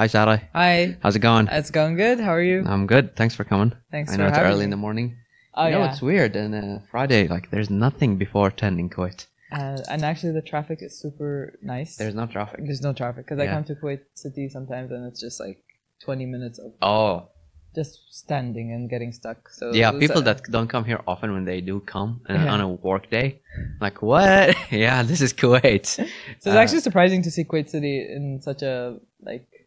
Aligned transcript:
Hi, 0.00 0.06
Sarah. 0.06 0.40
Hi. 0.54 0.96
How's 1.02 1.14
it 1.16 1.18
going? 1.18 1.46
It's 1.48 1.70
going 1.70 1.94
good. 1.94 2.20
How 2.20 2.32
are 2.32 2.42
you? 2.42 2.64
I'm 2.64 2.86
good. 2.86 3.14
Thanks 3.16 3.34
for 3.34 3.44
coming. 3.44 3.74
Thanks 3.90 4.10
I 4.10 4.16
know 4.16 4.28
it's 4.28 4.38
early 4.38 4.60
me. 4.60 4.64
in 4.64 4.70
the 4.70 4.78
morning. 4.78 5.18
Oh 5.52 5.66
you 5.66 5.72
know, 5.72 5.80
yeah. 5.80 5.90
it's 5.90 6.00
weird. 6.00 6.36
And 6.36 6.54
uh, 6.54 6.78
Friday, 6.90 7.28
like, 7.28 7.50
there's 7.50 7.68
nothing 7.68 8.16
before 8.16 8.50
10 8.50 8.80
in 8.80 8.88
Kuwait. 8.88 9.26
Uh, 9.52 9.76
and 9.90 10.02
actually, 10.02 10.32
the 10.32 10.40
traffic 10.40 10.78
is 10.80 10.98
super 10.98 11.58
nice. 11.60 11.96
There's 11.98 12.14
no 12.14 12.24
traffic. 12.24 12.60
There's 12.64 12.80
no 12.80 12.94
traffic 12.94 13.26
because 13.26 13.38
I 13.40 13.46
come 13.48 13.64
to 13.64 13.74
Kuwait 13.74 14.00
City 14.14 14.48
sometimes, 14.48 14.90
and 14.90 15.06
it's 15.06 15.20
just 15.20 15.38
like 15.38 15.62
20 16.02 16.24
minutes 16.24 16.58
of 16.58 16.72
Oh, 16.80 17.28
just 17.74 17.98
standing 18.08 18.72
and 18.72 18.88
getting 18.88 19.12
stuck. 19.12 19.50
So 19.50 19.74
yeah. 19.74 19.90
People 19.92 20.20
uh, 20.20 20.32
that 20.32 20.44
don't 20.44 20.68
come 20.68 20.86
here 20.86 21.02
often 21.06 21.34
when 21.34 21.44
they 21.44 21.60
do 21.60 21.78
come 21.80 22.22
uh, 22.26 22.32
Yeah. 22.32 22.54
on 22.54 22.62
a 22.62 22.68
work 22.70 23.10
day, 23.10 23.42
like, 23.82 24.00
what? 24.00 24.56
yeah, 24.70 25.02
this 25.02 25.20
is 25.20 25.34
Kuwait. 25.34 25.84
So 25.98 26.04
it's 26.38 26.46
uh, 26.46 26.52
actually 26.52 26.80
surprising 26.80 27.20
to 27.24 27.30
see 27.30 27.44
Kuwait 27.44 27.68
City 27.68 27.98
in 28.00 28.40
such 28.40 28.62
a 28.62 28.96
like 29.20 29.59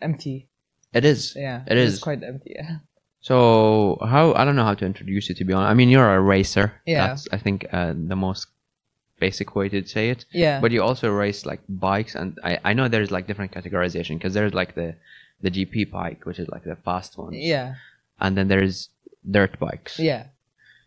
empty. 0.00 0.48
It 0.92 1.04
is. 1.04 1.34
Yeah, 1.36 1.62
It 1.66 1.76
it's 1.76 1.94
is. 1.94 1.98
quite 2.00 2.22
empty. 2.22 2.54
Yeah. 2.56 2.78
So, 3.20 3.98
how, 4.02 4.34
I 4.34 4.44
don't 4.44 4.54
know 4.56 4.64
how 4.64 4.74
to 4.74 4.86
introduce 4.86 5.28
you, 5.28 5.34
to 5.34 5.44
be 5.44 5.52
honest. 5.52 5.70
I 5.70 5.74
mean, 5.74 5.88
you're 5.88 6.14
a 6.14 6.20
racer. 6.20 6.72
Yeah. 6.86 7.08
That's, 7.08 7.26
I 7.32 7.38
think, 7.38 7.66
uh, 7.72 7.92
the 7.96 8.14
most 8.14 8.46
basic 9.18 9.56
way 9.56 9.68
to 9.68 9.84
say 9.86 10.10
it. 10.10 10.24
Yeah. 10.32 10.60
But 10.60 10.70
you 10.70 10.82
also 10.82 11.10
race 11.10 11.44
like 11.44 11.60
bikes, 11.68 12.14
and 12.14 12.38
I, 12.44 12.58
I 12.64 12.72
know 12.72 12.88
there's 12.88 13.10
like 13.10 13.26
different 13.26 13.52
categorization 13.52 14.16
because 14.16 14.34
there's 14.34 14.54
like 14.54 14.74
the 14.74 14.94
the 15.42 15.50
GP 15.50 15.90
bike, 15.90 16.24
which 16.24 16.38
is 16.38 16.48
like 16.48 16.64
the 16.64 16.76
fast 16.76 17.18
one, 17.18 17.32
yeah. 17.34 17.74
and 18.20 18.36
then 18.38 18.48
there's 18.48 18.88
dirt 19.30 19.58
bikes. 19.58 19.98
Yeah. 19.98 20.26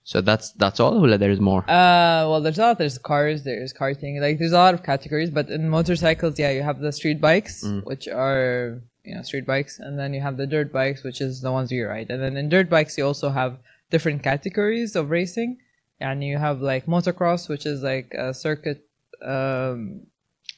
So 0.03 0.21
that's 0.21 0.51
that's 0.53 0.79
all. 0.79 1.05
Or 1.05 1.17
there's 1.17 1.39
more. 1.39 1.61
Uh, 1.69 2.25
well, 2.29 2.41
there's 2.41 2.57
a 2.57 2.61
lot. 2.63 2.77
There's 2.77 2.97
cars. 2.97 3.43
There's 3.43 3.73
karting. 3.73 4.19
Like, 4.19 4.39
there's 4.39 4.51
a 4.53 4.57
lot 4.57 4.73
of 4.73 4.81
categories. 4.83 5.29
But 5.29 5.49
in 5.49 5.69
motorcycles, 5.69 6.39
yeah, 6.39 6.51
you 6.51 6.63
have 6.63 6.79
the 6.79 6.91
street 6.91 7.21
bikes, 7.21 7.63
Mm. 7.63 7.83
which 7.85 8.07
are 8.07 8.81
you 9.03 9.15
know 9.15 9.21
street 9.21 9.45
bikes, 9.45 9.79
and 9.79 9.99
then 9.99 10.13
you 10.13 10.21
have 10.21 10.37
the 10.37 10.47
dirt 10.47 10.71
bikes, 10.73 11.03
which 11.03 11.21
is 11.21 11.41
the 11.41 11.51
ones 11.51 11.71
you 11.71 11.87
ride. 11.87 12.09
And 12.09 12.21
then 12.23 12.37
in 12.37 12.49
dirt 12.49 12.69
bikes, 12.69 12.97
you 12.97 13.05
also 13.05 13.29
have 13.29 13.57
different 13.91 14.23
categories 14.23 14.95
of 14.95 15.09
racing, 15.09 15.57
and 15.99 16.23
you 16.23 16.37
have 16.37 16.61
like 16.61 16.85
motocross, 16.87 17.47
which 17.49 17.65
is 17.65 17.83
like 17.83 18.13
a 18.13 18.33
circuit, 18.33 18.85
um, 19.23 20.01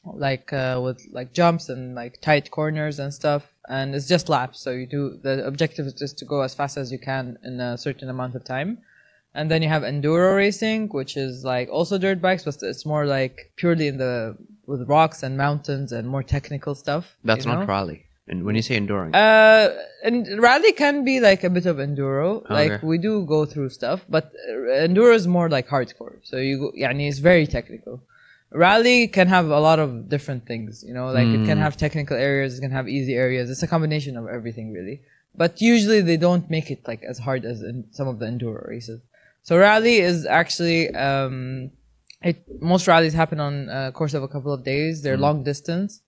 like 0.04 0.52
uh, 0.52 0.80
with 0.82 1.06
like 1.12 1.32
jumps 1.32 1.68
and 1.68 1.94
like 1.94 2.20
tight 2.20 2.50
corners 2.50 2.98
and 2.98 3.12
stuff. 3.12 3.52
And 3.68 3.94
it's 3.94 4.08
just 4.08 4.28
laps. 4.28 4.60
So 4.60 4.70
you 4.70 4.86
do 4.86 5.18
the 5.22 5.46
objective 5.46 5.86
is 5.86 5.94
just 5.94 6.18
to 6.18 6.24
go 6.24 6.40
as 6.42 6.54
fast 6.54 6.76
as 6.76 6.90
you 6.90 6.98
can 6.98 7.38
in 7.44 7.60
a 7.60 7.78
certain 7.78 8.08
amount 8.08 8.34
of 8.34 8.44
time. 8.44 8.78
And 9.34 9.50
then 9.50 9.62
you 9.62 9.68
have 9.68 9.82
enduro 9.82 10.36
racing, 10.36 10.88
which 10.88 11.16
is 11.16 11.44
like 11.44 11.68
also 11.70 11.98
dirt 11.98 12.20
bikes, 12.20 12.44
but 12.44 12.56
it's 12.62 12.84
more 12.84 13.06
like 13.06 13.52
purely 13.56 13.88
in 13.88 13.96
the 13.96 14.36
with 14.66 14.88
rocks 14.88 15.22
and 15.22 15.36
mountains 15.36 15.92
and 15.92 16.06
more 16.08 16.22
technical 16.22 16.74
stuff. 16.74 17.16
That's 17.24 17.46
not 17.46 17.60
know? 17.60 17.66
rally. 17.66 18.06
And 18.28 18.44
when 18.44 18.54
you 18.54 18.62
say 18.62 18.76
enduring, 18.76 19.14
Uh, 19.14 19.70
and 20.04 20.40
rally 20.40 20.72
can 20.72 21.04
be 21.04 21.18
like 21.18 21.42
a 21.44 21.50
bit 21.50 21.66
of 21.66 21.76
enduro. 21.78 22.48
Like 22.48 22.82
we 22.82 22.98
do 22.98 23.24
go 23.26 23.44
through 23.46 23.70
stuff, 23.70 24.04
but 24.08 24.32
enduro 24.86 25.14
is 25.14 25.26
more 25.26 25.48
like 25.48 25.66
hardcore. 25.68 26.16
So 26.22 26.36
you 26.36 26.58
go, 26.58 26.72
yeah, 26.74 26.92
it's 26.92 27.18
very 27.18 27.46
technical. 27.46 28.02
Rally 28.52 29.08
can 29.08 29.28
have 29.28 29.46
a 29.48 29.60
lot 29.60 29.78
of 29.78 30.08
different 30.10 30.46
things, 30.46 30.84
you 30.86 30.92
know, 30.92 31.06
like 31.10 31.28
it 31.28 31.44
can 31.46 31.58
Mm. 31.58 31.62
have 31.62 31.76
technical 31.76 32.16
areas, 32.16 32.58
it 32.58 32.60
can 32.60 32.70
have 32.70 32.86
easy 32.86 33.14
areas. 33.14 33.48
It's 33.50 33.62
a 33.62 33.66
combination 33.66 34.16
of 34.20 34.28
everything 34.28 34.72
really. 34.72 35.00
But 35.34 35.62
usually 35.62 36.02
they 36.02 36.18
don't 36.18 36.50
make 36.50 36.70
it 36.70 36.86
like 36.86 37.02
as 37.02 37.18
hard 37.18 37.42
as 37.46 37.62
in 37.62 37.76
some 37.92 38.08
of 38.12 38.18
the 38.18 38.26
enduro 38.26 38.68
races. 38.68 39.00
So 39.42 39.58
rally 39.58 39.96
is 39.98 40.26
actually 40.26 40.94
um, 40.94 41.70
it 42.22 42.36
most 42.62 42.86
rallies 42.86 43.12
happen 43.14 43.40
on 43.40 43.68
a 43.68 43.90
course 43.92 44.14
of 44.14 44.22
a 44.22 44.28
couple 44.28 44.52
of 44.52 44.62
days. 44.64 45.02
They're 45.02 45.16
Mm. 45.16 45.26
long 45.28 45.38
distance. 45.44 46.00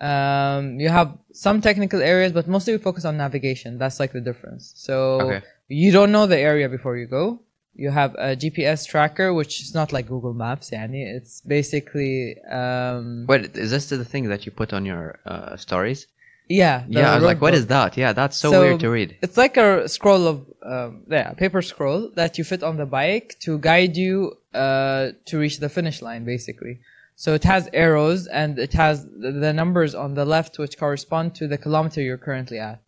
Um, 0.00 0.78
you 0.78 0.88
have 0.88 1.18
some 1.32 1.60
technical 1.60 2.00
areas, 2.00 2.32
but 2.32 2.46
mostly 2.46 2.72
we 2.76 2.78
focus 2.78 3.04
on 3.04 3.16
navigation. 3.16 3.78
That's 3.78 3.98
like 3.98 4.12
the 4.12 4.20
difference. 4.20 4.72
So 4.76 4.94
Okay. 5.22 5.40
you 5.68 5.90
don't 5.90 6.12
know 6.12 6.26
the 6.26 6.38
area 6.38 6.68
before 6.68 6.96
you 6.96 7.06
go. 7.06 7.40
You 7.74 7.90
have 7.90 8.14
a 8.14 8.36
GPS 8.36 8.86
tracker, 8.86 9.34
which 9.34 9.60
is 9.60 9.74
not 9.74 9.92
like 9.92 10.06
Google 10.08 10.34
Maps. 10.34 10.70
Yani. 10.70 11.02
It's 11.16 11.40
basically 11.40 12.40
um, 12.60 13.26
wait, 13.26 13.56
is 13.56 13.70
this 13.72 13.88
the 13.88 14.04
thing 14.04 14.28
that 14.28 14.46
you 14.46 14.52
put 14.52 14.72
on 14.72 14.84
your 14.84 15.18
uh, 15.26 15.56
stories? 15.56 16.06
yeah. 16.47 16.83
the 16.87 16.99
yeah, 16.99 17.11
I 17.11 17.15
was 17.15 17.23
like, 17.23 17.37
road 17.37 17.41
what 17.45 17.51
book. 17.51 17.59
is 17.59 17.67
that? 17.67 17.97
Yeah, 17.97 18.11
that's 18.13 18.37
so, 18.37 18.51
So- 18.51 18.59
weird 18.61 18.79
to 18.81 18.89
read. 18.89 19.09
It's 19.21 19.37
like 19.37 19.55
a 19.57 19.87
scroll 19.87 20.27
of 20.27 20.37
um, 20.73 21.03
yeah, 21.09 21.31
a 21.31 21.35
paper 21.35 21.61
scroll 21.61 22.09
that 22.15 22.37
you 22.37 22.43
fit 22.43 22.63
on 22.63 22.77
the 22.77 22.85
bike 22.85 23.35
to 23.45 23.51
guide 23.59 23.95
you 23.97 24.15
uh, 24.53 25.11
to 25.29 25.33
reach 25.43 25.59
the 25.59 25.69
finish 25.69 26.01
line, 26.01 26.23
basically. 26.25 26.79
So 27.15 27.33
it 27.39 27.43
has 27.43 27.69
arrows 27.73 28.21
and 28.27 28.57
it 28.57 28.73
has 28.73 29.05
the, 29.05 29.31
the 29.31 29.53
numbers 29.53 29.93
on 29.95 30.09
the 30.15 30.25
left 30.25 30.57
which 30.57 30.77
correspond 30.77 31.35
to 31.35 31.47
the 31.47 31.57
kilometer 31.57 32.01
you're 32.01 32.17
currently 32.29 32.59
at. 32.59 32.79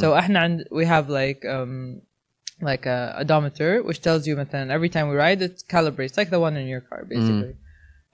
So 0.00 0.14
احنا 0.14 0.38
عند- 0.40 0.66
we 0.70 0.86
have 0.86 1.10
like 1.10 1.44
um, 1.44 2.00
like 2.62 2.86
a 2.86 3.16
odometer 3.20 3.82
which 3.82 4.00
tells 4.00 4.26
you 4.26 4.34
مثلا 4.36 4.70
every 4.72 4.88
time 4.88 5.08
we 5.10 5.14
ride 5.14 5.42
it 5.42 5.62
calibrates 5.68 6.16
like 6.16 6.30
the 6.30 6.40
one 6.40 6.56
in 6.56 6.66
your 6.66 6.80
car 6.80 7.04
basically. 7.04 7.54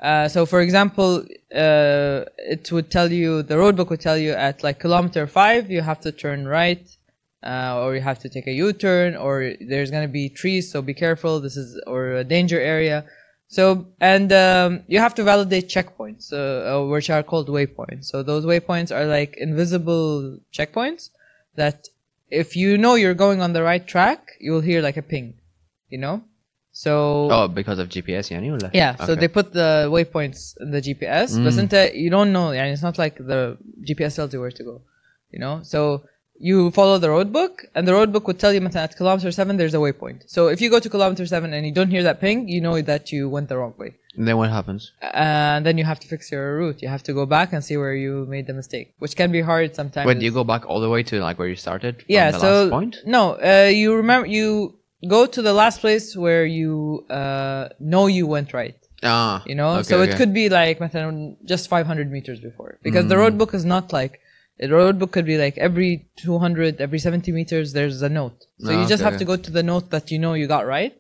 Uh, 0.05 0.27
so 0.27 0.45
for 0.45 0.61
example, 0.61 1.11
uh, 1.65 2.25
it 2.53 2.71
would 2.71 2.91
tell 2.91 3.11
you 3.11 3.41
the 3.41 3.57
road 3.57 3.75
book 3.75 3.89
would 3.89 4.05
tell 4.09 4.19
you 4.25 4.33
at 4.47 4.63
like 4.63 4.77
kilometer 4.79 5.25
five 5.25 5.71
you 5.75 5.81
have 5.81 5.99
to 5.99 6.11
turn 6.11 6.47
right, 6.47 6.85
uh, 7.51 7.81
or 7.81 7.95
you 7.95 8.01
have 8.01 8.19
to 8.19 8.29
take 8.29 8.45
a 8.45 8.51
U-turn, 8.51 9.15
or 9.15 9.53
there's 9.71 9.89
gonna 9.89 10.13
be 10.21 10.29
trees, 10.29 10.71
so 10.71 10.83
be 10.83 10.93
careful. 10.93 11.33
This 11.39 11.57
is 11.57 11.81
or 11.87 12.01
a 12.21 12.23
danger 12.23 12.59
area. 12.75 12.97
So 13.47 13.87
and 13.99 14.31
um, 14.31 14.83
you 14.87 14.99
have 14.99 15.15
to 15.15 15.23
validate 15.23 15.69
checkpoints, 15.75 16.31
uh, 16.31 16.37
uh, 16.37 16.85
which 16.85 17.09
are 17.09 17.23
called 17.23 17.47
waypoints. 17.49 18.05
So 18.05 18.21
those 18.21 18.45
waypoints 18.45 18.95
are 18.95 19.07
like 19.07 19.31
invisible 19.37 20.37
checkpoints 20.53 21.09
that 21.55 21.87
if 22.29 22.55
you 22.55 22.77
know 22.77 22.93
you're 22.93 23.19
going 23.25 23.41
on 23.41 23.53
the 23.53 23.63
right 23.63 23.85
track, 23.93 24.21
you'll 24.39 24.67
hear 24.69 24.83
like 24.83 24.97
a 24.97 25.07
ping, 25.13 25.27
you 25.89 25.97
know. 25.97 26.23
So 26.74 27.28
Oh, 27.30 27.48
because 27.48 27.78
of 27.78 27.88
GPS, 27.88 28.30
يعني 28.30 28.52
ولا? 28.52 28.70
yeah, 28.72 28.94
so 28.96 29.12
Okay. 29.12 29.20
they 29.20 29.28
put 29.28 29.52
the 29.52 29.88
waypoints 29.90 30.54
in 30.60 30.70
the 30.70 30.80
GPS, 30.80 31.28
but 31.44 31.52
Mm. 31.52 31.58
انت 31.58 31.90
you 31.94 32.10
don't 32.10 32.32
know, 32.32 32.50
يعني 32.52 32.72
it's 32.76 32.82
not 32.82 32.96
like 32.98 33.16
the 33.18 33.56
GPS 33.88 34.14
tells 34.16 34.32
you 34.32 34.40
where 34.40 34.50
to 34.52 34.64
go, 34.64 34.80
you 35.32 35.38
know. 35.40 35.60
So 35.62 36.02
you 36.38 36.70
follow 36.70 36.96
the 36.98 37.10
road 37.10 37.32
book, 37.32 37.54
and 37.74 37.86
the 37.88 37.92
road 37.92 38.12
book 38.12 38.26
would 38.28 38.38
tell 38.38 38.52
you 38.54 38.60
مثلا 38.60 38.84
at 38.88 38.96
kilometer 38.96 39.30
seven 39.32 39.56
there's 39.58 39.74
a 39.74 39.78
waypoint. 39.86 40.20
So 40.26 40.48
if 40.48 40.60
you 40.62 40.70
go 40.70 40.78
to 40.78 40.88
kilometer 40.88 41.26
seven 41.26 41.52
and 41.52 41.66
you 41.66 41.72
don't 41.78 41.90
hear 41.90 42.04
that 42.04 42.20
ping, 42.20 42.48
you 42.48 42.60
know 42.66 42.80
that 42.80 43.04
you 43.12 43.28
went 43.28 43.48
the 43.48 43.56
wrong 43.58 43.74
way, 43.82 43.90
And 44.16 44.26
then 44.28 44.36
what 44.40 44.48
happens? 44.58 44.82
and 45.12 45.60
then 45.66 45.76
you 45.80 45.84
have 45.92 46.00
to 46.04 46.08
fix 46.14 46.20
your 46.34 46.44
route. 46.60 46.78
You 46.84 46.88
have 46.96 47.02
to 47.08 47.12
go 47.20 47.24
back 47.36 47.48
and 47.54 47.60
see 47.68 47.76
where 47.82 47.96
you 48.04 48.12
made 48.34 48.46
the 48.50 48.56
mistake, 48.62 48.86
which 49.02 49.14
can 49.20 49.30
be 49.38 49.42
hard 49.50 49.68
sometimes. 49.80 50.06
Wait, 50.08 50.18
do 50.20 50.24
you 50.28 50.34
go 50.40 50.44
back 50.52 50.62
all 50.68 50.80
the 50.86 50.92
way 50.94 51.02
to 51.10 51.14
like 51.28 51.36
where 51.40 51.50
you 51.54 51.58
started? 51.66 51.94
From 52.02 52.14
yeah 52.16 52.28
the 52.30 52.38
so 52.44 52.50
last 52.52 52.70
point? 52.76 52.94
no 53.16 53.22
uh, 53.52 53.68
you 53.82 53.88
remember 54.02 54.26
you 54.38 54.46
go 55.07 55.25
to 55.25 55.41
the 55.41 55.53
last 55.53 55.81
place 55.81 56.15
where 56.15 56.45
you 56.45 57.05
uh, 57.09 57.69
know 57.79 58.07
you 58.07 58.27
went 58.27 58.53
right. 58.53 58.75
Ah, 59.03 59.43
you 59.45 59.55
know, 59.55 59.71
okay, 59.75 59.83
so 59.83 60.01
it 60.01 60.15
could 60.15 60.33
be 60.33 60.49
like 60.49 60.79
just 61.45 61.69
500 61.69 62.11
meters 62.11 62.39
before 62.39 62.79
because 62.81 63.05
mm. 63.05 63.09
the 63.09 63.15
roadbook 63.15 63.53
is 63.53 63.65
not 63.65 63.93
like 63.93 64.19
the 64.57 64.67
roadbook. 64.67 65.11
could 65.11 65.25
be 65.25 65.37
like 65.37 65.57
every 65.57 66.07
200, 66.15 66.81
every 66.81 66.97
70 66.97 67.31
meters 67.31 67.73
there's 67.73 68.01
a 68.01 68.09
note. 68.09 68.45
So 68.59 68.69
ah, 68.69 68.81
you 68.81 68.87
just 68.87 69.03
okay, 69.03 69.11
have 69.11 69.19
to 69.19 69.25
go 69.25 69.35
to 69.35 69.51
the 69.51 69.63
note 69.63 69.91
that 69.91 70.11
you 70.11 70.17
know 70.17 70.33
you 70.33 70.47
got 70.47 70.65
right, 70.65 70.95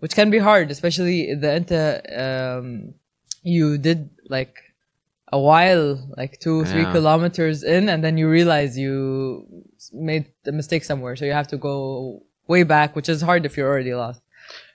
which 0.00 0.14
can 0.14 0.30
be 0.30 0.38
hard, 0.38 0.70
especially 0.70 1.34
the 1.34 1.46
enta 1.46 2.00
uh, 2.10 2.58
um, 2.58 2.94
you 3.42 3.78
did 3.78 4.10
like 4.28 4.56
a 5.32 5.38
while, 5.38 6.12
like 6.16 6.40
two, 6.40 6.64
three 6.64 6.82
yeah. 6.82 6.92
kilometers 6.92 7.62
in, 7.62 7.88
and 7.88 8.02
then 8.02 8.16
you 8.16 8.28
realize 8.28 8.78
you 8.78 9.46
made 9.92 10.26
a 10.46 10.52
mistake 10.52 10.84
somewhere, 10.84 11.14
so 11.14 11.24
you 11.24 11.32
have 11.32 11.48
to 11.48 11.58
go 11.58 12.22
way 12.46 12.62
back, 12.62 12.94
which 12.96 13.08
is 13.08 13.22
hard 13.22 13.46
if 13.46 13.56
you're 13.56 13.68
already 13.68 13.94
lost. 13.94 14.20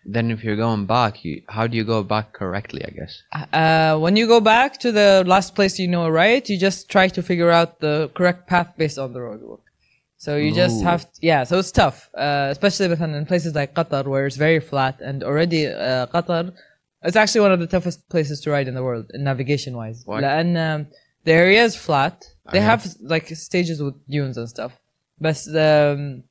Then, 0.05 0.31
if 0.31 0.43
you're 0.43 0.55
going 0.55 0.85
back, 0.85 1.23
you, 1.23 1.43
how 1.49 1.67
do 1.67 1.77
you 1.77 1.83
go 1.83 2.03
back 2.03 2.33
correctly? 2.33 2.83
I 2.85 2.89
guess. 2.89 3.21
Uh, 3.33 3.55
uh, 3.55 3.99
when 3.99 4.15
you 4.15 4.27
go 4.27 4.39
back 4.39 4.79
to 4.79 4.91
the 4.91 5.23
last 5.27 5.55
place 5.55 5.77
you 5.77 5.87
know, 5.87 6.09
right? 6.09 6.47
You 6.49 6.57
just 6.57 6.89
try 6.89 7.09
to 7.09 7.21
figure 7.21 7.51
out 7.51 7.79
the 7.79 8.09
correct 8.15 8.47
path 8.47 8.73
based 8.77 8.97
on 8.97 9.13
the 9.13 9.19
roadbook. 9.19 9.59
So 10.17 10.35
you 10.35 10.51
Ooh. 10.51 10.55
just 10.55 10.83
have, 10.83 11.01
to, 11.13 11.19
yeah. 11.21 11.43
So 11.45 11.59
it's 11.59 11.71
tough, 11.71 12.09
uh, 12.13 12.47
especially 12.51 12.91
in 12.91 13.25
places 13.25 13.55
like 13.55 13.73
Qatar 13.73 14.05
where 14.05 14.25
it's 14.25 14.35
very 14.35 14.59
flat, 14.59 14.99
and 14.99 15.23
already 15.23 15.67
uh, 15.67 16.07
Qatar, 16.07 16.53
it's 17.03 17.15
actually 17.15 17.41
one 17.41 17.53
of 17.53 17.59
the 17.59 17.67
toughest 17.67 18.07
places 18.09 18.41
to 18.41 18.51
ride 18.51 18.67
in 18.67 18.73
the 18.73 18.83
world, 18.83 19.09
navigation 19.13 19.77
wise. 19.77 20.03
And 20.07 20.57
um, 20.57 20.87
the 21.23 21.31
area 21.31 21.63
is 21.63 21.75
flat. 21.75 22.25
They 22.51 22.59
uh-huh. 22.59 22.67
have 22.67 22.95
like 23.01 23.27
stages 23.27 23.81
with 23.81 23.95
dunes 24.09 24.37
and 24.37 24.49
stuff, 24.49 24.77
but 25.21 25.37
um, 25.55 26.23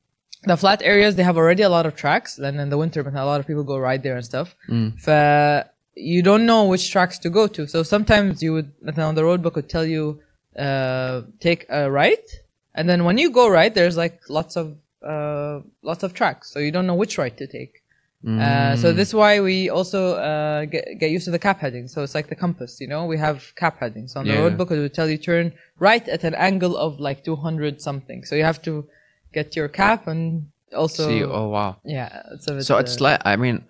the 0.43 0.55
flat 0.55 0.81
areas 0.83 1.15
they 1.15 1.23
have 1.23 1.37
already 1.37 1.63
a 1.63 1.69
lot 1.69 1.85
of 1.85 1.95
tracks 1.95 2.37
and 2.37 2.59
in 2.59 2.69
the 2.69 2.77
winter 2.77 3.01
a 3.01 3.25
lot 3.25 3.39
of 3.39 3.47
people 3.47 3.63
go 3.63 3.77
ride 3.77 4.03
there 4.03 4.15
and 4.15 4.25
stuff. 4.25 4.55
Mm. 4.69 5.07
Uh, 5.07 5.63
you 5.95 6.23
don't 6.23 6.45
know 6.45 6.65
which 6.65 6.91
tracks 6.91 7.19
to 7.19 7.29
go 7.29 7.47
to. 7.47 7.67
So 7.67 7.83
sometimes 7.83 8.41
you 8.41 8.53
would 8.53 8.71
on 8.97 9.15
the 9.15 9.23
road 9.23 9.41
book 9.41 9.55
would 9.55 9.69
tell 9.69 9.85
you 9.85 10.21
uh, 10.57 11.21
take 11.39 11.65
a 11.69 11.91
right 11.91 12.27
and 12.73 12.89
then 12.89 13.03
when 13.03 13.17
you 13.17 13.31
go 13.31 13.49
right 13.49 13.73
there's 13.73 13.97
like 13.97 14.21
lots 14.29 14.55
of 14.55 14.77
uh, 15.05 15.59
lots 15.81 16.03
of 16.03 16.13
tracks. 16.13 16.51
So 16.51 16.59
you 16.59 16.71
don't 16.71 16.87
know 16.87 16.95
which 16.95 17.17
right 17.17 17.35
to 17.37 17.47
take. 17.47 17.83
Uh, 18.27 18.75
so 18.75 18.91
mm. 18.91 18.95
this 18.97 19.07
is 19.09 19.15
why 19.15 19.39
we 19.39 19.69
also 19.69 20.15
uh, 20.15 20.65
get, 20.65 20.99
get 20.99 21.09
used 21.09 21.23
to 21.23 21.31
the 21.31 21.39
cap 21.39 21.59
heading. 21.59 21.87
So 21.87 22.03
it's 22.03 22.13
like 22.13 22.27
the 22.27 22.35
compass 22.35 22.81
you 22.81 22.87
know? 22.87 23.05
We 23.05 23.17
have 23.17 23.53
cap 23.55 23.79
headings. 23.79 24.15
On 24.17 24.25
the 24.25 24.33
yeah. 24.33 24.39
road 24.39 24.57
book 24.57 24.71
it 24.71 24.79
would 24.79 24.93
tell 24.93 25.09
you 25.09 25.17
turn 25.17 25.53
right 25.79 26.05
at 26.07 26.25
an 26.25 26.35
angle 26.35 26.75
of 26.75 26.99
like 26.99 27.23
200 27.23 27.81
something. 27.81 28.25
So 28.25 28.35
you 28.35 28.43
have 28.43 28.61
to 28.63 28.85
get 29.33 29.55
your 29.55 29.67
cap 29.67 30.07
and 30.07 30.49
also, 30.75 31.07
See, 31.07 31.23
oh 31.23 31.47
wow. 31.49 31.77
yeah, 31.83 32.21
it's 32.33 32.45
So 32.67 32.77
it's 32.77 32.99
uh, 33.01 33.03
like 33.03 33.21
I 33.25 33.35
mean, 33.35 33.63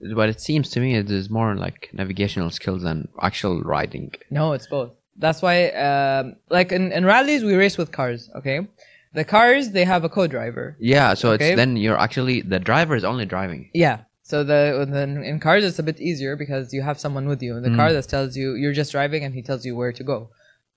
what 0.00 0.28
it 0.28 0.40
seems 0.40 0.70
to 0.70 0.80
me 0.80 0.94
it 0.96 1.10
is 1.10 1.28
more 1.30 1.56
like 1.56 1.90
navigational 1.92 2.50
skills 2.50 2.82
than 2.82 3.08
actual 3.20 3.62
riding. 3.62 4.12
No, 4.30 4.52
it's 4.52 4.66
both. 4.66 4.92
That's 5.18 5.40
why, 5.42 5.68
um, 5.70 6.36
like 6.50 6.72
in, 6.72 6.92
in 6.92 7.04
rallies, 7.04 7.42
we 7.42 7.54
race 7.54 7.78
with 7.78 7.90
cars. 7.90 8.30
Okay, 8.36 8.66
the 9.14 9.24
cars 9.24 9.70
they 9.70 9.84
have 9.84 10.04
a 10.04 10.08
co-driver. 10.08 10.76
Yeah, 10.78 11.14
so 11.14 11.30
Okay. 11.32 11.50
it's 11.50 11.56
then 11.56 11.76
you're 11.76 11.98
actually 11.98 12.42
the 12.42 12.58
driver 12.60 12.94
is 12.96 13.04
only 13.04 13.26
driving. 13.26 13.70
Yeah. 13.72 14.00
So 14.22 14.42
the 14.42 14.86
then 14.90 15.22
in 15.22 15.38
cars 15.40 15.64
it's 15.64 15.78
a 15.78 15.84
bit 15.84 16.00
easier 16.00 16.34
because 16.36 16.72
you 16.74 16.82
have 16.82 16.98
someone 16.98 17.26
with 17.28 17.42
you 17.42 17.56
in 17.56 17.62
the 17.62 17.70
Mm. 17.70 17.76
car 17.76 17.92
that 17.92 18.08
tells 18.08 18.36
you 18.36 18.54
you're 18.54 18.72
just 18.72 18.90
driving 18.92 19.22
and 19.24 19.32
he 19.34 19.40
tells 19.42 19.64
you 19.64 19.74
where 19.76 19.92
to 19.92 20.04
go. 20.04 20.30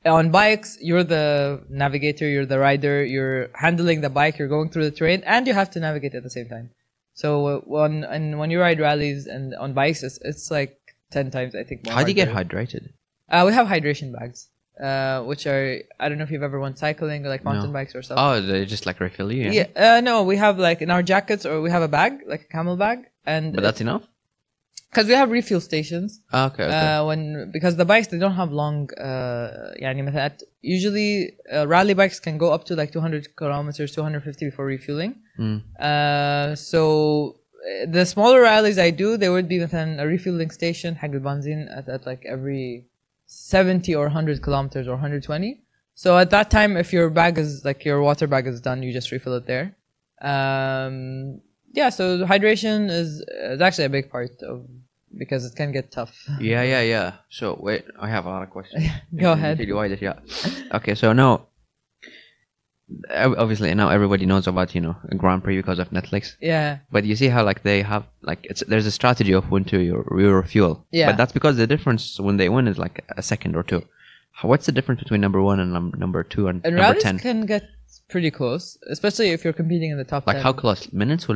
On 0.06 0.32
bikes, 0.32 0.78
you're 0.80 1.04
the 1.04 1.62
navigator, 1.70 2.28
you're 2.28 2.46
the 2.46 2.58
rider, 2.60 3.04
you're 3.04 3.50
handling 3.54 4.00
the 4.00 4.10
bike, 4.10 4.38
you're 4.38 4.48
going 4.48 4.70
through 4.70 4.86
the 4.86 4.92
terrain, 4.92 5.22
and 5.26 5.46
you 5.46 5.54
have 5.54 5.70
to 5.72 5.80
navigate 5.80 6.16
at 6.16 6.24
the 6.24 6.30
same 6.30 6.48
time. 6.48 6.70
So 7.14 7.46
uh, 7.48 7.60
when 7.66 8.06
and 8.06 8.40
when 8.40 8.50
you 8.50 8.62
ride 8.62 8.80
rallies 8.80 9.28
and 9.28 9.54
on 9.56 9.74
bikes, 9.74 10.04
it's, 10.04 10.18
it's 10.22 10.50
like 10.50 10.80
ten 11.12 11.32
times 11.32 11.54
I 11.54 11.64
think. 11.66 11.86
More 11.86 11.96
How 11.96 12.04
do 12.04 12.12
you 12.12 12.16
get 12.16 12.30
hydrated? 12.30 12.94
Uh, 13.30 13.44
we 13.46 13.52
have 13.52 13.68
hydration 13.68 14.18
bags, 14.18 14.48
uh, 14.82 15.22
which 15.24 15.46
are 15.46 15.80
I 16.00 16.08
don't 16.08 16.18
know 16.18 16.24
if 16.24 16.32
you've 16.32 16.44
ever 16.44 16.62
went 16.62 16.80
cycling 16.80 17.26
or 17.26 17.30
like 17.30 17.44
mountain 17.44 17.72
No. 17.72 17.74
bikes 17.74 17.94
or 17.94 18.02
something. 18.02 18.24
Oh, 18.26 18.40
they 18.40 18.66
just 18.66 18.86
like 18.86 19.02
refill 19.02 19.34
you. 19.34 19.52
yeah. 19.52 19.68
Uh, 19.76 20.00
no, 20.00 20.24
we 20.24 20.38
have 20.38 20.58
like 20.58 20.82
in 20.82 20.92
our 20.92 21.04
jackets 21.04 21.46
or 21.46 21.60
we 21.60 21.72
have 21.72 21.82
a 21.82 21.90
bag 21.90 22.22
like 22.26 22.44
a 22.44 22.48
camel 22.48 22.78
bag, 22.78 23.00
and 23.26 23.52
But 23.54 23.64
that's 23.64 23.82
enough 23.82 24.08
because 24.91 25.09
we 25.09 25.15
have 25.15 25.31
refuel 25.31 25.61
stations. 25.61 26.21
Ah, 26.33 26.47
Okay. 26.47 26.65
okay. 26.65 26.87
Uh, 26.97 27.05
when 27.09 27.51
because 27.53 27.75
the 27.77 27.85
bikes 27.85 28.07
they 28.09 28.19
don't 28.19 28.35
have 28.43 28.53
long. 28.53 28.89
Uh, 28.95 29.75
يعني 29.83 30.03
مثلا 30.03 30.27
at- 30.31 30.43
usually 30.63 31.33
uh, 31.53 31.67
rally 31.67 31.95
bikes 31.95 32.21
can 32.21 32.39
go 32.39 32.53
up 32.53 32.65
to 32.65 32.77
like 32.77 32.93
200 32.93 33.35
kilometers, 33.37 33.93
250 33.93 34.45
before 34.51 34.67
refueling. 34.67 35.17
Mm. 35.39 35.63
Uh, 35.81 36.55
so 36.55 37.37
uh, 37.67 37.87
the 37.91 38.05
smaller 38.07 38.41
rallies 38.43 38.79
I 38.79 38.91
do, 38.91 39.17
there 39.17 39.33
would 39.33 39.49
be 39.49 39.59
مثلا 39.59 40.01
a 40.01 40.07
refueling 40.07 40.51
station 40.51 40.95
حق 40.95 41.11
البنزين 41.11 41.69
at, 41.77 41.89
at 41.89 42.07
like 42.07 42.25
every 42.25 42.87
70 43.27 43.95
or 43.97 44.05
100 44.05 44.43
kilometers 44.43 44.87
or 44.87 44.93
120. 44.93 45.61
So 45.97 46.19
at 46.19 46.31
that 46.31 46.51
time, 46.51 46.77
if 46.77 46.93
your 46.93 47.11
bag 47.11 47.39
is 47.39 47.65
like 47.65 47.85
your 47.85 48.01
water 48.01 48.27
bag 48.29 48.47
is 48.47 48.61
done, 48.61 48.83
you 48.83 48.93
just 48.93 49.11
refill 49.11 49.35
it 49.35 49.47
there. 49.47 49.75
Um, 50.21 51.41
yeah, 51.73 51.89
so 51.91 52.25
hydration 52.25 52.91
is, 52.91 53.21
is 53.53 53.61
actually 53.61 53.85
a 53.85 53.89
big 53.99 54.11
part 54.11 54.31
of 54.43 54.67
because 55.18 55.46
it 55.46 55.56
can 55.56 55.72
get 55.72 55.92
tough. 55.92 56.14
Yeah, 56.40 56.64
yeah, 56.64 56.82
yeah. 56.82 57.14
So 57.30 57.58
wait, 57.60 57.86
I 58.00 58.10
have 58.10 58.26
a 58.26 58.30
lot 58.30 58.44
of 58.44 58.50
questions. 58.50 58.86
Go 59.16 59.32
ahead. 59.34 59.58
Tell 59.58 59.68
you 59.68 59.76
why 59.76 59.86
yeah. 59.88 60.20
Okay, 60.74 60.96
so 60.96 61.14
now, 61.14 61.48
obviously 63.12 63.74
now 63.74 63.90
everybody 63.90 64.26
knows 64.26 64.48
about 64.48 64.76
you 64.76 64.82
know 64.82 64.96
Grand 65.18 65.44
Prix 65.44 65.58
because 65.58 65.80
of 65.80 65.90
Netflix. 65.92 66.36
Yeah, 66.42 66.80
But 66.92 67.06
you 67.06 67.16
see 67.16 67.28
how 67.28 67.44
like 67.44 67.64
they 67.64 67.82
have 67.82 68.06
like 68.22 68.40
it's 68.44 68.64
there's 68.68 68.86
a 68.86 68.92
strategy 68.92 69.34
of 69.34 69.50
when 69.52 69.64
to 69.66 69.80
your 69.80 70.06
your 70.20 70.44
fuel. 70.44 70.86
Yeah. 70.92 71.08
But 71.08 71.18
that's 71.18 71.32
because 71.32 71.58
the 71.58 71.68
difference 71.68 72.20
when 72.20 72.38
they 72.38 72.50
win 72.50 72.68
is 72.68 72.78
like 72.78 73.04
a 73.18 73.22
second 73.24 73.56
or 73.56 73.64
two. 73.64 73.84
What's 74.42 74.66
the 74.68 74.72
difference 74.72 75.02
between 75.02 75.20
number 75.22 75.42
one 75.42 75.60
and 75.60 75.74
num- 75.74 75.94
number 75.98 76.24
two 76.24 76.48
and, 76.48 76.62
and 76.66 76.76
number 76.76 77.00
ten? 77.00 77.20
can 77.20 77.46
get 77.46 77.64
pretty 78.10 78.32
close, 78.32 78.78
especially 78.90 79.30
if 79.32 79.44
you're 79.44 79.54
competing 79.54 79.92
in 79.92 79.98
the 79.98 80.04
top 80.04 80.26
Like 80.28 80.38
10. 80.38 80.44
how 80.44 80.54
close? 80.54 80.92
Minutes 80.94 81.28
or 81.28 81.36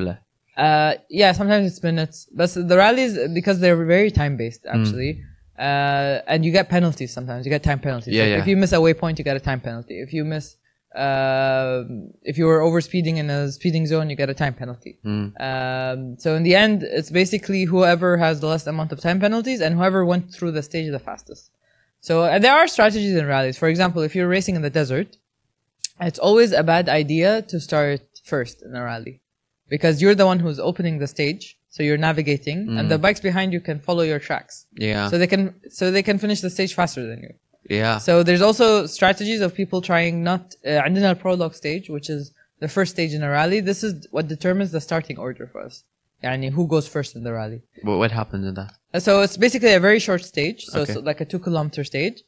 Uh, 0.58 0.94
yeah, 1.10 1.32
sometimes 1.32 1.66
it's 1.68 1.82
minutes, 1.82 2.28
but 2.32 2.54
the 2.54 2.78
rallies 2.78 3.18
because 3.34 3.60
they're 3.60 3.84
very 3.86 4.12
time 4.12 4.38
based 4.38 4.62
Hmm. 4.64 4.82
actually, 4.82 5.22
uh, 5.58 6.22
and 6.28 6.46
you 6.46 6.52
get 6.52 6.70
penalties 6.70 7.12
sometimes. 7.12 7.46
You 7.46 7.50
get 7.50 7.64
time 7.64 7.80
penalties. 7.80 8.14
Yeah, 8.14 8.24
Like, 8.24 8.30
yeah. 8.32 8.40
If 8.40 8.48
you 8.48 8.58
miss 8.58 8.72
a 8.72 8.78
waypoint, 8.78 9.18
you 9.18 9.24
get 9.24 9.36
a 9.36 9.40
time 9.40 9.62
penalty. 9.62 10.00
If 10.00 10.14
you 10.14 10.24
miss, 10.26 10.58
uh, 10.96 11.84
if 12.22 12.38
you 12.38 12.46
were 12.46 12.62
over 12.62 12.82
speeding 12.82 13.18
in 13.18 13.30
a 13.32 13.52
speeding 13.52 13.88
zone, 13.88 14.10
you 14.12 14.16
get 14.16 14.30
a 14.30 14.34
time 14.36 14.54
penalty. 14.54 15.00
Mm. 15.04 15.42
Um, 15.42 16.18
so 16.20 16.36
in 16.36 16.44
the 16.44 16.56
end, 16.56 16.84
it's 16.84 17.10
basically 17.10 17.64
whoever 17.64 18.18
has 18.18 18.40
the 18.40 18.48
less 18.48 18.68
amount 18.68 18.92
of 18.92 19.00
time 19.00 19.20
penalties 19.20 19.60
and 19.60 19.76
whoever 19.76 20.06
went 20.06 20.32
through 20.32 20.52
the 20.52 20.62
stage 20.62 20.92
the 20.92 21.00
fastest. 21.00 21.50
So 22.00 22.24
uh, 22.24 22.38
there 22.38 22.54
are 22.54 22.68
strategies 22.68 23.16
in 23.16 23.26
rallies. 23.26 23.58
For 23.58 23.70
example, 23.70 24.04
if 24.04 24.14
you're 24.16 24.28
racing 24.28 24.56
in 24.56 24.62
the 24.62 24.70
desert, 24.70 25.18
it's 26.00 26.20
always 26.20 26.52
a 26.52 26.62
bad 26.62 26.90
idea 26.90 27.42
to 27.44 27.60
start 27.60 28.02
first 28.24 28.62
in 28.62 28.76
a 28.76 28.84
rally 28.84 29.22
because 29.69 30.01
you're 30.03 30.15
the 30.15 30.27
one 30.27 30.39
who's 30.45 30.59
opening 30.59 30.99
the 30.99 31.07
stage, 31.07 31.57
so 31.75 31.83
you're 31.83 31.99
navigating, 32.11 32.59
and 32.79 32.91
the 32.91 32.99
bikes 32.99 33.21
behind 33.21 33.53
you 33.53 33.61
can 33.61 33.79
follow 33.89 34.03
your 34.13 34.19
tracks, 34.29 34.55
Yeah. 34.75 35.09
so 35.11 35.19
they 35.19 35.27
can 35.35 35.43
so 35.79 35.91
they 35.91 36.03
can 36.03 36.19
finish 36.19 36.41
the 36.47 36.51
stage 36.57 36.73
faster 36.81 37.03
than 37.11 37.19
you. 37.27 37.33
yeah. 37.83 37.99
So 37.99 38.13
there's 38.23 38.41
also 38.49 38.67
strategies 38.87 39.41
of 39.47 39.51
people 39.61 39.79
trying 39.91 40.15
not 40.31 40.43
uh, 40.67 40.71
عندنا 40.87 41.11
a 41.13 41.15
prologue 41.15 41.55
stage, 41.55 41.91
which 41.91 42.09
is 42.17 42.33
the 42.61 42.69
first 42.77 42.91
stage 42.97 43.13
in 43.19 43.23
a 43.23 43.31
rally. 43.39 43.61
This 43.61 43.81
is 43.89 43.93
what 44.11 44.25
determines 44.29 44.71
the 44.77 44.81
starting 44.81 45.17
order 45.19 45.47
for 45.53 45.61
us. 45.69 45.85
يعني 46.25 46.51
who 46.53 46.67
goes 46.67 46.87
first 46.89 47.15
in 47.15 47.23
the 47.23 47.33
rally. 47.33 47.61
But 47.85 47.99
what 47.99 48.11
happens 48.11 48.45
in 48.51 48.55
that? 48.55 48.71
Uh, 48.95 49.01
So 49.07 49.13
it's 49.25 49.37
basically 49.37 49.73
a 49.75 49.83
very 49.89 50.01
short 50.09 50.23
stage, 50.33 50.61
so 50.73 50.81
Okay. 50.81 50.93
it's 50.95 51.03
like 51.11 51.21
a 51.21 51.29
two 51.33 51.39
kilometer 51.47 51.85
stage, 51.93 52.19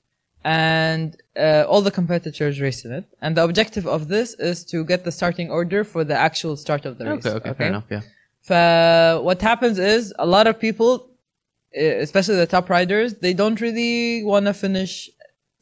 and 0.46 1.18
uh, 1.36 1.66
all 1.68 1.82
the 1.82 1.92
competitors 2.00 2.62
race 2.62 2.86
in 2.86 2.92
it. 3.00 3.06
And 3.24 3.36
the 3.38 3.44
objective 3.44 3.86
of 3.88 4.08
this 4.08 4.36
is 4.36 4.64
to 4.66 4.86
get 4.86 5.04
the 5.04 5.12
starting 5.12 5.50
order 5.50 5.84
for 5.84 6.04
the 6.04 6.16
actual 6.16 6.56
start 6.56 6.86
of 6.86 6.94
the 7.00 7.06
race. 7.06 7.26
Okay, 7.26 7.36
okay, 7.38 7.54
fair 7.58 7.68
enough. 7.74 7.86
Yeah. 7.90 8.02
So 8.50 9.22
what 9.24 9.42
happens 9.42 9.80
is 9.80 10.14
a 10.20 10.28
lot 10.36 10.46
of 10.46 10.60
people, 10.60 11.10
especially 11.76 12.36
the 12.36 12.46
top 12.58 12.70
riders, 12.70 13.16
they 13.16 13.34
don't 13.34 13.60
really 13.60 14.24
want 14.24 14.46
to 14.46 14.54
finish 14.54 15.10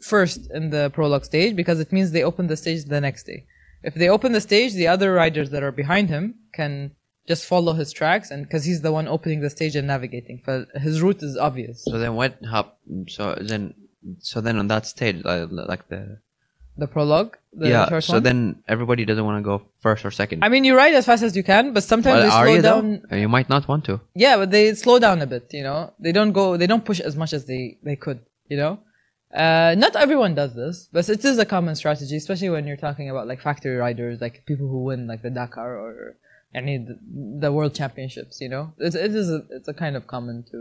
first 0.02 0.52
in 0.52 0.70
the 0.70 0.90
prologue 0.90 1.24
stage 1.24 1.56
because 1.56 1.80
it 1.80 1.94
means 1.94 2.12
they 2.12 2.24
open 2.24 2.48
the 2.48 2.58
stage 2.58 2.84
the 2.86 3.00
next 3.00 3.24
day. 3.24 3.46
If 3.84 3.94
they 3.94 4.10
open 4.10 4.34
the 4.34 4.42
stage, 4.42 4.74
the 4.74 4.88
other 4.88 5.14
riders 5.14 5.50
that 5.52 5.64
are 5.64 5.72
behind 5.72 6.10
him 6.10 6.36
can 6.54 6.92
just 7.26 7.46
follow 7.46 7.72
his 7.72 7.94
tracks, 7.94 8.32
and 8.32 8.44
because 8.44 8.66
he's 8.66 8.82
the 8.82 8.92
one 8.92 9.08
opening 9.08 9.40
the 9.40 9.50
stage 9.50 9.78
and 9.78 9.88
navigating, 9.88 10.42
but 10.46 10.68
his 10.76 11.02
route 11.02 11.24
is 11.24 11.38
obvious. 11.38 11.84
So 11.86 11.98
then 11.98 12.16
what 12.16 12.38
hap- 12.52 12.76
So 13.08 13.36
then, 13.40 13.74
so 14.20 14.42
then 14.42 14.58
on 14.58 14.68
that 14.68 14.86
stage, 14.86 15.22
uh, 15.26 15.48
like 15.50 15.88
the 15.90 16.20
The 16.76 16.88
prologue, 16.88 17.38
the 17.62 17.70
yeah. 17.70 18.00
So 18.00 18.14
one. 18.14 18.24
then 18.24 18.38
everybody 18.68 19.06
doesn't 19.06 19.26
want 19.30 19.38
to 19.42 19.46
go 19.52 19.56
first 19.86 20.02
or 20.06 20.12
second. 20.12 20.44
I 20.44 20.50
mean, 20.50 20.64
you 20.68 20.74
ride 20.76 20.96
as 21.00 21.06
fast 21.06 21.22
as 21.22 21.34
you 21.38 21.44
can, 21.44 21.72
but 21.76 21.84
sometimes 21.84 22.16
Well, 22.18 22.24
they 22.26 22.32
slow 22.44 22.56
you 22.56 22.62
down. 22.70 22.86
though? 23.10 23.16
You 23.24 23.30
might 23.30 23.50
not 23.56 23.64
want 23.68 23.84
to. 23.90 24.02
Yeah, 24.26 24.36
but 24.38 24.50
they 24.56 24.74
slow 24.74 24.98
down 25.06 25.22
a 25.22 25.28
bit, 25.34 25.46
you 25.54 25.62
know. 25.68 25.80
They 26.00 26.12
don't 26.18 26.34
go 26.40 26.58
they 26.58 26.66
don't 26.72 26.84
push 26.90 27.00
as 27.10 27.16
much 27.16 27.32
as 27.38 27.46
they 27.46 27.78
they 27.88 27.96
could, 28.06 28.20
you 28.50 28.58
know. 28.58 28.74
Uh, 29.44 29.74
not 29.84 29.96
everyone 29.96 30.34
does 30.42 30.54
this, 30.62 30.76
but 30.96 31.08
it 31.10 31.24
is 31.26 31.38
a 31.38 31.46
common 31.46 31.76
strategy, 31.76 32.16
especially 32.18 32.50
when 32.56 32.66
you're 32.68 32.84
talking 32.88 33.08
about 33.10 33.26
like 33.32 33.40
factory 33.42 33.78
riders, 33.86 34.16
like 34.26 34.36
people 34.50 34.68
who 34.68 34.80
win 34.90 35.02
like 35.12 35.22
the 35.22 35.30
Dakar 35.40 35.72
or 35.84 35.94
any 36.60 36.76
the, 36.88 36.96
the 37.44 37.52
world 37.52 37.74
championships, 37.82 38.36
you 38.44 38.50
know. 38.54 38.74
It's, 38.86 38.96
it 39.08 39.14
is 39.22 39.30
a, 39.38 39.40
it's 39.58 39.68
a 39.68 39.74
kind 39.84 39.96
of 39.96 40.04
common 40.06 40.44
to 40.52 40.58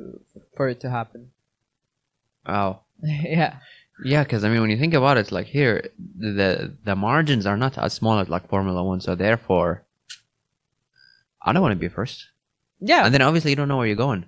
for 0.57 0.69
it 0.73 0.79
to 0.85 0.89
happen. 0.99 1.23
Wow. 2.47 2.81
yeah. 3.04 3.58
Yeah, 4.04 4.24
because 4.24 4.44
I 4.44 4.50
mean, 4.50 4.62
when 4.62 4.70
you 4.70 4.78
think 4.78 4.94
about 4.94 5.18
it, 5.18 5.32
like 5.32 5.48
here, 5.48 5.90
the 6.20 6.76
the 6.84 6.96
margins 6.96 7.46
are 7.48 7.58
not 7.58 7.78
as 7.78 7.94
small 7.94 8.20
as 8.20 8.30
like 8.30 8.48
Formula 8.48 8.84
One, 8.84 9.02
so 9.02 9.16
therefore, 9.16 9.84
I 11.42 11.52
don't 11.52 11.64
want 11.64 11.72
to 11.74 11.80
be 11.80 11.88
first. 11.88 12.28
Yeah. 12.80 13.06
And 13.06 13.14
then 13.14 13.22
obviously 13.22 13.52
you 13.52 13.56
don't 13.56 13.68
know 13.68 13.78
where 13.78 13.88
you're 13.88 13.96
going. 13.96 14.26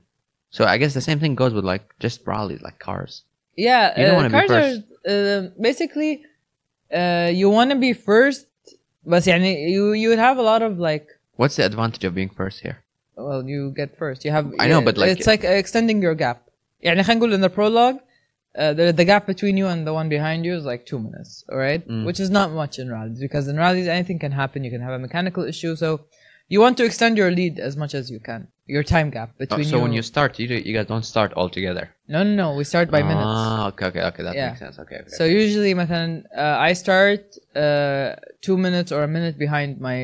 So 0.50 0.66
I 0.66 0.78
guess 0.80 0.94
the 0.94 1.02
same 1.02 1.20
thing 1.20 1.36
goes 1.36 1.54
with 1.54 1.66
like 1.66 1.94
just 2.00 2.26
rallies, 2.26 2.62
like 2.62 2.80
cars. 2.80 3.24
Yeah, 3.56 3.94
You 4.00 4.06
don't 4.08 4.14
uh, 4.14 4.18
wanna 4.18 4.30
be 4.30 4.48
cars 4.48 4.80
are 5.06 5.12
uh, 5.12 5.50
basically 5.62 6.24
uh, 6.94 7.30
you 7.32 7.50
want 7.50 7.70
to 7.72 7.76
be 7.76 7.94
first, 7.94 8.48
but 9.06 9.24
يعني 9.24 9.70
you 9.70 9.94
you 9.94 10.10
would 10.10 10.20
have 10.20 10.38
a 10.38 10.42
lot 10.42 10.62
of 10.62 10.80
like 10.80 11.08
What's 11.36 11.56
the 11.58 11.66
advantage 11.66 12.04
of 12.04 12.16
being 12.16 12.30
first 12.30 12.62
here? 12.62 12.84
well 13.16 13.44
you 13.44 13.72
get 13.76 13.98
first. 13.98 14.24
You 14.26 14.32
have 14.32 14.48
I 14.60 14.68
know, 14.68 14.80
yeah, 14.80 14.86
but, 14.86 14.98
like- 14.98 15.12
it's 15.12 15.28
like 15.28 15.44
extending 15.44 16.02
your 16.02 16.16
gap. 16.16 16.42
يعني 16.84 17.04
خلينا 17.04 17.20
نقول 17.20 17.34
in 17.36 17.42
the 17.42 17.50
prologue, 17.50 18.00
uh, 18.58 18.74
the 18.74 18.92
the 18.92 19.06
gap 19.06 19.28
between 19.28 19.58
you 19.58 19.68
and 19.68 19.86
the 19.88 19.94
one 19.94 20.10
behind 20.10 20.46
you 20.46 20.56
is 20.56 20.66
like 20.66 20.86
two 20.86 21.00
minutes, 21.00 21.44
all 21.50 21.58
right, 21.58 21.88
Mm. 21.88 22.06
which 22.06 22.20
is 22.20 22.30
not 22.30 22.52
much 22.52 22.80
in 22.80 22.92
rallies 22.92 23.20
because 23.20 23.48
in 23.48 23.58
rallies 23.58 23.88
anything 23.88 24.20
can 24.20 24.32
happen. 24.32 24.64
You 24.64 24.72
can 24.72 24.82
have 24.82 24.94
a 24.94 25.00
mechanical 25.08 25.44
issue, 25.44 25.76
so 25.76 25.90
you 26.48 26.60
want 26.60 26.78
to 26.78 26.86
extend 26.86 27.18
your 27.18 27.32
lead 27.32 27.60
as 27.60 27.78
much 27.78 27.94
as 27.94 28.10
you 28.10 28.20
can. 28.20 28.48
Your 28.66 28.84
time 28.84 29.10
gap 29.12 29.30
Oh, 29.34 29.40
between 29.46 29.66
so 29.66 29.78
you. 29.78 29.84
when 29.84 29.94
you 29.94 30.02
start, 30.02 30.40
you 30.40 30.48
do, 30.48 30.56
you 30.56 30.74
guys 30.78 30.88
don't 30.88 31.06
start 31.06 31.34
all 31.34 31.50
together. 31.50 31.86
no 32.08 32.24
no 32.24 32.34
no, 32.42 32.48
we 32.56 32.64
start 32.64 32.90
by 32.96 33.02
minutes. 33.04 33.36
Ah, 33.36 33.68
okay, 33.68 33.86
okay, 33.90 34.02
okay. 34.10 34.24
That 34.24 34.36
Yeah. 34.36 34.48
makes 34.50 34.60
sense. 34.66 34.78
Okay, 34.84 34.98
okay. 35.02 35.10
So 35.18 35.24
usually 35.26 35.74
مثلا 35.74 36.24
uh, 36.38 36.58
I 36.70 36.74
start 36.74 37.22
uh, 37.56 38.16
two 38.42 38.58
minutes 38.58 38.92
or 38.92 39.04
a 39.04 39.08
minute 39.18 39.38
behind 39.46 39.80
my 39.80 39.98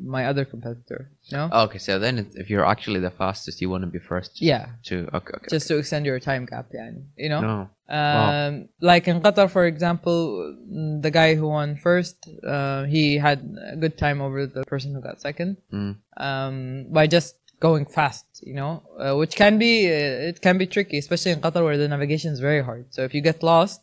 my 0.00 0.26
other 0.26 0.44
competitor. 0.44 1.10
No. 1.30 1.48
Oh, 1.52 1.64
okay, 1.64 1.78
so 1.78 1.98
then 1.98 2.30
if 2.34 2.50
you're 2.50 2.64
actually 2.64 3.00
the 3.00 3.10
fastest, 3.10 3.60
you 3.60 3.68
want 3.70 3.82
to 3.82 3.86
be 3.86 3.98
first. 3.98 4.40
Yeah. 4.40 4.66
To 4.84 5.08
okay, 5.12 5.34
okay. 5.36 5.46
Just 5.50 5.68
to 5.68 5.78
extend 5.78 6.06
your 6.06 6.20
time 6.20 6.46
gap, 6.46 6.66
yeah. 6.72 6.90
You 7.16 7.28
know. 7.28 7.40
No. 7.40 7.70
Um, 7.88 7.98
wow. 7.98 8.64
Like 8.80 9.08
in 9.08 9.20
Qatar, 9.20 9.50
for 9.50 9.66
example, 9.66 10.56
the 11.00 11.10
guy 11.10 11.34
who 11.34 11.48
won 11.48 11.76
first, 11.76 12.28
uh, 12.46 12.84
he 12.84 13.18
had 13.18 13.56
a 13.72 13.76
good 13.76 13.98
time 13.98 14.22
over 14.22 14.46
the 14.46 14.64
person 14.64 14.94
who 14.94 15.00
got 15.00 15.20
second. 15.20 15.58
Mm. 15.72 15.96
Um, 16.16 16.86
by 16.90 17.06
just 17.06 17.36
going 17.60 17.86
fast, 17.86 18.26
you 18.42 18.54
know, 18.54 18.82
uh, 18.98 19.14
which 19.16 19.36
can 19.36 19.58
be 19.58 19.86
uh, 19.86 20.30
it 20.30 20.40
can 20.40 20.58
be 20.58 20.66
tricky, 20.66 20.98
especially 20.98 21.32
in 21.32 21.40
Qatar 21.40 21.62
where 21.64 21.76
the 21.76 21.88
navigation 21.88 22.32
is 22.32 22.40
very 22.40 22.62
hard. 22.62 22.86
So 22.90 23.02
if 23.02 23.14
you 23.14 23.20
get 23.20 23.42
lost 23.42 23.82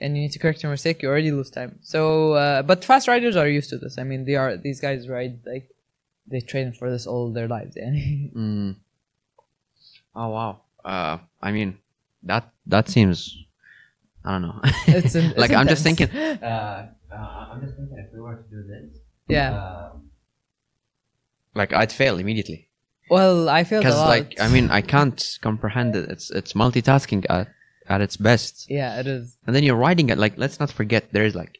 and 0.00 0.16
you 0.16 0.22
need 0.22 0.32
to 0.32 0.38
correct 0.38 0.62
your 0.62 0.70
mistake, 0.70 1.02
you 1.02 1.08
already 1.08 1.30
lose 1.30 1.50
time. 1.50 1.78
So, 1.82 2.32
uh, 2.32 2.62
but 2.62 2.84
fast 2.84 3.08
riders 3.08 3.36
are 3.36 3.48
used 3.48 3.70
to 3.70 3.78
this. 3.78 3.98
I 3.98 4.04
mean, 4.04 4.24
they 4.24 4.36
are 4.36 4.56
these 4.56 4.80
guys 4.80 5.08
ride 5.08 5.40
like 5.46 5.68
they 6.26 6.40
train 6.40 6.72
for 6.72 6.90
this 6.90 7.06
all 7.06 7.32
their 7.32 7.48
lives. 7.48 7.76
And 7.76 8.32
mm. 8.36 8.76
Oh 10.14 10.28
wow. 10.28 10.60
Uh, 10.84 11.18
I 11.42 11.52
mean, 11.52 11.78
that 12.22 12.50
that 12.66 12.88
seems. 12.88 13.36
I 14.24 14.32
don't 14.32 14.42
know. 14.42 14.60
It's, 14.86 15.14
like 15.36 15.50
it's 15.50 15.54
I'm 15.54 15.68
just 15.68 15.82
thinking. 15.82 16.10
Uh, 16.10 16.92
uh, 17.12 17.16
I'm 17.16 17.60
just 17.62 17.76
thinking 17.76 17.98
if 17.98 18.12
we 18.12 18.20
were 18.20 18.36
to 18.36 18.50
do 18.50 18.62
this. 18.62 18.98
Yeah. 19.28 19.52
Uh, 19.52 19.92
like 21.54 21.72
I'd 21.72 21.92
fail 21.92 22.18
immediately. 22.18 22.68
Well, 23.10 23.48
I 23.48 23.64
failed 23.64 23.82
because 23.82 23.98
like 23.98 24.40
I 24.40 24.48
mean 24.48 24.70
I 24.70 24.82
can't 24.82 25.38
comprehend 25.40 25.96
it. 25.96 26.10
It's 26.10 26.30
it's 26.30 26.52
multitasking 26.52 27.26
at 27.28 27.48
at 27.90 28.00
its 28.00 28.16
best, 28.16 28.70
yeah, 28.70 29.00
it 29.00 29.06
is 29.06 29.36
and 29.46 29.54
then 29.54 29.62
you're 29.64 29.76
riding 29.76 30.08
it. 30.10 30.16
Like 30.18 30.38
let's 30.38 30.58
not 30.60 30.70
forget 30.70 31.12
there 31.12 31.26
is 31.26 31.34
like 31.34 31.58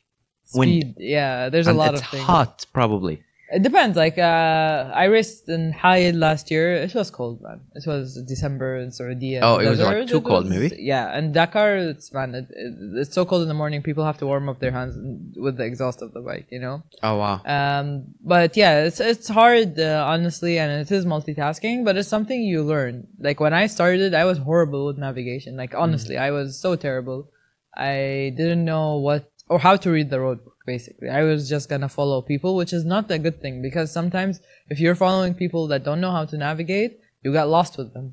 Wind. 0.55 0.71
speed. 0.83 0.95
Yeah, 0.99 1.49
there's 1.51 1.67
a 1.67 1.71
and 1.71 1.79
lot 1.79 1.95
it's 1.95 2.03
of 2.03 2.09
things. 2.09 2.25
hot 2.25 2.65
probably. 2.73 3.23
It 3.53 3.63
depends. 3.63 3.97
Like 3.97 4.17
uh, 4.17 4.91
I 4.95 5.05
raced 5.05 5.49
in 5.49 5.73
Hayat 5.73 6.15
last 6.15 6.51
year. 6.51 6.75
It 6.75 6.95
was 6.95 7.11
cold, 7.11 7.43
man. 7.43 7.61
It 7.75 7.85
was 7.87 8.23
December 8.23 8.77
in 8.77 8.93
Saudi. 8.93 9.39
Oh, 9.41 9.59
it 9.59 9.69
was, 9.69 9.81
like, 9.81 10.07
too 10.07 10.21
cold, 10.21 10.49
maybe? 10.49 10.77
Yeah, 10.79 11.11
and 11.17 11.35
Dakar, 11.35 11.77
it's 11.77 12.13
man, 12.13 12.35
it, 12.35 12.47
it, 12.51 12.75
it's 13.01 13.13
so 13.13 13.25
cold 13.25 13.43
in 13.43 13.49
the 13.49 13.55
morning. 13.55 13.83
People 13.83 14.05
have 14.05 14.19
to 14.19 14.27
warm 14.27 14.49
up 14.49 14.61
their 14.61 14.71
hands 14.71 14.95
with 15.37 15.57
the 15.57 15.65
exhaust 15.65 16.01
of 16.01 16.13
the 16.13 16.21
bike. 16.21 16.47
You 16.51 16.61
know. 16.61 16.83
Oh 17.03 17.17
wow. 17.17 17.43
Um, 17.45 18.05
but 18.23 18.57
yeah, 18.57 18.85
it's 18.85 19.01
it's 19.01 19.29
hard, 19.29 19.79
uh, 19.81 20.05
honestly, 20.07 20.59
and 20.59 20.71
it 20.81 20.91
is 20.93 21.05
multitasking. 21.05 21.85
But 21.85 21.97
it's 21.97 22.09
something 22.09 22.41
you 22.41 22.63
learn. 22.63 23.09
Like 23.19 23.41
when 23.41 23.53
I 23.53 23.67
started, 23.67 24.15
I 24.15 24.27
was 24.27 24.39
horrible 24.39 24.87
with 24.87 24.99
navigation. 24.99 25.57
Like 25.57 25.75
honestly, 25.75 26.17
I 26.17 26.31
was 26.31 26.61
so 26.61 26.77
terrible. 26.77 27.29
I 27.75 28.33
didn't 28.37 28.65
know 28.65 28.99
what 28.99 29.31
or 29.49 29.59
how 29.59 29.77
to 29.77 29.91
read 29.91 30.11
the 30.11 30.21
road 30.21 30.45
book. 30.45 30.57
Basically, 30.75 31.09
I 31.21 31.23
was 31.31 31.41
just 31.55 31.67
gonna 31.73 31.93
follow 31.99 32.19
people, 32.33 32.53
which 32.61 32.73
is 32.79 32.85
not 32.95 33.05
a 33.17 33.19
good 33.27 33.39
thing 33.45 33.55
because 33.69 33.89
sometimes 33.99 34.35
if 34.73 34.77
you're 34.83 35.01
following 35.07 35.33
people 35.43 35.63
that 35.71 35.85
don't 35.89 36.03
know 36.05 36.15
how 36.19 36.25
to 36.31 36.37
navigate, 36.49 36.93
you 37.23 37.31
get 37.39 37.49
lost 37.59 37.73
with 37.81 37.91
them. 37.97 38.07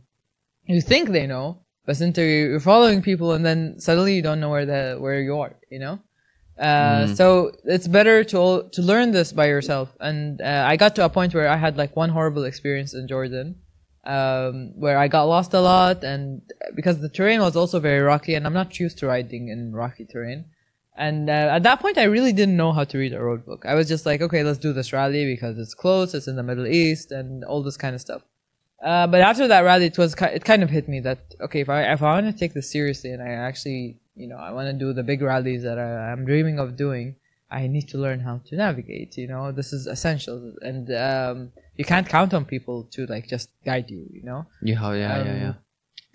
You 0.74 0.82
think 0.92 1.06
they 1.10 1.28
know, 1.34 1.46
but 1.86 1.96
since 2.00 2.18
you're 2.18 2.50
you're 2.52 2.68
following 2.74 3.00
people 3.10 3.30
and 3.36 3.44
then 3.50 3.60
suddenly 3.88 4.14
you 4.18 4.24
don't 4.28 4.42
know 4.44 4.52
where 4.56 4.68
the 4.74 4.84
where 5.04 5.20
you 5.28 5.34
are. 5.44 5.54
You 5.76 5.80
know. 5.86 5.96
Uh, 6.60 7.06
Mm. 7.06 7.16
So 7.20 7.28
it's 7.76 7.88
better 7.98 8.18
to 8.32 8.40
to 8.76 8.82
learn 8.92 9.08
this 9.18 9.30
by 9.40 9.48
yourself. 9.56 9.88
And 10.10 10.42
uh, 10.42 10.72
I 10.72 10.74
got 10.84 10.92
to 10.96 11.06
a 11.06 11.10
point 11.18 11.32
where 11.38 11.50
I 11.56 11.58
had 11.66 11.74
like 11.78 11.94
one 12.04 12.12
horrible 12.18 12.46
experience 12.52 12.92
in 13.00 13.08
Jordan, 13.14 13.48
um, 14.16 14.56
where 14.84 14.98
I 14.98 15.08
got 15.08 15.26
lost 15.36 15.54
a 15.54 15.62
lot, 15.62 15.98
and 16.12 16.42
because 16.78 16.98
the 17.00 17.10
terrain 17.18 17.42
was 17.48 17.56
also 17.56 17.78
very 17.90 18.02
rocky, 18.12 18.34
and 18.36 18.44
I'm 18.48 18.58
not 18.62 18.80
used 18.80 18.98
to 19.00 19.06
riding 19.14 19.44
in 19.54 19.60
rocky 19.84 20.06
terrain. 20.14 20.46
And 20.98 21.30
uh, 21.30 21.56
at 21.58 21.64
that 21.64 21.80
point, 21.80 21.98
I 21.98 22.04
really 22.06 22.34
didn't 22.34 22.58
know 22.58 22.72
how 22.72 22.84
to 22.84 22.98
read 22.98 23.14
a 23.14 23.22
road 23.22 23.46
book. 23.46 23.66
I 23.66 23.76
was 23.76 23.88
just 23.88 24.06
like, 24.06 24.22
okay, 24.22 24.44
let's 24.44 24.58
do 24.58 24.74
this 24.74 24.92
rally 24.92 25.26
because 25.26 25.58
it's 25.60 25.76
close, 25.76 26.14
it's 26.14 26.28
in 26.28 26.36
the 26.36 26.44
Middle 26.44 26.66
East, 26.68 27.12
and 27.12 27.44
all 27.44 27.62
this 27.62 27.78
kind 27.78 27.94
of 27.94 28.02
stuff. 28.02 28.24
Uh, 28.84 29.08
but 29.08 29.22
after 29.22 29.48
that 29.48 29.62
rally, 29.62 29.86
it 29.86 29.98
was 29.98 30.14
it 30.22 30.44
kind 30.46 30.64
of 30.64 30.70
hit 30.70 30.88
me 30.88 31.00
that 31.02 31.20
okay, 31.42 31.62
if 31.62 31.70
I 31.70 31.92
if 31.94 32.02
I 32.02 32.14
want 32.14 32.28
to 32.28 32.34
take 32.34 32.54
this 32.54 32.70
seriously 32.72 33.12
and 33.12 33.22
I 33.24 33.30
actually 33.30 33.98
you 34.16 34.28
know 34.28 34.38
I 34.38 34.52
want 34.52 34.68
to 34.68 34.74
do 34.74 34.94
the 34.94 35.04
big 35.04 35.22
rallies 35.22 35.64
that 35.64 35.80
I, 35.80 36.12
I'm 36.12 36.26
dreaming 36.26 36.60
of 36.60 36.78
doing, 36.78 37.16
I 37.50 37.68
need 37.68 37.88
to 37.90 37.98
learn 37.98 38.20
how 38.20 38.42
to 38.48 38.56
navigate. 38.56 39.18
You 39.18 39.28
know, 39.28 39.52
this 39.52 39.74
is 39.74 39.88
essential, 39.88 40.54
and 40.62 40.92
um, 40.94 41.52
you 41.76 41.86
can't 41.86 42.08
count 42.08 42.34
on 42.34 42.46
people 42.46 42.84
to 42.92 43.06
like 43.08 43.28
just 43.28 43.50
guide 43.66 43.90
you. 43.90 44.08
You 44.12 44.24
know. 44.24 44.46
Yeah, 44.62 44.94
yeah, 44.94 44.98
yeah, 44.98 45.22
Um, 45.22 45.28
yeah. 45.28 45.54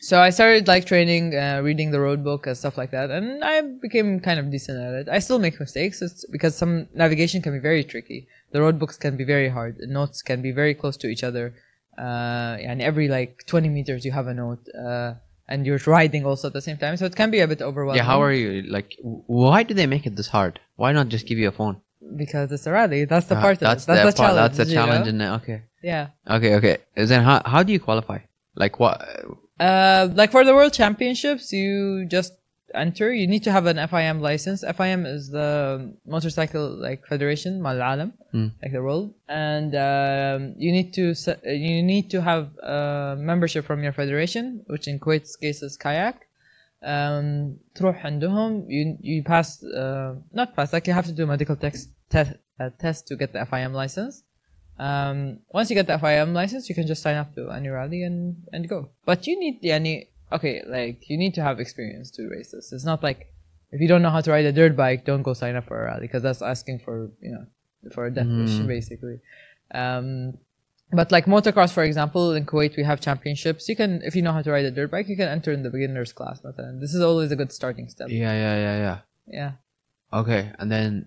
So 0.09 0.21
I 0.21 0.31
started 0.31 0.67
like 0.67 0.85
training, 0.85 1.25
uh, 1.37 1.61
reading 1.63 1.93
the 1.93 2.01
road 2.01 2.25
book 2.25 2.49
and 2.49 2.57
stuff 2.63 2.77
like 2.77 2.91
that, 2.91 3.09
and 3.17 3.27
I 3.45 3.61
became 3.87 4.19
kind 4.19 4.39
of 4.41 4.51
decent 4.51 4.77
at 4.87 4.93
it. 5.01 5.07
I 5.09 5.21
still 5.21 5.39
make 5.39 5.61
mistakes 5.61 6.03
it's 6.03 6.27
because 6.35 6.57
some 6.57 6.89
navigation 6.93 7.41
can 7.41 7.53
be 7.53 7.61
very 7.71 7.85
tricky. 7.85 8.27
The 8.51 8.61
road 8.65 8.81
books 8.81 8.97
can 9.05 9.17
be 9.17 9.23
very 9.35 9.49
hard. 9.49 9.77
The 9.79 9.87
notes 9.87 10.21
can 10.21 10.43
be 10.43 10.51
very 10.51 10.75
close 10.75 10.97
to 11.03 11.07
each 11.07 11.23
other, 11.23 11.55
uh, 11.97 12.55
and 12.69 12.83
every 12.83 13.07
like 13.19 13.45
20 13.47 13.69
meters 13.69 14.05
you 14.05 14.11
have 14.11 14.27
a 14.27 14.35
note, 14.35 14.65
uh, 14.87 15.15
and 15.49 15.65
you're 15.67 15.79
riding 15.87 16.27
also 16.27 16.49
at 16.49 16.53
the 16.53 16.61
same 16.69 16.79
time, 16.79 16.97
so 16.97 17.05
it 17.07 17.15
can 17.15 17.31
be 17.31 17.39
a 17.39 17.47
bit 17.47 17.63
overwhelming. 17.63 17.99
Yeah, 17.99 18.05
how 18.13 18.21
are 18.23 18.33
you? 18.33 18.63
Like, 18.63 18.97
why 19.03 19.63
do 19.63 19.73
they 19.73 19.87
make 19.87 20.05
it 20.05 20.17
this 20.17 20.29
hard? 20.29 20.59
Why 20.75 20.91
not 20.91 21.11
just 21.15 21.27
give 21.29 21.39
you 21.39 21.47
a 21.47 21.53
phone? 21.53 21.81
Because 22.17 22.51
it's 22.51 22.67
a 22.67 22.73
rally. 22.73 23.05
That's 23.05 23.27
the 23.27 23.37
Uh, 23.39 23.41
part. 23.41 23.61
that's 23.61 23.85
of 23.87 23.95
it. 23.95 24.03
That's 24.03 24.17
the, 24.17 24.23
part- 24.23 24.31
challenge. 24.35 24.57
That's 24.57 24.69
the 24.69 24.75
you 24.75 24.81
know? 24.81 24.87
challenge. 24.87 25.07
And 25.09 25.23
okay, 25.23 25.63
Yeah. 25.81 26.09
okay, 26.37 26.57
okay. 26.57 26.79
And 26.97 27.07
Then 27.09 27.23
how 27.23 27.41
how 27.47 27.63
do 27.63 27.73
you 27.73 27.79
qualify? 27.89 28.19
Like 28.57 28.81
what? 28.81 28.99
Uh, 29.62 30.10
like 30.14 30.32
for 30.32 30.44
the 30.44 30.54
world 30.54 30.74
championships, 30.74 31.52
you 31.52 32.06
just 32.06 32.34
enter. 32.76 33.12
You 33.14 33.26
need 33.28 33.44
to 33.44 33.52
have 33.52 33.66
an 33.66 33.78
FIM 33.78 34.22
license. 34.22 34.64
FIM 34.64 35.06
is 35.08 35.30
the 35.30 35.94
motorcycle 36.06 36.70
like 36.70 37.06
federation, 37.08 37.62
Mal 37.62 37.78
Alam, 37.78 38.14
Hmm. 38.32 38.48
like 38.62 38.72
the 38.74 38.84
world, 38.84 39.14
and 39.28 39.74
um, 39.76 40.54
you 40.58 40.72
need 40.72 40.94
to 40.94 41.16
se- 41.16 41.42
you 41.46 41.82
need 41.82 42.12
to 42.12 42.22
have 42.22 42.50
uh, 42.62 43.16
membership 43.18 43.66
from 43.66 43.82
your 43.84 43.94
federation, 43.94 44.62
which 44.68 44.88
in 44.88 45.00
Kuwait's 45.00 45.36
case 45.36 45.62
is 45.64 45.78
kayak. 45.78 46.16
Um, 46.84 47.58
تروح 47.76 48.06
عندهم 48.06 48.66
you 48.70 48.98
you 49.02 49.24
pass 49.24 49.64
uh, 49.64 50.14
not 50.32 50.56
pass 50.56 50.72
like 50.74 50.86
you 50.86 50.94
have 50.94 51.06
to 51.08 51.12
do 51.12 51.24
a 51.24 51.28
medical 51.28 51.56
text 51.56 51.90
test 52.10 52.34
uh, 52.60 52.70
test 52.78 53.08
to 53.08 53.16
get 53.16 53.34
the 53.34 53.40
FIM 53.40 53.74
license. 53.74 54.22
um, 54.79 55.39
once 55.51 55.71
you 55.71 55.77
get 55.77 55.87
that 55.87 56.01
FIM 56.01 56.33
license, 56.33 56.69
you 56.69 56.75
can 56.75 56.87
just 56.87 57.03
sign 57.03 57.17
up 57.17 57.35
to 57.35 57.51
any 57.51 57.69
rally 57.69 58.03
and, 58.03 58.37
and 58.53 58.69
go. 58.69 58.91
But 59.05 59.27
you 59.27 59.39
need 59.39 59.61
the 59.63 59.73
any 59.73 60.09
okay, 60.33 60.63
like 60.67 61.09
you 61.09 61.17
need 61.17 61.35
to 61.35 61.43
have 61.43 61.61
experience 61.61 62.11
to 62.13 62.29
race 62.29 62.51
this. 62.53 62.73
It's 62.73 62.85
not 62.85 63.03
like 63.03 63.33
if 63.71 63.81
you 63.81 63.89
don't 63.89 64.03
know 64.03 64.11
how 64.11 64.21
to 64.21 64.31
ride 64.31 64.45
a 64.45 64.53
dirt 64.53 64.77
bike, 64.77 65.05
don't 65.05 65.23
go 65.23 65.35
sign 65.35 65.57
up 65.57 65.67
for 65.67 65.81
a 65.81 65.85
rally 65.87 66.03
because 66.03 66.23
that's 66.23 66.43
asking 66.43 66.81
for 66.81 67.11
you 67.21 67.33
know 67.33 67.47
for 67.93 68.07
a 68.07 68.11
death 68.11 68.27
mm. 68.27 68.67
basically. 68.67 69.21
Um, 69.75 70.39
but 70.93 71.11
like 71.11 71.25
motocross, 71.25 71.73
for 71.73 71.85
example, 71.85 72.33
in 72.33 72.45
Kuwait 72.45 72.77
we 72.77 72.85
have 72.85 73.01
championships. 73.01 73.69
You 73.69 73.77
can, 73.77 74.03
if 74.05 74.15
you 74.15 74.21
know 74.21 74.33
how 74.33 74.43
to 74.43 74.51
ride 74.51 74.67
a 74.67 74.71
dirt 74.71 74.91
bike, 74.91 75.09
you 75.09 75.17
can 75.17 75.29
enter 75.29 75.51
in 75.51 75.63
the 75.63 75.71
beginners 75.71 76.13
class. 76.13 76.41
This 76.81 76.93
is 76.93 77.01
always 77.01 77.33
a 77.33 77.37
good 77.37 77.51
starting 77.51 77.89
step. 77.89 78.09
Yeah, 78.11 78.33
yeah, 78.33 78.57
yeah, 78.57 78.77
yeah. 78.77 78.99
Yeah. 79.27 79.53
Okay, 80.13 80.53
and 80.59 80.71
then 80.71 81.07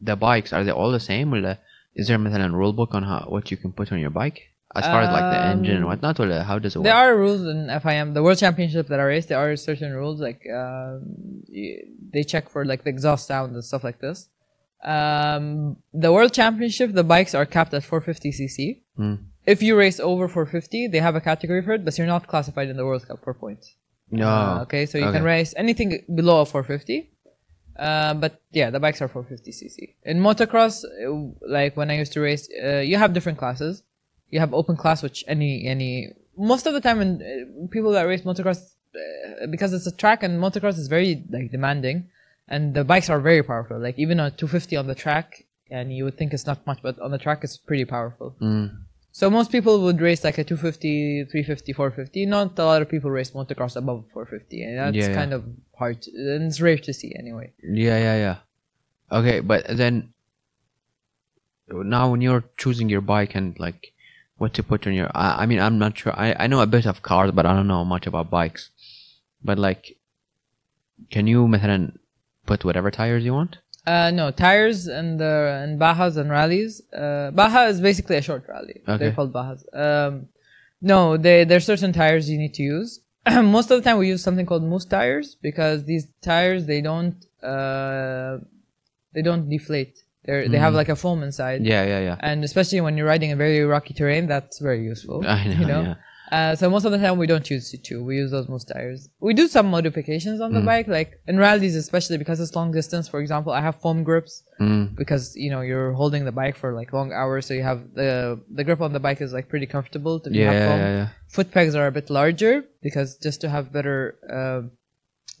the 0.00 0.16
bikes 0.16 0.54
are 0.54 0.64
they 0.64 0.70
all 0.70 0.90
the 0.90 1.00
same 1.00 1.34
or 1.34 1.42
the 1.42 1.58
is 1.95 2.07
there 2.07 2.17
مثلا 2.17 2.51
rule 2.51 2.73
book 2.73 2.93
on 2.93 3.03
how 3.03 3.25
what 3.27 3.51
you 3.51 3.57
can 3.57 3.71
put 3.71 3.91
on 3.91 3.99
your 3.99 4.09
bike 4.09 4.39
as 4.75 4.85
far 4.85 5.01
as 5.01 5.11
like 5.11 5.29
the 5.35 5.41
engine 5.53 5.75
and 5.75 5.83
Um, 5.83 5.89
whatnot? 5.89 6.19
Or 6.19 6.27
how 6.43 6.57
does 6.59 6.75
it 6.75 6.79
work? 6.79 6.85
There 6.85 6.95
are 7.03 7.15
rules 7.17 7.41
in 7.53 7.67
FIM. 7.83 8.13
The 8.13 8.23
World 8.23 8.37
Championship 8.37 8.87
that 8.87 8.99
I 8.99 9.03
race, 9.03 9.25
there 9.25 9.37
are 9.45 9.55
certain 9.57 9.91
rules 10.01 10.17
like 10.27 10.41
um, 10.61 11.01
y- 11.49 11.81
they 12.13 12.23
check 12.23 12.45
for 12.53 12.61
like 12.71 12.81
the 12.85 12.89
exhaust 12.95 13.27
sound 13.27 13.53
and 13.55 13.63
stuff 13.71 13.83
like 13.83 13.99
this. 13.99 14.29
Um, 14.83 15.77
the 15.93 16.11
World 16.11 16.33
Championship, 16.33 16.93
the 16.93 17.03
bikes 17.03 17.33
are 17.35 17.45
capped 17.45 17.73
at 17.73 17.83
450 17.83 18.31
cc. 18.31 18.81
Hmm. 18.97 19.15
If 19.45 19.61
you 19.61 19.77
race 19.77 19.99
over 19.99 20.27
450, 20.27 20.87
they 20.87 20.99
have 20.99 21.15
a 21.15 21.21
category 21.21 21.61
for 21.61 21.73
it, 21.73 21.83
but 21.85 21.97
you're 21.97 22.07
not 22.07 22.27
classified 22.27 22.69
in 22.69 22.77
the 22.77 22.85
World 22.85 23.07
Cup 23.07 23.19
for 23.23 23.33
points. 23.33 23.75
No. 24.09 24.27
Uh, 24.27 24.59
okay, 24.63 24.85
so 24.85 24.97
you 24.97 25.05
can 25.05 25.15
okay. 25.17 25.33
race 25.35 25.53
anything 25.57 26.03
below 26.13 26.41
a 26.41 26.45
450. 26.45 27.09
uh, 27.78 28.14
but 28.14 28.40
yeah, 28.52 28.70
the 28.70 28.80
bikes 28.80 29.02
are 29.02 29.08
450 29.08 29.52
cc. 29.52 29.94
In 30.04 30.20
motocross, 30.20 30.84
uh, 30.84 31.34
like 31.46 31.76
when 31.76 31.90
I 31.90 31.98
used 31.98 32.12
to 32.14 32.20
race, 32.20 32.48
uh, 32.62 32.78
you 32.78 32.96
have 32.96 33.12
different 33.12 33.38
classes. 33.38 33.82
You 34.30 34.40
have 34.40 34.54
open 34.54 34.76
class, 34.76 35.02
which 35.02 35.24
any 35.28 35.66
any 35.66 36.12
most 36.36 36.66
of 36.66 36.74
the 36.74 36.80
time 36.80 36.98
when 36.98 37.22
uh, 37.22 37.66
people 37.68 37.92
that 37.92 38.02
race 38.02 38.22
motocross, 38.22 38.74
uh, 38.94 39.46
because 39.50 39.72
it's 39.72 39.86
a 39.86 39.96
track 39.96 40.22
and 40.22 40.40
motocross 40.40 40.78
is 40.78 40.88
very 40.88 41.22
like 41.30 41.50
demanding, 41.50 42.08
and 42.48 42.74
the 42.74 42.84
bikes 42.84 43.10
are 43.10 43.20
very 43.20 43.42
powerful. 43.42 43.78
Like 43.78 43.98
even 43.98 44.18
a 44.20 44.30
250 44.30 44.76
on 44.76 44.86
the 44.86 44.94
track, 44.94 45.44
and 45.70 45.94
you 45.94 46.04
would 46.04 46.16
think 46.16 46.32
it's 46.32 46.46
not 46.46 46.66
much, 46.66 46.80
but 46.82 46.98
on 46.98 47.10
the 47.10 47.18
track 47.18 47.44
it's 47.44 47.56
pretty 47.56 47.84
powerful. 47.84 48.36
Mm. 48.40 48.85
So 49.15 49.29
most 49.29 49.51
people 49.51 49.81
would 49.83 49.99
race 49.99 50.23
like 50.23 50.37
a 50.37 50.43
250, 50.43 51.25
350, 51.25 51.73
450. 51.73 52.25
Not 52.25 52.57
a 52.57 52.63
lot 52.65 52.81
of 52.81 52.89
people 52.89 53.11
race 53.11 53.31
motocross 53.31 53.75
above 53.75 54.05
450, 54.13 54.63
and 54.63 54.77
that's 54.77 54.95
Yeah, 54.95 55.09
yeah. 55.09 55.15
kind 55.15 55.33
of 55.33 55.43
hard. 55.77 56.01
To, 56.03 56.11
and 56.11 56.43
it's 56.43 56.61
rare 56.61 56.77
to 56.77 56.93
see 56.93 57.13
anyway. 57.19 57.51
Yeah, 57.61 57.97
yeah, 57.97 58.15
yeah. 58.15 58.37
Okay, 59.11 59.41
but 59.41 59.65
then 59.67 60.13
now 61.69 62.09
when 62.09 62.21
you're 62.21 62.45
choosing 62.57 62.87
your 62.89 63.01
bike 63.01 63.35
and 63.35 63.59
like 63.59 63.93
what 64.37 64.53
to 64.53 64.63
put 64.63 64.87
on 64.87 64.93
your, 64.93 65.11
I, 65.13 65.43
I 65.43 65.45
mean, 65.45 65.59
I'm 65.59 65.77
not 65.77 65.97
sure. 65.97 66.13
I, 66.15 66.33
I 66.39 66.47
know 66.47 66.61
a 66.61 66.67
bit 66.67 66.85
of 66.85 67.01
cars, 67.01 67.31
but 67.31 67.45
I 67.45 67.53
don't 67.53 67.67
know 67.67 67.83
much 67.83 68.07
about 68.07 68.29
bikes. 68.29 68.69
But 69.43 69.59
like, 69.59 69.97
can 71.09 71.27
you 71.27 71.47
مثلا 71.47 71.91
put 72.45 72.63
whatever 72.63 72.91
tires 72.91 73.25
you 73.25 73.33
want? 73.33 73.57
Uh, 73.86 74.10
no 74.10 74.30
tires 74.32 74.88
and 74.88 75.20
the 75.20 75.60
and 75.62 75.78
Bajas 75.78 76.16
and 76.16 76.28
rallies. 76.28 76.82
Uh, 76.92 77.30
Baja 77.30 77.66
is 77.66 77.80
basically 77.80 78.16
a 78.16 78.22
short 78.22 78.44
rally. 78.48 78.80
Okay. 78.88 78.98
They're 78.98 79.12
called 79.12 79.32
Bajas. 79.32 79.62
Um, 79.72 80.28
no, 80.82 81.16
they 81.16 81.44
there's 81.44 81.64
certain 81.64 81.92
tires 81.92 82.28
you 82.28 82.38
need 82.38 82.54
to 82.54 82.62
use. 82.62 83.00
Most 83.30 83.70
of 83.70 83.78
the 83.78 83.84
time 83.88 83.98
we 83.98 84.08
use 84.08 84.22
something 84.22 84.46
called 84.46 84.64
mousse 84.64 84.84
tires 84.84 85.36
because 85.40 85.84
these 85.84 86.06
tires 86.20 86.66
they 86.66 86.80
don't 86.80 87.16
uh, 87.42 88.38
they 89.14 89.22
don't 89.22 89.48
deflate. 89.48 90.02
They're, 90.24 90.48
They 90.48 90.58
have 90.58 90.74
like 90.74 90.88
a 90.88 90.96
foam 90.96 91.22
inside. 91.22 91.64
Yeah, 91.64 91.84
yeah, 91.86 92.00
yeah. 92.00 92.16
And 92.18 92.42
especially 92.42 92.80
when 92.80 92.96
you're 92.96 93.06
riding 93.06 93.30
a 93.30 93.36
very 93.36 93.62
rocky 93.62 93.94
terrain, 93.94 94.26
that's 94.26 94.58
very 94.58 94.82
useful. 94.82 95.24
I 95.24 95.44
know, 95.46 95.52
You 95.60 95.66
know? 95.66 95.82
yeah. 95.82 95.94
Uh, 96.32 96.56
so 96.56 96.68
most 96.68 96.84
of 96.84 96.92
the 96.92 96.98
time 96.98 97.18
we 97.18 97.26
don't 97.26 97.48
use 97.48 97.72
C2. 97.72 98.04
We 98.04 98.16
use 98.16 98.30
those 98.32 98.48
mousse 98.48 98.64
tires. 98.64 99.08
We 99.20 99.32
do 99.32 99.46
some 99.46 99.66
modifications 99.66 100.40
on 100.40 100.52
the 100.52 100.60
Mm. 100.60 100.64
bike, 100.72 100.88
like 100.88 101.20
in 101.28 101.38
rallies, 101.38 101.76
especially 101.76 102.18
because 102.18 102.40
it's 102.40 102.54
long 102.56 102.72
distance. 102.72 103.06
For 103.08 103.20
example, 103.20 103.52
I 103.52 103.60
have 103.60 103.76
foam 103.76 104.02
grips 104.02 104.42
Mm. 104.60 104.96
because 104.96 105.36
you 105.36 105.50
know 105.50 105.60
you're 105.60 105.92
holding 105.92 106.24
the 106.24 106.32
bike 106.32 106.56
for 106.56 106.72
like 106.72 106.92
long 106.92 107.12
hours, 107.12 107.46
so 107.46 107.54
you 107.54 107.62
have 107.62 107.80
the 107.94 108.40
the 108.58 108.64
grip 108.64 108.80
on 108.80 108.92
the 108.92 108.98
bike 109.06 109.20
is 109.20 109.32
like 109.32 109.48
pretty 109.48 109.66
comfortable 109.66 110.18
to 110.20 110.28
Yeah, 110.32 110.52
have 110.52 110.64
foam. 110.68 110.80
yeah, 110.80 110.92
yeah. 111.00 111.08
Foot 111.28 111.50
pegs 111.52 111.74
are 111.78 111.86
a 111.86 111.92
bit 111.92 112.10
larger 112.10 112.64
because 112.82 113.08
just 113.26 113.40
to 113.42 113.48
have 113.48 113.72
better 113.72 113.98
uh, 114.38 114.62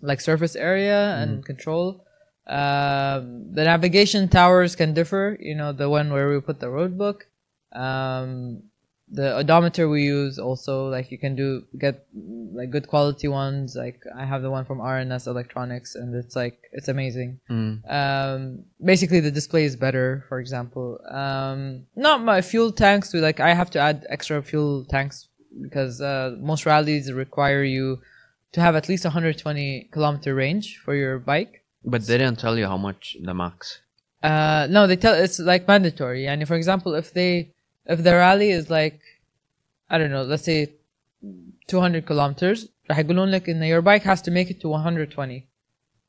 like 0.02 0.20
surface 0.20 0.54
area 0.56 1.16
and 1.22 1.44
control. 1.44 2.04
Um, 2.46 3.52
the 3.54 3.64
navigation 3.64 4.28
towers 4.28 4.76
can 4.76 4.94
differ. 4.94 5.36
You 5.40 5.54
know, 5.56 5.72
the 5.72 5.88
one 5.90 6.12
where 6.12 6.28
we 6.28 6.40
put 6.40 6.60
the 6.60 6.70
road 6.70 6.96
book. 6.96 7.26
Um, 7.72 8.62
the 9.08 9.36
odometer 9.36 9.88
we 9.88 10.02
use 10.02 10.36
also 10.38 10.88
like 10.88 11.12
you 11.12 11.18
can 11.18 11.36
do 11.36 11.62
get 11.78 12.06
like 12.52 12.70
good 12.70 12.88
quality 12.88 13.28
ones. 13.28 13.76
Like 13.76 14.00
I 14.16 14.24
have 14.24 14.42
the 14.42 14.50
one 14.50 14.64
from 14.64 14.78
RNS 14.78 15.26
Electronics, 15.28 15.94
and 15.94 16.14
it's 16.14 16.34
like 16.34 16.58
it's 16.72 16.88
amazing 16.88 17.38
Mm. 17.50 17.72
um, 17.90 18.64
basically 18.84 19.20
the 19.20 19.30
display 19.30 19.64
is 19.64 19.76
better 19.76 20.24
for 20.28 20.40
example 20.40 20.98
um, 21.10 21.84
not 21.94 22.20
my 22.22 22.40
fuel 22.42 22.72
tanks 22.72 23.12
we 23.14 23.20
like 23.20 23.38
i 23.40 23.54
have 23.54 23.70
to 23.70 23.78
add 23.78 24.04
extra 24.10 24.42
fuel 24.42 24.84
tanks 24.84 25.28
because 25.62 26.00
uh, 26.00 26.34
most 26.40 26.66
rallies 26.66 27.12
require 27.12 27.62
you 27.62 27.98
to 28.52 28.60
have 28.60 28.74
at 28.76 28.88
least 28.88 29.04
120 29.04 29.88
kilometer 29.92 30.34
range 30.34 30.78
for 30.84 30.94
your 30.94 31.18
bike 31.18 31.62
But 31.84 32.06
they 32.06 32.18
didn't 32.18 32.38
tell 32.38 32.58
you 32.58 32.66
how 32.66 32.76
much 32.76 33.16
the 33.22 33.34
max. 33.34 33.80
uh, 34.22 34.66
no 34.70 34.86
they 34.86 34.96
tell 34.96 35.14
it's 35.14 35.38
like 35.38 35.68
mandatory 35.68 36.26
and 36.26 36.46
for 36.48 36.56
example 36.56 36.94
if 36.94 37.12
they 37.12 37.52
if 37.85 38.03
the 38.03 38.13
rally 38.13 38.49
is 38.51 38.69
like 38.69 38.99
i 39.89 39.97
don't 39.97 40.11
know 40.11 40.23
let's 40.23 40.43
say 40.43 40.69
200 41.67 42.05
kilometers 42.05 42.67
راح 42.89 42.99
يقولون 42.99 43.29
لك 43.29 43.49
ان 43.49 43.63
your 43.63 43.81
bike 43.81 44.03
has 44.03 44.21
to 44.21 44.31
make 44.31 44.49
it 44.49 44.59
to 44.61 44.67
120 44.67 45.47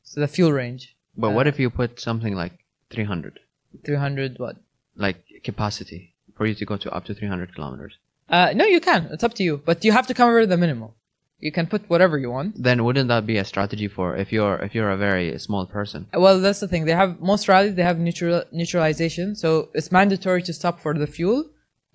so 0.02 0.20
the 0.20 0.28
fuel 0.28 0.52
range 0.52 0.96
But 1.16 1.32
what 1.36 1.46
if 1.46 1.58
you 1.60 1.68
put 1.70 2.00
something 2.00 2.34
like 2.34 2.54
300, 2.90 3.40
300 3.84 4.38
what 4.38 4.56
like 4.96 5.18
capacity, 5.44 6.14
for 6.36 6.46
you 6.46 6.54
to 6.54 6.64
go 6.64 6.76
to 6.76 6.88
up 6.96 7.04
to 7.04 7.14
300 7.14 7.54
kilometers? 7.54 7.94
Uh, 8.28 8.52
no, 8.54 8.64
you 8.64 8.80
can. 8.80 9.08
It's 9.12 9.24
up 9.24 9.34
to 9.34 9.42
you, 9.42 9.54
but 9.68 9.84
you 9.84 9.92
have 9.92 10.06
to 10.06 10.14
cover 10.14 10.46
the 10.46 10.56
minimum. 10.56 10.90
You 11.38 11.52
can 11.52 11.66
put 11.66 11.82
whatever 11.92 12.16
you 12.18 12.30
want. 12.30 12.62
Then 12.68 12.84
wouldn't 12.84 13.08
that 13.08 13.26
be 13.26 13.36
a 13.36 13.44
strategy 13.44 13.88
for 13.96 14.16
if 14.16 14.28
you're 14.34 14.56
if 14.66 14.74
you're 14.76 14.90
a 14.90 14.96
very 15.08 15.26
small 15.46 15.64
person? 15.66 16.00
Well, 16.24 16.36
that's 16.40 16.60
the 16.64 16.68
thing. 16.72 16.84
They 16.84 16.98
have 17.02 17.20
most 17.20 17.44
rallies. 17.52 17.74
They 17.78 17.86
have 17.90 17.98
neutral 17.98 18.44
neutralization, 18.52 19.34
so 19.42 19.48
it's 19.74 19.90
mandatory 19.98 20.42
to 20.48 20.52
stop 20.60 20.76
for 20.84 20.92
the 21.02 21.10
fuel, 21.16 21.38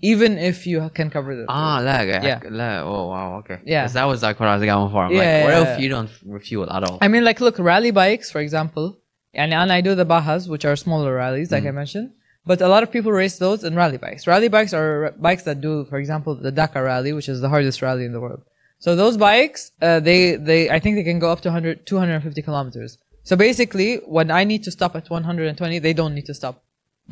even 0.02 0.37
if 0.37 0.66
you 0.66 0.90
can 0.94 1.09
cover 1.09 1.35
the 1.35 1.47
ah 1.49 1.80
like 1.80 2.09
eh? 2.09 2.21
yeah. 2.23 2.40
Like 2.50 2.82
oh 2.82 3.09
wow 3.09 3.38
okay. 3.38 3.61
Yeah. 3.64 3.87
That 3.87 4.04
was 4.04 4.23
like 4.23 4.38
what 4.38 4.49
I 4.49 4.56
was 4.56 4.64
going 4.64 4.90
for. 4.90 5.04
I'm 5.04 5.12
yeah, 5.12 5.18
like 5.18 5.44
what 5.44 5.52
yeah, 5.52 5.75
if 5.75 5.80
you 5.80 5.88
don't 5.88 6.11
refuel 6.26 6.71
at 6.71 6.82
all? 6.85 6.99
I 7.00 7.09
mean 7.09 7.25
like 7.25 7.40
look 7.40 7.59
rally 7.59 7.92
bikes 7.92 8.30
for 8.30 8.40
example 8.40 8.99
and, 9.32 9.54
and 9.54 9.73
I 9.73 9.80
do 9.80 9.94
the 9.94 10.04
Bajas 10.04 10.49
which 10.49 10.64
are 10.64 10.76
smaller 10.76 11.14
rallies 11.14 11.50
like 11.50 11.62
mm. 11.62 11.66
I 11.66 11.68
mm-hmm. 11.68 11.76
mentioned 11.76 12.11
but 12.44 12.61
a 12.61 12.68
lot 12.68 12.82
of 12.82 12.90
people 12.90 13.12
race 13.12 13.38
those 13.38 13.62
in 13.62 13.76
rally 13.76 13.99
bikes. 13.99 14.26
Rally 14.26 14.49
bikes 14.49 14.75
are 14.75 15.14
bikes 15.18 15.44
that 15.44 15.61
do 15.61 15.85
for 15.85 15.99
example 15.99 16.35
the 16.35 16.50
Dakar 16.50 16.85
rally 16.85 17.12
which 17.12 17.28
is 17.28 17.40
the 17.40 17.49
hardest 17.49 17.80
rally 17.80 18.04
in 18.04 18.12
the 18.12 18.21
world. 18.21 18.42
So 18.80 18.97
those 18.97 19.16
bikes 19.16 19.71
uh, 19.80 20.00
they 20.00 20.35
they 20.35 20.68
I 20.68 20.80
think 20.80 20.97
they 20.97 21.04
can 21.04 21.21
go 21.21 21.30
up 21.30 21.40
to 21.42 21.49
100 21.49 21.87
250 21.87 22.42
kilometers. 22.42 22.99
So 23.23 23.37
basically 23.37 23.99
when 23.99 24.32
I 24.32 24.42
need 24.42 24.64
to 24.64 24.73
stop 24.73 24.97
at 24.97 25.09
120 25.09 25.78
they 25.78 25.92
don't 25.92 26.14
need 26.14 26.26
to 26.26 26.35
stop. 26.35 26.64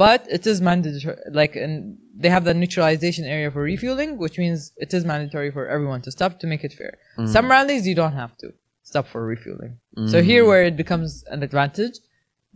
But 0.05 0.21
it 0.37 0.45
is 0.53 0.57
mandatory, 0.69 1.19
like, 1.41 1.55
and 1.65 1.75
they 2.23 2.31
have 2.37 2.45
the 2.49 2.55
neutralization 2.55 3.25
area 3.37 3.49
for 3.55 3.63
refueling, 3.73 4.11
which 4.25 4.37
means 4.43 4.59
it 4.85 4.91
is 4.97 5.03
mandatory 5.13 5.51
for 5.57 5.65
everyone 5.75 6.01
to 6.07 6.11
stop 6.17 6.33
to 6.41 6.47
make 6.53 6.63
it 6.69 6.73
fair. 6.81 6.95
Some 7.35 7.47
rallies 7.55 7.83
you 7.91 7.97
don't 8.03 8.17
have 8.23 8.35
to 8.43 8.47
stop 8.91 9.07
for 9.13 9.21
refueling. 9.35 9.73
So 10.13 10.17
here 10.31 10.43
where 10.51 10.65
it 10.71 10.77
becomes 10.83 11.11
an 11.35 11.41
advantage, 11.49 11.97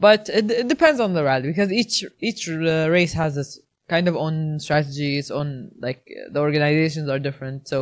but 0.06 0.22
it, 0.38 0.44
it 0.62 0.68
depends 0.74 0.98
on 1.06 1.10
the 1.16 1.22
rally 1.30 1.48
because 1.52 1.70
each 1.80 1.96
each 2.28 2.42
uh, 2.48 2.88
race 2.96 3.14
has 3.22 3.32
its 3.42 3.52
kind 3.94 4.06
of 4.10 4.14
own 4.24 4.36
strategy, 4.66 5.10
its 5.22 5.30
own 5.38 5.50
like 5.86 6.00
the 6.34 6.40
organizations 6.48 7.06
are 7.12 7.20
different. 7.28 7.68
So 7.72 7.78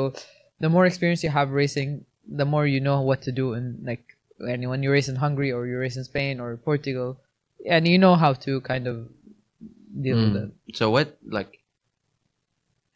the 0.64 0.70
more 0.74 0.86
experience 0.90 1.20
you 1.26 1.32
have 1.40 1.48
racing, 1.62 1.90
the 2.40 2.48
more 2.52 2.66
you 2.74 2.80
know 2.88 2.98
what 3.10 3.20
to 3.26 3.32
do 3.40 3.46
and 3.56 3.66
like 3.90 4.04
when 4.38 4.82
you 4.84 4.90
race 4.96 5.08
in 5.12 5.16
Hungary 5.24 5.50
or 5.56 5.60
you 5.70 5.76
race 5.84 5.96
in 6.00 6.04
Spain 6.12 6.34
or 6.42 6.48
Portugal, 6.70 7.10
and 7.74 7.86
you 7.86 7.98
know 8.04 8.16
how 8.16 8.32
to 8.46 8.60
kind 8.72 8.86
of 8.92 8.96
deal 10.00 10.16
with 10.16 10.36
it. 10.36 10.76
So 10.76 10.90
what 10.90 11.18
like 11.24 11.58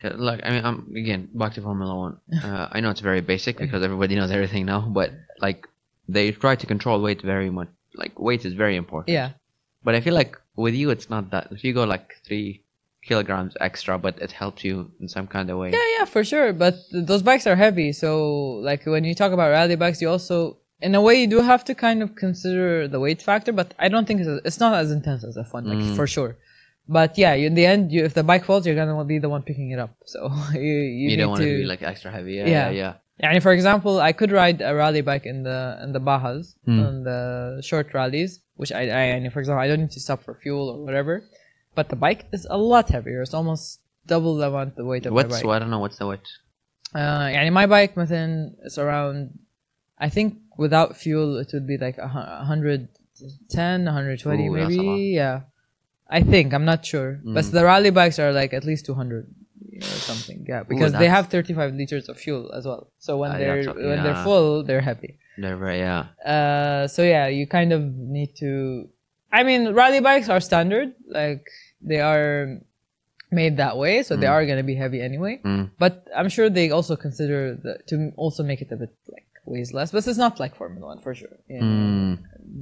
uh, 0.05 0.11
like 0.17 0.41
I 0.45 0.51
mean 0.51 0.65
I'm 0.65 0.93
again 0.97 1.29
back 1.35 1.55
to 1.55 1.63
Formula 1.63 1.95
One. 1.95 2.19
Uh, 2.45 2.69
I 2.73 2.81
know 2.81 2.91
it's 2.91 3.01
very 3.01 3.21
basic 3.21 3.59
because 3.59 3.83
everybody 3.83 4.15
knows 4.15 4.31
everything 4.31 4.67
now, 4.67 4.81
but 4.81 5.11
like 5.41 5.67
they 6.09 6.33
try 6.33 6.55
to 6.57 6.67
control 6.67 7.01
weight 7.03 7.23
very 7.23 7.51
much. 7.51 7.69
Like 7.95 8.19
weight 8.19 8.45
is 8.45 8.53
very 8.53 8.77
important. 8.77 9.13
Yeah. 9.15 9.31
But 9.83 9.95
I 9.95 10.01
feel 10.01 10.15
like 10.15 10.37
with 10.57 10.75
you 10.75 10.91
it's 10.91 11.09
not 11.09 11.31
that. 11.31 11.49
If 11.51 11.65
you 11.65 11.73
go 11.73 11.85
like 11.85 12.17
three 12.25 12.63
kilograms 13.03 13.57
extra, 13.61 13.99
but 13.99 14.19
it 14.21 14.33
helps 14.33 14.65
you 14.65 14.91
in 15.01 15.09
some 15.09 15.27
kind 15.27 15.49
of 15.51 15.59
way. 15.59 15.71
Yeah, 15.71 15.89
yeah, 15.99 16.05
for 16.05 16.25
sure. 16.25 16.53
But 16.53 16.75
th- 16.91 17.07
those 17.07 17.23
bikes 17.23 17.47
are 17.47 17.57
heavy, 17.57 17.93
so 17.93 18.61
like 18.71 18.85
when 18.85 19.05
you 19.05 19.15
talk 19.15 19.33
about 19.33 19.51
rally 19.51 19.77
bikes, 19.77 20.03
you 20.03 20.09
also, 20.11 20.59
in 20.81 20.95
a 20.95 21.01
way, 21.01 21.15
you 21.23 21.29
do 21.29 21.41
have 21.41 21.65
to 21.67 21.75
kind 21.75 22.03
of 22.03 22.17
consider 22.17 22.89
the 22.89 22.99
weight 22.99 23.23
factor. 23.23 23.53
But 23.53 23.75
I 23.79 23.89
don't 23.89 24.07
think 24.07 24.21
it's, 24.23 24.45
it's 24.45 24.61
not 24.61 24.75
as 24.75 24.91
intense 24.91 25.23
as 25.25 25.37
a 25.37 25.45
fun, 25.45 25.65
like 25.67 25.97
for 25.97 26.07
sure 26.07 26.37
But 26.88 27.18
yeah, 27.18 27.34
you, 27.36 27.48
in 27.48 27.54
the 27.54 27.66
end, 27.66 27.92
you, 27.92 28.04
if 28.04 28.14
the 28.14 28.24
bike 28.24 28.44
falls, 28.44 28.66
you're 28.66 28.76
gonna 28.76 29.04
be 29.06 29.20
the 29.20 29.30
one 29.30 29.44
picking 29.44 29.72
it 29.72 29.80
up. 29.80 29.96
So 30.06 30.20
you 30.54 30.62
you, 30.62 30.72
You, 30.72 31.08
need 31.10 31.16
don't 31.18 31.30
want 31.30 31.42
to, 31.42 31.50
to 31.52 31.58
be 31.64 31.66
like 31.74 31.82
extra 31.84 32.12
heavy. 32.12 32.34
Yeah, 32.34 32.48
Yeah. 32.48 32.70
yeah, 32.70 32.94
yeah. 33.20 33.32
And 33.32 33.42
for 33.44 33.54
example, 33.54 34.00
I 34.02 34.12
could 34.14 34.32
ride 34.32 34.62
a 34.62 34.74
rally 34.76 35.02
bike 35.02 35.26
in 35.26 35.44
the 35.44 35.60
in 35.84 35.90
the 35.94 36.00
Bajas, 36.10 36.56
Hmm. 36.66 36.80
on 36.88 37.04
the 37.04 37.62
short 37.70 37.88
rallies, 37.94 38.32
which 38.56 38.72
I, 38.72 38.82
I 39.02 39.04
and 39.16 39.32
for 39.32 39.40
example, 39.40 39.62
I 39.64 39.68
don't 39.70 39.80
need 39.86 39.92
to 39.92 40.04
stop 40.08 40.20
for 40.24 40.34
fuel 40.44 40.66
or 40.74 40.78
whatever. 40.86 41.24
But 41.76 41.88
the 41.90 41.96
bike 41.96 42.26
is 42.34 42.44
a 42.50 42.58
lot 42.58 42.90
heavier. 42.90 43.22
It's 43.22 43.34
almost 43.34 43.80
double 44.08 44.36
the 44.36 44.48
amount 44.52 44.76
the 44.76 44.84
weight 44.92 45.06
of 45.06 45.12
my 45.14 45.18
What's 45.24 45.42
bike. 45.42 45.46
I 45.56 45.60
don't 45.60 45.70
know 45.70 45.80
what's 45.86 45.98
the 46.02 46.08
weight. 46.12 46.28
Uh, 46.94 47.30
يعني 47.36 47.52
my 47.54 47.66
bike 47.68 47.96
مثلا 47.96 48.52
is 48.68 48.78
around 48.78 49.30
I 49.98 50.10
think 50.10 50.30
without 50.58 50.98
fuel 50.98 51.38
it 51.38 51.50
would 51.54 51.66
be 51.66 51.78
like 51.78 51.98
a 51.98 52.10
hu- 52.10 52.30
110 52.44 53.86
120 53.86 54.48
Ooh, 54.48 54.56
that's 54.58 54.76
a 54.76 54.78
lot. 54.78 54.84
maybe 54.84 55.02
yeah 55.16 55.42
I 56.09 56.21
think 56.23 56.53
I'm 56.55 56.65
not 56.65 56.85
sure 56.85 57.21
but 57.25 57.45
Mm. 57.45 57.51
the 57.57 57.65
rally 57.65 57.91
bikes 57.91 58.19
are 58.19 58.33
like 58.33 58.53
at 58.55 58.65
least 58.65 58.87
200 58.87 59.27
or 59.77 59.83
something 60.11 60.45
yeah 60.49 60.63
because 60.63 60.93
they 60.93 61.09
have 61.09 61.27
35 61.29 61.75
liters 61.75 62.09
of 62.09 62.17
fuel 62.19 62.51
as 62.59 62.65
well 62.65 62.83
so 62.99 63.19
when 63.19 63.31
Ah, 63.33 63.39
they're 63.39 63.63
that's- 63.65 63.85
when 63.89 64.03
they're 64.05 64.23
full 64.29 64.63
they're 64.65 64.81
heavy 64.93 65.13
They're 65.39 65.61
very 65.67 65.81
yeah. 65.89 66.03
uh, 66.33 66.83
so 66.95 67.01
yeah, 67.15 67.27
you 67.39 67.45
kind 67.59 67.71
of 67.77 67.81
need 68.17 68.31
to. 68.43 68.51
I 69.39 69.41
mean, 69.49 69.61
rally 69.83 70.01
bikes 70.01 70.29
are 70.33 70.41
standard, 70.41 70.89
like 71.21 71.45
they 71.91 72.01
are 72.01 72.57
made 73.41 73.55
that 73.59 73.75
way, 73.77 73.95
so 74.07 74.17
they 74.17 74.31
are 74.35 74.43
gonna 74.49 74.65
be 74.73 74.77
heavy 74.85 75.01
anyway. 75.11 75.35
Mm. 75.45 75.65
But 75.79 75.95
I'm 76.19 76.31
sure 76.37 76.49
they 76.49 76.71
also 76.79 76.95
consider 76.97 77.39
the, 77.65 77.73
to 77.91 77.95
also 78.17 78.41
make 78.51 78.61
it 78.65 78.71
a 78.73 78.79
bit 78.83 78.93
like 79.15 79.29
weighs 79.45 79.71
less, 79.79 79.89
but 79.93 80.07
it's 80.09 80.17
not 80.27 80.41
like 80.41 80.53
Formula 80.57 80.87
One 80.93 81.01
for 81.05 81.13
sure. 81.21 81.37
Yeah. 81.55 81.61
Mm. 81.61 82.13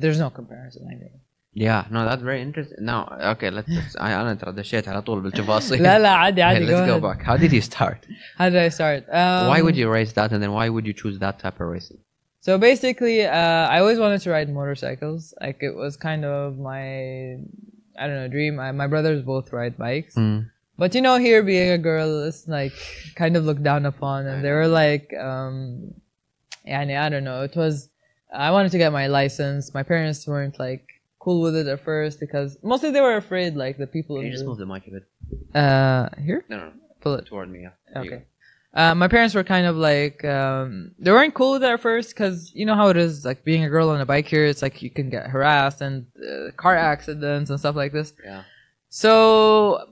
There's 0.02 0.18
no 0.18 0.30
comparison. 0.30 0.83
I 0.92 0.96
think. 1.02 1.14
Yeah, 1.54 1.86
no, 1.89 2.06
that's 2.06 2.21
very 2.21 2.41
interesting. 2.41 2.78
Now, 2.86 2.99
okay, 3.34 3.49
let's. 3.49 3.69
let's 3.69 3.95
I 3.95 4.12
أنا 4.12 4.34
ترى 4.34 4.52
دشيت 4.52 4.88
على 4.88 5.02
طول 5.02 5.21
بالتفاصيل. 5.21 5.84
لا 5.84 5.99
لا 5.99 6.10
عادي 6.10 6.41
Okay, 6.41 6.45
عادي. 6.45 6.65
let's 6.65 6.71
go 6.71 6.99
go 6.99 7.08
ahead. 7.08 7.17
back. 7.17 7.21
How 7.25 7.38
did 7.38 7.52
you 7.52 7.62
start? 7.62 8.06
How 8.38 8.49
did 8.49 8.60
I 8.60 8.69
start? 8.69 9.04
Um, 9.12 9.47
why 9.47 9.62
would 9.62 9.75
you 9.75 9.89
race 9.89 10.13
that, 10.13 10.32
and 10.32 10.41
then 10.43 10.52
why 10.52 10.69
would 10.69 10.86
you 10.86 10.93
choose 10.93 11.17
that 11.19 11.39
type 11.39 11.60
of 11.60 11.67
racing? 11.67 11.97
So 12.41 12.58
basically, 12.58 13.25
uh, 13.25 13.65
I 13.73 13.80
always 13.80 13.99
wanted 13.99 14.21
to 14.21 14.30
ride 14.30 14.49
motorcycles. 14.62 15.34
Like 15.41 15.58
it 15.69 15.75
was 15.75 15.97
kind 15.97 16.23
of 16.23 16.58
my, 16.58 16.84
I 18.02 18.04
don't 18.08 18.17
know, 18.21 18.30
dream. 18.38 18.60
I, 18.60 18.71
my 18.71 18.88
brothers 18.88 19.19
both 19.23 19.52
ride 19.52 19.75
bikes. 19.78 20.15
Mm. 20.15 20.49
But 20.78 20.95
you 20.95 21.02
know, 21.02 21.17
here 21.17 21.41
being 21.43 21.71
a 21.71 21.82
girl 21.91 22.10
is 22.30 22.47
like 22.47 22.73
kind 23.15 23.36
of 23.36 23.43
looked 23.43 23.63
down 23.63 23.86
upon, 23.93 24.19
and 24.28 24.38
they 24.45 24.52
were 24.52 24.67
like, 24.84 25.06
um, 25.30 25.56
yani, 26.65 26.95
I 27.06 27.10
don't 27.10 27.25
know. 27.30 27.41
It 27.41 27.56
was, 27.63 27.89
I 28.47 28.52
wanted 28.52 28.71
to 28.75 28.78
get 28.78 28.91
my 28.93 29.08
license. 29.08 29.73
My 29.73 29.84
parents 29.84 30.25
weren't 30.28 30.58
like 30.67 30.86
cool 31.24 31.40
with 31.40 31.56
it 31.56 31.66
at 31.66 31.80
first 31.90 32.20
because 32.20 32.56
mostly 32.62 32.90
they 32.90 33.00
were 33.00 33.16
afraid, 33.16 33.50
like 33.64 33.76
the 33.78 33.87
people. 33.96 34.16
Can 34.16 34.26
you 34.26 34.32
just 34.32 34.44
move 34.44 34.58
the 34.58 34.66
mic 34.66 34.87
a 34.87 34.90
bit? 34.96 35.04
uh, 35.62 36.08
here, 36.28 36.44
No, 36.50 36.56
no, 36.58 36.64
no. 36.66 36.72
pull 37.00 37.14
it. 37.14 37.24
Toward 37.26 37.48
me, 37.50 37.60
yeah. 37.66 38.00
Okay. 38.02 38.22
Uh, 38.80 38.92
my 39.02 39.06
parents 39.06 39.34
were 39.37 39.44
kind 39.44 39.66
of 39.70 39.76
like 39.76 40.24
um, 40.24 40.70
they 40.98 41.12
weren't 41.12 41.32
cool 41.32 41.52
with 41.54 41.62
it 41.62 41.70
at 41.76 41.80
first 41.80 42.08
because 42.10 42.37
you 42.58 42.66
know 42.66 42.74
how 42.80 42.88
it 42.88 42.96
is 42.96 43.24
like 43.24 43.44
being 43.44 43.62
a 43.64 43.68
girl 43.74 43.88
on 43.90 44.00
a 44.00 44.06
bike 44.12 44.26
here 44.26 44.44
it's 44.46 44.62
like 44.66 44.82
you 44.82 44.90
can 44.90 45.10
get 45.10 45.28
harassed 45.34 45.80
and 45.80 46.06
uh, 46.18 46.50
car 46.56 46.74
accidents 46.76 47.50
and 47.50 47.58
stuff 47.62 47.76
like 47.76 47.92
this. 47.92 48.12
Yeah. 48.24 48.42
so 49.02 49.12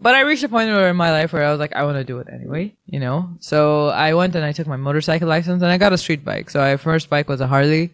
but 0.01 0.15
i 0.15 0.21
reached 0.23 0.45
a 0.45 0.49
point 0.49 0.69
where 0.71 0.89
in 0.89 0.97
my 0.97 1.11
life 1.19 1.33
where 1.33 1.45
i 1.45 1.51
was 1.51 1.61
like 1.65 1.75
i 1.75 1.83
want 1.85 1.97
to 1.97 2.05
do 2.13 2.19
it 2.23 2.27
anyway 2.33 2.65
you 2.87 3.01
know 3.05 3.19
so 3.41 3.89
i 3.89 4.15
went 4.15 4.35
and 4.37 4.45
i 4.45 4.53
took 4.53 4.67
my 4.75 4.77
motorcycle 4.89 5.29
license 5.29 5.61
and 5.63 5.71
i 5.71 5.79
got 5.79 5.93
a 5.93 5.99
street 5.99 6.25
bike 6.25 6.51
so 6.51 6.59
my 6.61 6.77
first 6.77 7.11
bike 7.11 7.29
was 7.29 7.41
a 7.41 7.47
harley 7.55 7.93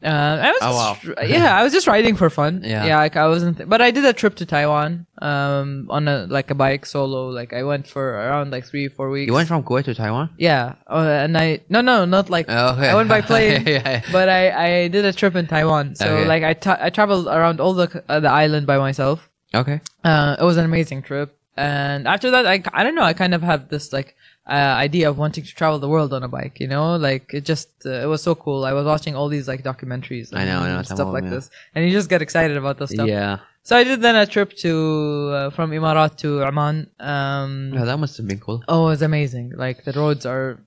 Uh, 0.00 0.06
I 0.46 0.50
was 0.52 0.60
Oh, 0.62 0.94
just, 1.02 1.06
wow. 1.18 1.24
yeah, 1.26 1.58
I 1.58 1.64
was 1.64 1.72
just 1.72 1.88
riding 1.88 2.14
for 2.14 2.30
fun. 2.30 2.62
Yeah. 2.64 2.86
yeah, 2.86 2.98
like 2.98 3.16
I 3.16 3.26
wasn't, 3.26 3.68
but 3.68 3.80
I 3.82 3.90
did 3.90 4.04
a 4.04 4.12
trip 4.12 4.36
to 4.36 4.46
Taiwan, 4.46 5.06
um, 5.20 5.88
on 5.90 6.06
a 6.06 6.26
like 6.30 6.52
a 6.52 6.54
bike 6.54 6.86
solo. 6.86 7.30
Like 7.30 7.52
I 7.52 7.64
went 7.64 7.88
for 7.88 8.14
around 8.14 8.52
like 8.52 8.64
three, 8.64 8.86
four 8.86 9.10
weeks. 9.10 9.26
You 9.26 9.34
went 9.34 9.48
from 9.48 9.64
Kuwait 9.64 9.84
to 9.86 9.94
Taiwan? 9.94 10.30
Yeah, 10.38 10.76
uh, 10.86 11.02
and 11.24 11.36
I 11.36 11.62
no 11.68 11.80
no 11.80 12.04
not 12.04 12.30
like 12.30 12.46
Oh, 12.48 12.74
okay. 12.74 12.90
I 12.90 12.94
went 12.94 13.08
by 13.08 13.20
plane, 13.30 13.66
Yeah, 13.66 13.82
yeah. 13.90 14.02
but 14.12 14.28
I 14.28 14.42
I 14.84 14.88
did 14.88 15.04
a 15.04 15.12
trip 15.12 15.34
in 15.34 15.48
Taiwan. 15.48 15.96
So 15.96 16.06
Okay. 16.06 16.28
like 16.28 16.44
I 16.44 16.54
ta- 16.54 16.78
I 16.80 16.90
traveled 16.90 17.26
around 17.26 17.58
all 17.60 17.74
the 17.74 17.88
uh, 18.08 18.20
the 18.20 18.30
island 18.30 18.66
by 18.68 18.78
myself. 18.78 19.28
Okay. 19.52 19.80
Uh, 20.04 20.36
it 20.38 20.44
was 20.44 20.58
an 20.58 20.64
amazing 20.64 21.02
trip, 21.02 21.34
and 21.56 22.06
after 22.06 22.30
that, 22.30 22.46
I 22.46 22.62
I 22.72 22.84
don't 22.84 22.94
know. 22.94 23.02
I 23.02 23.14
kind 23.14 23.34
of 23.34 23.42
have 23.42 23.68
this 23.68 23.92
like 23.92 24.14
uh, 24.48 24.52
idea 24.52 25.10
of 25.10 25.18
wanting 25.18 25.44
to 25.44 25.54
travel 25.54 25.78
the 25.78 25.88
world 25.88 26.12
on 26.12 26.22
a 26.22 26.28
bike. 26.28 26.58
You 26.60 26.68
know, 26.68 26.96
like 26.96 27.34
it 27.34 27.44
just 27.44 27.68
uh, 27.84 27.90
it 27.90 28.06
was 28.06 28.22
so 28.22 28.34
cool. 28.34 28.64
I 28.64 28.72
was 28.72 28.86
watching 28.86 29.14
all 29.14 29.28
these 29.28 29.46
like 29.48 29.62
documentaries. 29.62 30.34
I 30.34 30.44
know, 30.44 30.60
I 30.60 30.68
know, 30.68 30.78
and 30.78 30.86
stuff 30.86 31.12
like 31.12 31.24
yeah. 31.24 31.30
this, 31.30 31.50
and 31.74 31.84
you 31.84 31.90
just 31.90 32.08
get 32.08 32.22
excited 32.22 32.56
about 32.56 32.78
this 32.78 32.90
stuff. 32.90 33.08
Yeah. 33.08 33.38
So 33.62 33.76
I 33.76 33.84
did 33.84 34.00
then 34.00 34.16
a 34.16 34.24
trip 34.24 34.56
to 34.58 35.30
uh, 35.32 35.50
from 35.50 35.72
Emirat 35.72 36.16
to 36.18 36.42
Oman. 36.42 36.90
Um, 36.98 37.74
Oh, 37.76 37.84
that 37.84 37.98
must 37.98 38.16
have 38.16 38.26
been 38.26 38.40
cool. 38.40 38.64
Oh, 38.66 38.88
it's 38.88 39.02
amazing. 39.02 39.52
Like 39.54 39.84
the 39.84 39.92
roads 39.92 40.24
are 40.24 40.58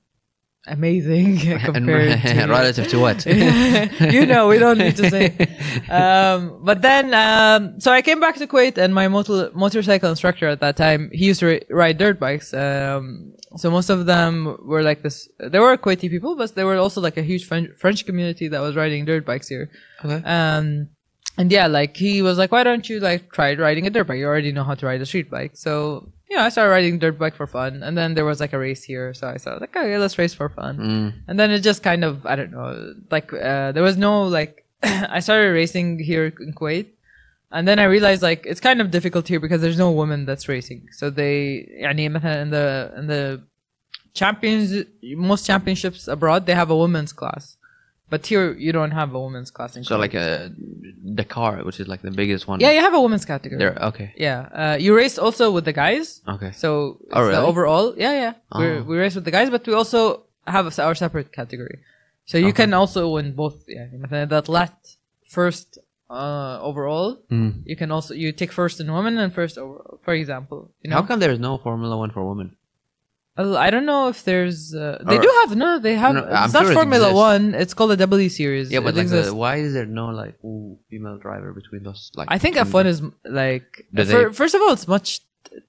amazing 0.68 1.38
compared 1.66 2.22
to 2.26 2.46
relative 2.48 2.88
to 2.90 3.00
what? 3.00 3.26
you 3.26 4.26
know, 4.26 4.48
we 4.48 4.60
don't 4.60 4.78
need 4.78 4.96
to 4.98 5.10
say. 5.10 5.36
Um, 5.90 6.60
but 6.64 6.82
then, 6.82 7.14
um, 7.14 7.80
so 7.80 7.92
I 7.92 8.02
came 8.02 8.20
back 8.20 8.36
to 8.38 8.48
Kuwait, 8.48 8.78
and 8.78 8.94
my 8.94 9.08
motor- 9.08 9.52
motorcycle 9.54 10.10
instructor 10.10 10.48
at 10.48 10.60
that 10.60 10.78
time, 10.78 11.10
he 11.12 11.26
used 11.26 11.40
to 11.40 11.60
ride 11.70 11.98
dirt 11.98 12.20
bikes. 12.20 12.54
Um, 12.54 13.34
so 13.58 13.70
most 13.70 13.90
of 13.90 14.06
them 14.06 14.58
were 14.64 14.84
like 14.84 15.04
this. 15.04 15.28
There 15.40 15.62
were 15.62 15.76
Kuwaiti 15.78 16.10
people, 16.10 16.36
but 16.36 16.56
there 16.56 16.66
were 16.66 16.78
also 16.78 17.02
like 17.02 17.18
a 17.18 17.24
huge 17.24 17.46
French, 17.46 17.70
French 17.78 18.06
community 18.06 18.48
that 18.48 18.62
was 18.62 18.76
riding 18.76 19.06
dirt 19.06 19.26
bikes 19.26 19.48
here. 19.48 19.70
Okay 20.04 20.24
Um, 21.39 21.43
and 21.43 21.53
yeah, 21.53 21.67
like 21.67 21.97
he 21.97 22.23
was 22.23 22.39
like, 22.39 22.51
why 22.53 22.63
don't 22.65 22.89
you 22.89 23.01
like 23.01 23.31
try 23.33 23.55
riding 23.55 23.87
a 23.87 23.91
dirt 23.91 24.07
bike? 24.07 24.19
You 24.19 24.27
already 24.27 24.53
know 24.53 24.65
how 24.65 24.75
to 24.75 24.87
ride 24.87 25.01
a 25.01 25.07
street 25.07 25.31
bike. 25.31 25.53
So, 25.55 26.09
you 26.31 26.37
know, 26.37 26.43
I 26.43 26.49
started 26.49 26.71
riding 26.71 26.99
dirt 26.99 27.19
bike 27.19 27.37
for 27.37 27.47
fun. 27.47 27.83
And 27.83 27.97
then 27.97 28.15
there 28.15 28.25
was 28.25 28.41
like 28.41 28.53
a 28.53 28.59
race 28.59 28.83
here. 28.83 29.13
So 29.15 29.29
I 29.29 29.37
started 29.37 29.61
like, 29.61 29.77
okay, 29.77 29.99
let's 29.99 30.19
race 30.19 30.35
for 30.35 30.49
fun. 30.49 30.79
Mm. 30.79 31.13
And 31.29 31.39
then 31.39 31.51
it 31.51 31.61
just 31.61 31.83
kind 31.83 32.05
of, 32.05 32.25
I 32.25 32.37
don't 32.37 32.53
know, 32.53 32.95
like, 33.11 33.33
uh, 33.33 33.73
there 33.73 33.83
was 33.83 33.97
no 33.97 34.25
like, 34.25 34.65
I 34.83 35.21
started 35.21 35.53
racing 35.53 35.99
here 35.99 36.33
in 36.41 36.53
Kuwait. 36.55 36.87
And 37.53 37.67
then 37.67 37.79
I 37.79 37.85
realized 37.85 38.23
like 38.23 38.45
it's 38.45 38.61
kind 38.61 38.81
of 38.81 38.91
difficult 38.91 39.29
here 39.29 39.41
because 39.41 39.61
there's 39.61 39.79
no 39.79 39.91
woman 39.93 40.27
that's 40.27 40.49
racing. 40.49 40.89
So 40.93 41.11
they, 41.11 41.69
يعني 41.81 42.11
مثلا 42.11 42.43
in 42.43 42.51
the 42.51 42.93
in 42.99 43.07
the 43.07 43.43
champions, 44.15 44.85
most 45.03 45.47
championships 45.47 46.09
abroad 46.09 46.47
they 46.47 46.55
have 46.55 46.71
a 46.71 46.77
women's 46.77 47.13
class, 47.13 47.57
But 48.12 48.28
here 48.28 48.52
you 48.66 48.74
don't 48.74 48.92
have 48.92 49.14
a 49.14 49.20
women's 49.28 49.52
class. 49.52 49.78
In 49.78 49.86
so 49.86 49.96
college. 49.96 50.14
like 50.14 50.22
a 50.22 50.52
Dakar, 51.16 51.64
which 51.64 51.80
is 51.80 51.88
like 51.88 52.02
the 52.02 52.12
biggest 52.12 52.46
one. 52.46 52.60
Yeah, 52.60 52.72
you 52.72 52.82
have 52.82 52.94
a 52.94 53.00
women's 53.00 53.24
category. 53.24 53.58
There, 53.58 53.76
okay. 53.90 54.14
Yeah, 54.18 54.40
uh, 54.64 54.78
you 54.78 54.94
race 54.94 55.18
also 55.18 55.50
with 55.56 55.64
the 55.64 55.72
guys. 55.72 56.22
Okay. 56.28 56.52
So 56.52 57.00
oh, 57.14 57.22
really? 57.22 57.38
overall, 57.38 57.96
yeah, 57.98 58.14
yeah, 58.24 58.34
oh. 58.52 58.84
we 58.84 58.98
race 58.98 59.16
with 59.16 59.24
the 59.24 59.32
guys, 59.32 59.50
but 59.50 59.66
we 59.66 59.74
also 59.74 60.24
have 60.46 60.66
our 60.78 60.94
separate 60.94 61.32
category. 61.32 61.80
So 62.26 62.38
you 62.38 62.52
okay. 62.52 62.64
can 62.64 62.74
also 62.74 63.10
win 63.16 63.32
both. 63.34 63.64
Yeah, 63.66 64.26
that 64.26 64.50
last 64.50 64.98
first 65.24 65.80
uh, 66.10 66.60
overall, 66.62 67.18
mm. 67.32 67.64
you 67.66 67.78
can 67.78 67.92
also 67.92 68.14
you 68.14 68.34
take 68.34 68.52
first 68.52 68.82
in 68.82 68.92
women 68.92 69.18
and 69.18 69.34
first 69.34 69.58
overall, 69.58 70.00
for 70.04 70.14
example. 70.14 70.70
You 70.82 70.90
know? 70.90 70.98
How 70.98 71.04
come 71.04 71.22
there 71.22 71.32
is 71.32 71.40
no 71.40 71.58
Formula 71.58 71.96
One 71.98 72.12
for 72.12 72.28
women? 72.28 72.58
Uh, 73.38 73.56
I 73.56 73.70
don't 73.70 73.86
know 73.86 74.10
if 74.10 74.24
there's. 74.26 74.76
Uh, 74.76 75.02
they 75.08 75.18
Or- 75.18 75.22
do 75.22 75.32
have 75.42 75.56
no. 75.56 75.80
They 75.80 75.96
have. 75.96 76.16
No, 76.16 76.28
it's 76.44 76.54
not 76.54 76.66
sure 76.66 76.74
Formula 76.74 77.06
exists. 77.08 77.16
One. 77.16 77.56
It's 77.56 77.74
called 77.74 77.92
the 77.92 77.98
W 77.98 78.30
Series. 78.30 78.70
Yeah, 78.72 78.82
but 78.82 78.94
like, 78.96 79.08
the, 79.08 79.34
why 79.34 79.56
is 79.58 79.74
there 79.74 79.86
no 79.86 80.08
like 80.08 80.36
ooh, 80.44 80.78
female 80.90 81.18
driver 81.18 81.54
between 81.54 81.84
those? 81.84 82.12
Like, 82.16 82.28
I 82.30 82.38
think 82.38 82.56
two- 82.58 82.64
F1 82.64 82.86
is 82.88 83.02
like 83.26 83.86
they- 83.94 84.30
first 84.34 84.54
of 84.56 84.62
all, 84.62 84.74
it's 84.74 84.88
much. 84.88 85.22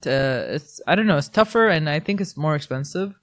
Uh, 0.05 0.55
it's 0.55 0.81
I 0.87 0.95
don't 0.95 1.07
know. 1.07 1.17
It's 1.17 1.29
tougher, 1.29 1.67
and 1.69 1.89
I 1.89 1.99
think 1.99 2.19
it's 2.21 2.35
more 2.35 2.55
expensive. 2.55 3.13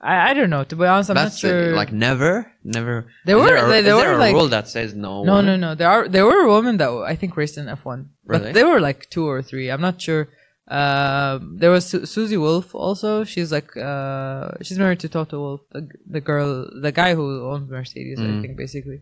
I, 0.00 0.30
I 0.30 0.34
don't 0.34 0.50
know. 0.50 0.64
To 0.64 0.74
be 0.76 0.84
honest, 0.84 1.10
I'm 1.10 1.14
That's 1.16 1.42
not 1.42 1.48
uh, 1.48 1.52
sure. 1.52 1.76
like 1.76 1.92
never, 1.92 2.50
never. 2.64 3.06
There 3.24 3.38
were- 3.38 3.46
there 3.46 3.56
a, 3.66 3.68
there 3.68 3.82
there 3.82 3.96
were, 3.96 4.12
a 4.12 4.18
like- 4.18 4.34
rule 4.34 4.48
that 4.48 4.66
says 4.68 4.94
no. 4.94 5.22
no, 5.24 5.34
one? 5.34 5.46
no, 5.46 5.56
no. 5.56 5.74
There 5.74 5.88
are 5.88 6.08
there 6.08 6.26
were 6.26 6.48
women 6.48 6.76
that 6.78 6.90
I 6.90 7.14
think 7.16 7.36
raced 7.36 7.56
in 7.58 7.66
F1, 7.66 8.06
Really? 8.26 8.44
but 8.46 8.54
they 8.54 8.64
were 8.64 8.80
like 8.80 9.10
two 9.10 9.26
or 9.28 9.42
three. 9.42 9.70
I'm 9.70 9.80
not 9.80 10.00
sure. 10.00 10.28
Um, 10.80 11.58
there 11.60 11.70
was 11.76 11.84
Su- 11.90 12.06
Susie 12.14 12.38
Wolff 12.44 12.68
also. 12.74 13.10
She's 13.32 13.50
like 13.56 13.70
uh, 13.76 14.52
she's 14.64 14.78
married 14.84 15.00
to 15.04 15.08
Toto 15.16 15.36
Wolff, 15.44 15.60
the, 15.74 15.82
the 16.14 16.20
girl, 16.30 16.48
the 16.86 16.92
guy 16.92 17.10
who 17.14 17.24
owns 17.50 17.68
Mercedes. 17.70 18.18
I 18.18 18.22
Mm. 18.24 18.40
think 18.42 18.56
basically. 18.64 19.00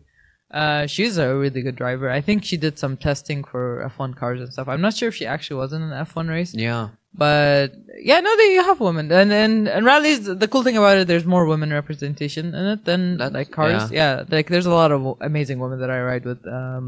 Uh, 0.61 0.85
she's 0.85 1.17
a 1.17 1.27
really 1.43 1.61
good 1.67 1.77
driver. 1.83 2.07
I 2.09 2.19
think 2.27 2.43
she 2.43 2.57
did 2.65 2.75
some 2.83 2.97
testing 2.97 3.39
for 3.51 3.63
F1 3.97 4.11
cars 4.21 4.41
and 4.41 4.51
stuff. 4.51 4.67
I'm 4.67 4.81
not 4.87 4.93
sure 4.97 5.07
if 5.07 5.15
she 5.15 5.25
actually 5.25 5.55
was 5.63 5.71
in 5.71 5.81
an 5.81 5.93
F1 6.05 6.27
race, 6.27 6.51
Yeah. 6.53 6.89
but 7.13 7.67
yeah, 8.09 8.19
no, 8.19 8.31
they 8.35 8.49
you 8.55 8.63
have 8.69 8.79
women, 8.81 9.05
and 9.21 9.31
and 9.31 9.69
and 9.75 9.85
rallies. 9.85 10.25
The 10.43 10.49
cool 10.51 10.63
thing 10.67 10.75
about 10.75 10.97
it, 10.99 11.07
there's 11.07 11.23
more 11.35 11.45
women 11.53 11.71
representation 11.71 12.45
in 12.59 12.65
it 12.73 12.81
than 12.89 13.01
That's- 13.17 13.33
like 13.39 13.51
cars. 13.59 13.91
Yeah. 14.01 14.13
like 14.35 14.47
there's 14.49 14.65
a 14.73 14.75
lot 14.81 14.91
of 14.91 14.99
amazing 15.21 15.57
women 15.63 15.79
that 15.79 15.89
I 15.97 15.99
ride 16.11 16.25
with, 16.25 16.41
um, 16.59 16.85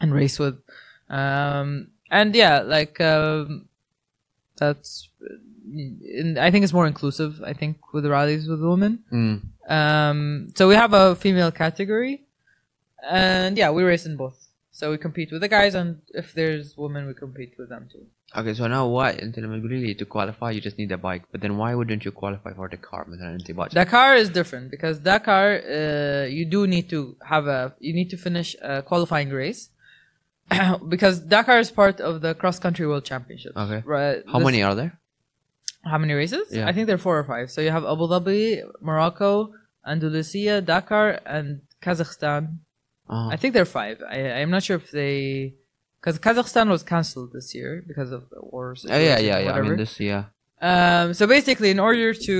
and 0.00 0.08
race 0.20 0.38
with, 0.44 0.56
um, 1.10 1.88
and 2.10 2.34
yeah, 2.34 2.60
like 2.76 2.98
um, 3.00 3.66
that's 4.60 5.08
I 6.42 6.50
think 6.50 6.62
it's 6.64 6.72
more 6.72 6.86
inclusive. 6.86 7.42
I 7.42 7.52
think 7.52 7.92
with 7.92 8.06
rallies 8.06 8.48
with 8.48 8.60
women. 8.60 9.04
Mm. 9.12 9.36
Um, 9.68 10.52
so 10.54 10.68
we 10.68 10.74
have 10.74 10.92
a 10.92 11.16
female 11.16 11.50
category, 11.50 12.22
and 13.02 13.56
yeah, 13.58 13.70
we 13.70 13.82
race 13.82 14.06
in 14.06 14.16
both. 14.16 14.38
So 14.70 14.90
we 14.90 14.98
compete 14.98 15.30
with 15.32 15.42
the 15.42 15.48
guys, 15.48 15.74
and 15.74 16.00
if 16.10 16.32
there's 16.32 16.76
women, 16.76 17.06
we 17.06 17.14
compete 17.14 17.54
with 17.58 17.68
them 17.68 17.88
too. 17.92 18.06
Okay, 18.36 18.54
so 18.54 18.68
now 18.68 18.86
why 18.86 19.10
really 19.60 19.94
to 19.96 20.04
qualify 20.04 20.52
you 20.52 20.60
just 20.60 20.78
need 20.78 20.92
a 20.92 20.98
bike, 20.98 21.24
but 21.32 21.40
then 21.40 21.56
why 21.56 21.74
wouldn't 21.74 22.04
you 22.04 22.12
qualify 22.12 22.52
for 22.54 22.68
the 22.68 22.76
car 22.76 23.04
with 23.08 23.20
car 23.84 24.14
is 24.14 24.28
different 24.28 24.70
because 24.70 25.00
the 25.00 25.18
uh, 25.66 26.26
you 26.26 26.44
do 26.44 26.66
need 26.66 26.88
to 26.90 27.16
have 27.24 27.48
a 27.48 27.74
you 27.80 27.92
need 27.92 28.10
to 28.10 28.16
finish 28.16 28.54
a 28.62 28.82
qualifying 28.82 29.30
race 29.30 29.70
because 30.88 31.20
Dakar 31.20 31.58
is 31.60 31.70
part 31.70 32.00
of 32.00 32.20
the 32.20 32.34
cross 32.34 32.58
country 32.58 32.86
world 32.86 33.04
Championship. 33.04 33.52
Okay. 33.56 33.82
Right. 33.86 34.22
how 34.26 34.38
this- 34.38 34.46
many 34.46 34.62
are 34.62 34.74
there 34.74 34.92
How 35.84 35.98
many 35.98 36.12
races? 36.12 36.46
Yeah. 36.52 36.68
I 36.68 36.72
think 36.74 36.86
there 36.88 36.96
are 37.00 37.04
four 37.08 37.16
or 37.18 37.24
five. 37.24 37.50
So 37.50 37.60
you 37.64 37.70
have 37.70 37.84
Abu 37.94 38.04
Dhabi, 38.12 38.60
Morocco, 38.80 39.54
Andalusia, 39.86 40.60
Dakar, 40.60 41.20
and 41.24 41.60
Kazakhstan. 41.84 42.42
oh. 43.08 43.28
I 43.34 43.36
think 43.40 43.54
there 43.54 43.62
are 43.62 43.74
five. 43.82 43.96
I, 44.04 44.18
I'm 44.40 44.50
not 44.50 44.62
sure 44.62 44.76
if 44.76 44.90
they, 44.90 45.54
because 46.00 46.18
Kazakhstan 46.26 46.68
was 46.68 46.82
cancelled 46.82 47.32
this 47.32 47.54
year 47.54 47.82
because 47.90 48.10
of 48.12 48.22
the 48.32 48.40
wars. 48.52 48.84
oh, 48.84 48.92
yeah 49.08 49.18
yeah 49.18 49.38
yeah 49.44 49.52
I 49.56 49.60
mean 49.64 49.76
this 49.80 49.96
yeah 50.00 50.24
Um, 50.60 51.14
so 51.18 51.24
basically, 51.36 51.70
in 51.76 51.80
order 51.80 52.12
to 52.28 52.36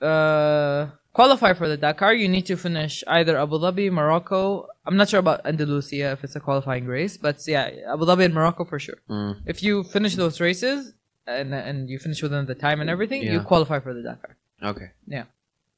uh, 0.00 0.86
qualify 1.12 1.52
for 1.52 1.68
the 1.68 1.76
Dakar, 1.76 2.14
you 2.14 2.28
need 2.28 2.46
to 2.46 2.56
finish 2.56 3.04
either 3.06 3.36
Abu 3.36 3.56
Dhabi, 3.58 3.90
Morocco. 3.92 4.68
I'm 4.88 4.96
not 4.96 5.08
sure 5.12 5.20
about 5.20 5.44
Andalusia 5.44 6.12
if 6.16 6.24
it's 6.24 6.34
a 6.34 6.40
qualifying 6.40 6.86
race, 6.86 7.14
but 7.26 7.36
yeah, 7.46 7.68
Abu 7.92 8.04
Dhabi 8.08 8.24
and 8.24 8.34
Morocco 8.34 8.64
for 8.64 8.78
sure. 8.86 8.98
mm. 9.08 9.36
If 9.46 9.62
you 9.62 9.84
finish 9.84 10.14
those 10.16 10.40
races 10.40 10.94
and 11.26 11.52
and 11.68 11.76
you 11.92 11.98
finish 12.06 12.22
within 12.24 12.46
the 12.52 12.54
time 12.66 12.80
and 12.82 12.88
everything, 12.88 13.20
you 13.22 13.40
qualify 13.52 13.78
for 13.84 13.92
the 13.96 14.02
Dakar. 14.08 14.32
okay 14.70 14.88
Yeah. 15.06 15.26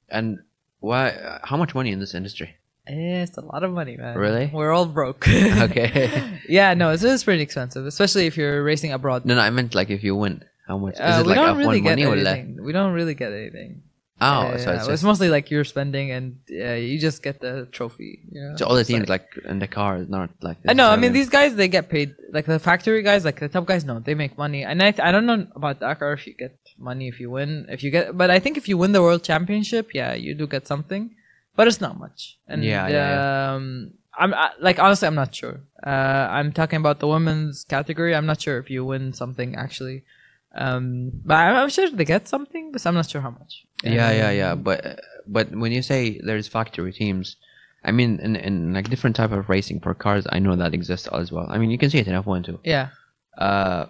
and 0.08 0.26
why 0.88 1.02
how 1.50 1.56
much 1.62 1.74
money 1.74 1.90
in 1.92 1.98
this 2.04 2.14
industry 2.14 2.50
Eh, 2.88 3.22
It's 3.26 3.36
a 3.36 3.44
lot 3.52 3.62
of 3.66 3.70
money, 3.80 3.94
man. 4.02 4.14
Really? 4.26 4.46
We're 4.58 4.72
all 4.76 4.86
broke. 5.00 5.22
okay 5.66 5.90
yeah, 6.58 6.72
no, 6.80 6.86
it's, 6.94 7.04
it's 7.04 7.22
pretty 7.28 7.42
expensive, 7.48 7.84
especially 7.86 8.24
if 8.30 8.34
you're 8.40 8.62
racing 8.72 8.90
abroad. 8.98 9.20
no 9.28 9.34
no 9.38 9.42
I 9.48 9.50
meant 9.50 9.74
like 9.80 9.90
if 9.90 10.02
you 10.06 10.14
win 10.24 10.34
how 10.70 10.78
much 10.84 10.94
is 10.94 11.00
Uh, 11.02 11.18
it 11.20 11.26
we 11.26 11.34
like 11.34 11.38
don't 11.42 11.56
F1 11.58 11.62
really 11.64 11.80
get 11.82 11.92
money 11.98 12.04
or 12.12 12.16
less. 12.16 12.40
We 12.66 12.72
don't 12.78 12.94
really 12.98 13.14
get 13.22 13.30
anything. 13.40 13.82
Oh 14.20 14.42
Yeah, 14.42 14.56
so 14.56 14.70
yeah, 14.70 14.76
it's 14.76 14.88
it's, 14.88 15.02
mostly 15.02 15.28
like 15.28 15.50
you're 15.50 15.64
spending 15.64 16.10
and 16.10 16.38
uh, 16.50 16.72
you 16.74 16.98
just 16.98 17.22
get 17.22 17.40
the 17.40 17.68
trophy. 17.72 18.20
You 18.30 18.40
know? 18.42 18.56
so 18.56 18.66
all 18.66 18.74
the 18.74 18.84
teams 18.84 19.08
like- 19.08 19.34
like 19.36 19.44
in 19.52 19.58
the 19.58 19.66
car 19.66 19.98
is 19.98 20.08
not 20.08 20.30
like 20.40 20.58
I 20.68 20.72
know. 20.72 20.88
I 20.90 20.96
mean, 20.96 21.12
these 21.12 21.28
guys 21.28 21.54
they 21.56 21.68
get 21.68 21.88
paid. 21.88 22.14
Like 22.32 22.46
the 22.46 22.58
factory 22.58 23.02
guys, 23.02 23.24
like 23.24 23.40
the 23.40 23.48
top 23.48 23.66
guys, 23.66 23.84
no, 23.84 23.98
they 23.98 24.14
make 24.14 24.38
money. 24.38 24.62
And 24.64 24.82
I, 24.82 24.94
I 25.02 25.10
don't 25.12 25.26
know 25.26 25.46
about 25.54 25.80
Dakar 25.80 26.12
if 26.12 26.26
you 26.26 26.34
get 26.34 26.56
money 26.78 27.08
if 27.08 27.18
you 27.20 27.28
win. 27.30 27.66
If 27.68 27.82
you 27.82 27.90
get, 27.90 28.16
but 28.16 28.30
I 28.30 28.38
think 28.38 28.56
if 28.56 28.68
you 28.68 28.76
win 28.78 28.92
the 28.92 29.02
world 29.02 29.22
championship, 29.24 29.90
yeah, 29.94 30.12
you 30.14 30.34
do 30.34 30.46
get 30.46 30.66
something, 30.66 31.02
but 31.56 31.66
it's 31.68 31.80
not 31.80 31.98
much. 31.98 32.38
And 32.48 32.62
Yeah, 32.64 32.88
yeah, 32.88 33.54
um, 33.54 33.92
I'm 34.18 34.32
I, 34.34 34.50
like 34.60 34.78
honestly, 34.78 35.06
I'm 35.08 35.14
not 35.14 35.34
sure. 35.34 35.60
Uh, 35.84 36.24
I'm 36.38 36.52
talking 36.52 36.78
about 36.78 37.00
the 37.00 37.08
women's 37.08 37.64
category. 37.64 38.14
I'm 38.14 38.26
not 38.26 38.40
sure 38.40 38.58
if 38.58 38.70
you 38.70 38.84
win 38.84 39.12
something 39.12 39.56
actually. 39.56 40.04
Um, 40.54 41.12
but 41.24 41.34
I'm, 41.36 41.56
I'm 41.56 41.68
sure 41.70 41.88
they 41.90 42.04
get 42.04 42.26
something, 42.28 42.72
but 42.72 42.84
I'm 42.86 42.94
not 42.94 43.08
sure 43.08 43.20
how 43.20 43.30
much. 43.30 43.66
Yeah 43.84 44.10
yeah 44.12 44.30
yeah 44.30 44.54
but 44.54 45.00
but 45.26 45.50
when 45.52 45.72
you 45.72 45.82
say 45.82 46.20
there's 46.22 46.48
factory 46.48 46.92
teams 46.92 47.36
i 47.84 47.90
mean 47.90 48.18
in, 48.20 48.36
in 48.36 48.72
like 48.74 48.88
different 48.90 49.16
type 49.16 49.32
of 49.32 49.48
racing 49.48 49.80
for 49.80 49.94
cars 49.94 50.26
i 50.30 50.38
know 50.38 50.54
that 50.56 50.74
exists 50.74 51.08
as 51.12 51.32
well 51.32 51.46
i 51.50 51.56
mean 51.58 51.70
you 51.70 51.78
can 51.78 51.88
see 51.90 51.98
it 51.98 52.06
in 52.08 52.14
f1 52.22 52.44
too 52.44 52.58
Yeah. 52.64 52.88
uh 53.38 53.86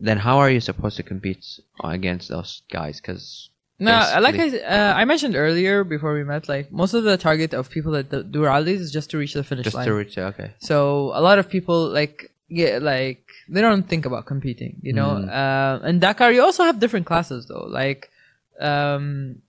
then 0.00 0.18
how 0.18 0.38
are 0.38 0.50
you 0.50 0.60
supposed 0.60 0.96
to 0.96 1.02
compete 1.02 1.44
against 1.82 2.28
those 2.28 2.62
guys 2.70 3.00
because 3.00 3.50
No, 3.80 3.94
like. 4.20 4.34
I, 4.38 4.48
uh, 4.58 4.92
I 5.00 5.04
mentioned 5.04 5.34
earlier 5.36 5.84
before 5.84 6.12
we 6.18 6.24
met, 6.24 6.48
like 6.48 6.66
most 6.72 6.94
of 6.98 7.02
the 7.04 7.16
target 7.16 7.54
of 7.54 7.70
people 7.70 7.92
that 7.92 8.10
do- 8.10 8.42
rallies 8.42 8.80
is 8.80 8.90
just 8.98 9.10
to 9.10 9.18
reach 9.22 9.34
the 9.38 9.44
finish 9.44 9.64
just 9.70 9.76
line. 9.78 9.86
to 9.86 9.94
reach. 9.94 10.18
Okay. 10.18 10.50
So 10.58 11.10
a 11.14 11.22
lot 11.28 11.38
of 11.38 11.46
people 11.48 11.78
like 12.00 12.16
get 12.50 12.82
like 12.82 13.22
they 13.48 13.60
don't 13.66 13.86
think 13.92 14.02
about 14.10 14.26
competing, 14.26 14.72
you 14.82 14.92
know. 14.98 15.10
Mm. 15.22 15.30
Uh, 15.30 15.86
in 15.90 15.98
Dakar, 16.02 16.30
you 16.34 16.42
also 16.42 16.62
have 16.68 16.78
different 16.82 17.06
classes 17.06 17.46
though. 17.46 17.66
Like, 17.70 18.10
um, 18.59 19.41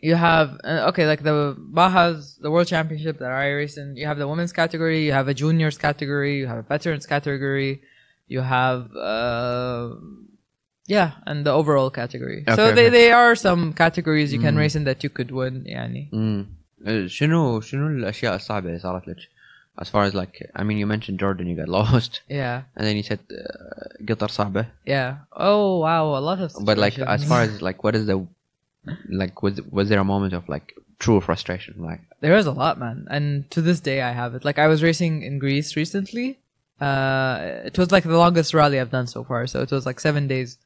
you 0.00 0.14
have 0.14 0.48
uh, 0.64 0.86
okay, 0.90 1.06
like 1.06 1.22
the 1.22 1.56
Bajas, 1.78 2.38
the 2.40 2.50
World 2.50 2.68
Championship 2.68 3.18
that 3.18 3.32
I 3.32 3.50
race 3.60 3.76
in. 3.76 3.96
You 3.96 4.06
have 4.06 4.18
the 4.18 4.28
women's 4.28 4.52
category, 4.52 5.04
you 5.06 5.12
have 5.12 5.28
a 5.28 5.34
juniors 5.34 5.76
category, 5.78 6.38
you 6.38 6.46
have 6.46 6.58
a 6.58 6.62
veterans 6.62 7.06
category, 7.06 7.82
you 8.34 8.40
have 8.40 8.80
uh, 8.94 9.88
yeah, 10.86 11.10
and 11.26 11.44
the 11.44 11.52
overall 11.52 11.90
category. 11.90 12.44
so 12.46 12.52
Okay, 12.52 12.74
they 12.74 12.86
okay. 12.86 12.90
they 12.90 13.10
are 13.12 13.34
some 13.34 13.72
categories 13.72 14.32
you 14.32 14.40
can 14.46 14.54
Mm. 14.54 14.58
race 14.64 14.76
in 14.78 14.84
that 14.84 15.02
you 15.04 15.10
could 15.10 15.30
win. 15.30 15.64
يعني. 15.66 16.10
Mm. 16.12 16.46
Uh, 16.86 17.06
شنو 17.06 17.60
شنو 17.60 17.86
الاشياء 17.86 18.34
الصعبه 18.36 18.68
اللي 18.68 18.78
صارت 18.78 19.08
لك 19.08 19.16
as 19.78 19.88
far 19.88 20.04
as 20.04 20.14
like 20.14 20.34
I 20.54 20.62
mean 20.64 20.78
you 20.78 20.86
mentioned 20.86 21.18
Jordan 21.20 21.46
you 21.46 21.56
got 21.56 21.68
lost 21.68 22.20
Yeah, 22.28 22.62
and 22.76 22.86
then 22.86 22.96
you 22.96 23.02
said 23.02 23.20
uh, 23.30 24.04
قطر 24.08 24.28
صعبة 24.28 24.66
yeah. 24.86 25.18
Oh 25.32 25.78
wow, 25.78 26.04
a 26.16 26.22
lot 26.28 26.40
of. 26.40 26.52
but 26.64 26.76
like 26.78 26.98
as 26.98 27.22
situations. 27.22 27.28
far 27.28 27.40
as 27.42 27.62
like 27.62 27.84
what 27.84 27.94
is 27.94 28.06
the 28.06 28.26
like 29.08 29.42
was 29.42 29.60
was 29.70 29.88
there 29.88 30.00
a 30.00 30.04
moment 30.04 30.32
of 30.34 30.48
like 30.48 30.74
true 30.98 31.20
frustration 31.20 31.74
like 31.90 32.00
There 32.20 32.36
is 32.36 32.46
a 32.46 32.52
lot, 32.52 32.78
man. 32.78 33.06
And 33.10 33.48
to 33.54 33.60
this 33.62 33.80
day, 33.80 34.02
I 34.02 34.12
have 34.20 34.34
it. 34.34 34.44
Like, 34.44 34.58
I 34.58 34.66
was 34.66 34.82
racing 34.82 35.22
in 35.22 35.38
Greece 35.38 35.76
recently. 35.76 36.28
Uh, 36.80 37.62
it 37.68 37.78
was 37.78 37.92
like 37.92 38.04
the 38.04 38.18
longest 38.18 38.50
rally 38.54 38.78
I've 38.80 38.90
done 38.90 39.06
so 39.06 39.22
far. 39.22 39.46
So 39.46 39.62
it 39.62 39.70
was 39.70 39.86
like 39.86 40.00
seven 40.00 40.26
days. 40.26 40.58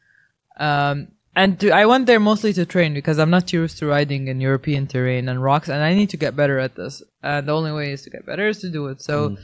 Um, 0.57 0.96
and 1.38 1.60
to, 1.62 1.71
I 1.71 1.86
went 1.86 2.08
there 2.08 2.19
mostly 2.19 2.52
to 2.54 2.65
train 2.65 2.93
because 3.00 3.17
I'm 3.19 3.30
not 3.30 3.54
used 3.54 3.78
to 3.80 3.86
riding 3.86 4.28
in 4.28 4.41
European 4.41 4.88
terrain 4.88 5.30
and 5.30 5.38
rocks, 5.50 5.69
and 5.69 5.82
I 5.89 5.93
need 5.93 6.10
to 6.10 6.17
get 6.17 6.36
better 6.36 6.58
at 6.60 6.73
this. 6.76 7.04
And 7.21 7.47
the 7.47 7.54
only 7.60 7.71
way 7.71 7.91
is 7.95 8.02
to 8.06 8.10
get 8.10 8.26
better 8.26 8.47
is 8.47 8.60
to 8.62 8.69
do 8.69 8.88
it. 8.88 9.02
So 9.02 9.38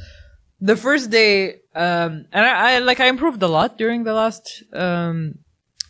the 0.60 0.76
first 0.76 1.06
day, 1.12 1.36
um, 1.76 2.26
and 2.36 2.44
I, 2.46 2.54
I 2.76 2.80
like 2.80 3.00
I 3.00 3.08
improved 3.08 3.42
a 3.44 3.48
lot 3.48 3.78
during 3.78 4.04
the 4.06 4.14
last, 4.14 4.64
um, 4.74 5.16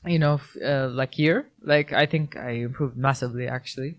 you 0.06 0.20
know, 0.20 0.36
f- 0.36 0.58
uh, 0.64 0.90
like 0.92 1.18
year. 1.18 1.38
Like 1.62 1.94
I 1.94 2.06
think 2.06 2.36
I 2.36 2.52
improved 2.68 2.98
massively 2.98 3.48
actually. 3.48 3.96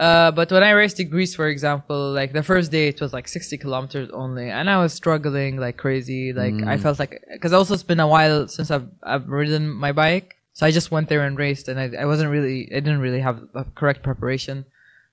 Uh, 0.00 0.30
but 0.32 0.50
when 0.50 0.64
I 0.64 0.70
raced 0.70 0.98
in 0.98 1.08
Greece, 1.08 1.34
for 1.36 1.46
example, 1.46 2.10
like 2.12 2.32
the 2.32 2.42
first 2.42 2.72
day 2.72 2.88
it 2.88 3.00
was 3.00 3.12
like 3.12 3.28
60 3.28 3.58
kilometers 3.58 4.08
only, 4.12 4.48
and 4.50 4.68
I 4.70 4.78
was 4.82 4.92
struggling 4.94 5.56
like 5.58 5.76
crazy. 5.76 6.32
Like 6.32 6.54
I 6.66 6.78
felt 6.78 6.98
like 6.98 7.22
because 7.32 7.52
also 7.52 7.74
it's 7.74 7.82
been 7.92 8.00
a 8.00 8.08
while 8.08 8.48
since 8.48 8.70
I've 8.70 8.88
I've 9.02 9.28
ridden 9.28 9.68
my 9.70 9.92
bike, 9.92 10.36
so 10.54 10.64
I 10.66 10.70
just 10.70 10.90
went 10.90 11.08
there 11.10 11.22
and 11.26 11.36
raced, 11.36 11.68
and 11.68 11.76
I 11.78 11.86
I 12.02 12.06
wasn't 12.06 12.30
really 12.30 12.58
I 12.72 12.80
didn't 12.80 13.00
really 13.06 13.20
have 13.20 13.38
a 13.54 13.64
correct 13.78 14.00
preparation, 14.02 14.64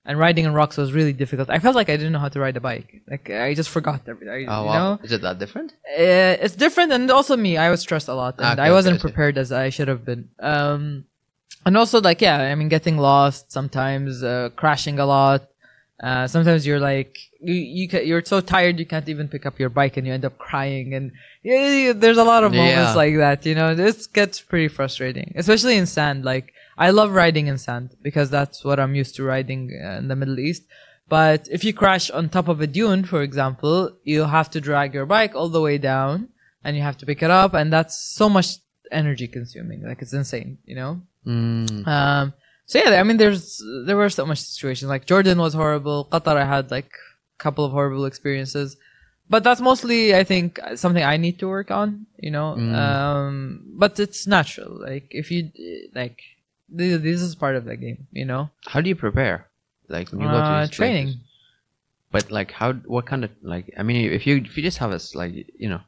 and 0.06 0.18
riding 0.18 0.44
in 0.46 0.52
rocks 0.54 0.76
was 0.82 0.92
really 0.98 1.12
difficult. 1.12 1.50
I 1.50 1.58
felt 1.58 1.74
like 1.76 1.88
I 1.90 1.96
didn't 1.98 2.12
know 2.14 2.22
how 2.26 2.32
to 2.34 2.40
ride 2.40 2.56
a 2.56 2.60
bike. 2.70 2.90
Like 3.12 3.28
I 3.30 3.52
just 3.60 3.68
forgot 3.76 4.00
everything. 4.08 4.48
oh 4.48 4.62
you 4.62 4.68
wow 4.72 4.78
know, 4.96 5.00
is 5.04 5.12
it 5.12 5.20
that 5.26 5.38
different 5.38 5.70
uh, 5.98 6.44
it's 6.44 6.56
different 6.56 6.90
and 6.92 7.10
also 7.10 7.36
me 7.36 7.52
i 7.66 7.68
was 7.70 7.80
stressed 7.86 8.08
a 8.08 8.14
lot 8.22 8.34
and 8.38 8.58
Okay, 8.58 8.68
i 8.68 8.70
wasn't 8.78 8.96
okay. 8.96 9.02
prepared 9.06 9.36
as 9.42 9.50
i 9.52 9.68
should 9.74 9.88
have 9.94 10.02
been 10.10 10.22
um 10.40 11.04
and 11.66 11.76
also 11.76 12.00
like 12.00 12.20
yeah 12.20 12.38
i 12.52 12.54
mean 12.58 12.68
getting 12.76 12.96
lost 12.98 13.52
sometimes 13.52 14.22
uh, 14.22 14.48
crashing 14.56 14.98
a 14.98 15.06
lot 15.06 15.40
uh, 16.02 16.26
sometimes 16.26 16.66
you're 16.66 16.80
like 16.80 17.18
you, 17.40 17.54
you 17.54 17.88
ca- 17.88 18.04
you're 18.04 18.24
so 18.24 18.40
tired 18.40 18.78
you 18.78 18.86
can't 18.86 19.08
even 19.08 19.28
pick 19.28 19.46
up 19.46 19.58
your 19.58 19.68
bike 19.68 19.96
and 19.96 20.06
you 20.06 20.12
end 20.12 20.24
up 20.24 20.36
crying 20.38 20.94
and 20.94 21.12
yeah, 21.42 21.92
there's 21.92 22.18
a 22.18 22.24
lot 22.24 22.42
of 22.44 22.52
moments 22.52 22.90
Yeah. 22.92 22.94
like 23.02 23.16
that 23.16 23.46
you 23.46 23.54
know 23.54 23.74
this 23.74 24.06
gets 24.06 24.40
pretty 24.40 24.68
frustrating 24.68 25.32
especially 25.36 25.76
in 25.76 25.86
sand 25.86 26.24
like 26.24 26.52
i 26.76 26.90
love 26.90 27.10
riding 27.12 27.46
in 27.46 27.58
sand 27.58 27.96
because 28.02 28.28
that's 28.30 28.64
what 28.64 28.78
i'm 28.80 28.94
used 28.94 29.14
to 29.16 29.22
riding 29.22 29.62
uh, 29.84 29.98
in 30.00 30.08
the 30.08 30.16
middle 30.16 30.38
east 30.38 30.64
but 31.08 31.46
if 31.50 31.62
you 31.62 31.72
crash 31.74 32.10
on 32.10 32.30
top 32.30 32.48
of 32.48 32.62
a 32.62 32.66
dune, 32.66 33.04
for 33.04 33.20
example, 33.22 33.76
you 34.02 34.24
have 34.24 34.48
to 34.52 34.60
drag 34.62 34.94
your 34.94 35.04
bike 35.04 35.34
all 35.34 35.50
the 35.50 35.60
way 35.60 35.76
down 35.76 36.28
and 36.64 36.74
you 36.74 36.80
have 36.82 36.96
to 36.98 37.04
pick 37.04 37.22
it 37.22 37.30
up. 37.30 37.52
And 37.52 37.70
that's 37.70 37.98
so 37.98 38.30
much 38.30 38.46
energy 38.90 39.28
consuming. 39.28 39.82
Like 39.82 40.00
it's 40.00 40.14
insane, 40.14 40.56
you 40.64 40.74
know? 40.74 41.02
mm. 41.26 41.86
Um, 41.86 42.32
so 42.66 42.78
yeah, 42.78 43.00
I 43.00 43.02
mean, 43.02 43.16
there's, 43.16 43.62
there 43.86 43.96
were 43.96 44.08
so 44.10 44.24
much 44.26 44.40
situations 44.40 44.88
like 44.88 45.06
Jordan 45.06 45.38
was 45.38 45.54
horrible. 45.54 46.08
Qatar, 46.10 46.36
I 46.36 46.44
had 46.44 46.70
like 46.70 46.92
a 47.38 47.42
couple 47.42 47.64
of 47.64 47.72
horrible 47.72 48.04
experiences, 48.06 48.76
but 49.28 49.44
that's 49.44 49.60
mostly, 49.60 50.14
I 50.14 50.24
think, 50.24 50.58
something 50.76 51.02
I 51.02 51.16
need 51.16 51.38
to 51.40 51.48
work 51.48 51.70
on, 51.70 52.06
you 52.18 52.30
know? 52.30 52.54
Mm. 52.58 52.74
Um, 52.74 53.62
but 53.76 53.98
it's 54.00 54.26
natural. 54.26 54.80
Like 54.80 55.08
if 55.10 55.30
you, 55.30 55.50
like, 55.94 56.20
this, 56.68 57.00
this 57.02 57.20
is 57.20 57.34
part 57.34 57.56
of 57.56 57.64
the 57.64 57.76
game, 57.76 58.06
you 58.12 58.24
know? 58.24 58.50
how 58.66 58.80
do 58.80 58.88
you 58.88 58.96
prepare 58.96 59.48
like 59.88 60.08
when 60.10 60.20
you 60.20 60.26
go 60.28 60.32
to 60.38 60.44
Uh, 60.44 60.66
training. 60.68 61.06
places? 61.06 61.20
but 62.12 62.30
like 62.30 62.50
how 62.52 62.72
what 62.94 63.06
kind 63.06 63.24
of 63.24 63.30
like 63.42 63.72
I 63.78 63.82
mean 63.82 64.12
if 64.12 64.26
you 64.26 64.36
if 64.36 64.56
you 64.56 64.62
just 64.62 64.78
have 64.78 64.92
us 64.92 65.14
like 65.14 65.32
you 65.58 65.68
know 65.68 65.80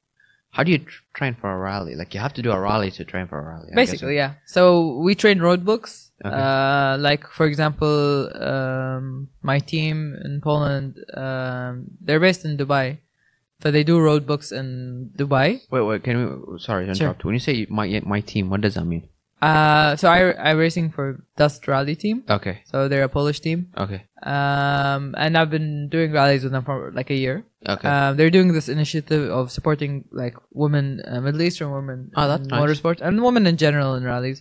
how 0.51 0.63
do 0.63 0.73
you 0.73 0.79
tr- 0.79 1.03
train 1.13 1.35
for 1.35 1.53
a 1.53 1.59
rally 1.59 1.95
like 1.97 2.15
you 2.15 2.21
have 2.21 2.33
to 2.33 2.41
do 2.43 2.51
a 2.51 2.59
rally 2.59 2.91
to 2.93 3.05
train 3.05 3.27
for 3.27 3.39
a 3.39 3.45
rally 3.45 3.69
I. 3.73 3.75
Basically, 3.75 4.17
yeah. 4.17 4.35
So 4.47 4.97
we 5.05 5.15
train 5.15 5.39
road 5.41 5.65
books. 5.65 6.11
Okay. 6.25 6.35
Uh, 6.41 6.97
like 6.99 7.29
for 7.29 7.45
example, 7.47 8.33
um, 8.41 9.29
my 9.43 9.59
team 9.59 10.17
in 10.25 10.41
Poland, 10.41 10.97
um, 11.13 11.85
they're 12.01 12.21
based 12.21 12.45
in 12.49 12.57
Dubai, 12.57 12.99
so 13.61 13.71
they 13.71 13.85
do 13.85 14.01
road 14.01 14.25
books 14.27 14.49
in 14.51 15.11
Dubai. 15.17 15.61
wait 15.71 15.85
wait 15.85 16.01
can 16.03 16.17
we 16.17 16.59
sorry 16.59 16.87
to 16.87 16.95
Sure. 16.95 17.13
interrupt 17.13 17.25
when 17.29 17.35
you 17.37 17.45
say 17.45 17.67
my 17.69 17.87
my 18.09 18.21
team 18.21 18.49
what 18.49 18.61
does 18.65 18.75
that 18.81 18.89
mean 18.89 19.05
Uh, 19.45 19.93
so 20.01 20.09
I 20.09 20.33
I 20.41 20.51
racing 20.57 20.89
for 20.97 21.21
Duust 21.37 21.69
Rally 21.69 21.93
team. 22.05 22.25
okay 22.37 22.65
So 22.65 22.89
they're 22.89 23.05
a 23.05 23.13
Polish 23.13 23.41
team. 23.45 23.69
okay 23.77 24.09
Um, 24.25 25.13
and 25.21 25.37
I've 25.37 25.53
been 25.53 25.93
doing 25.93 26.17
rallies 26.17 26.41
with 26.49 26.53
them 26.57 26.65
for 26.65 26.89
like 26.97 27.11
a 27.13 27.19
year. 27.25 27.45
okay 27.69 27.85
Um, 27.85 28.17
they're 28.17 28.33
doing 28.33 28.57
this 28.57 28.73
initiative 28.73 29.29
of 29.29 29.53
supporting 29.53 30.09
like 30.23 30.41
women, 30.63 31.05
uh, 31.05 31.21
Middle 31.21 31.45
Eastern 31.45 31.69
women 31.77 32.09
Oh, 32.17 32.25
in 32.25 32.49
nice. 32.49 32.57
motorsports 32.57 33.05
and 33.05 33.21
women 33.21 33.45
in 33.45 33.61
general 33.61 33.93
in 34.01 34.09
rallies. 34.09 34.41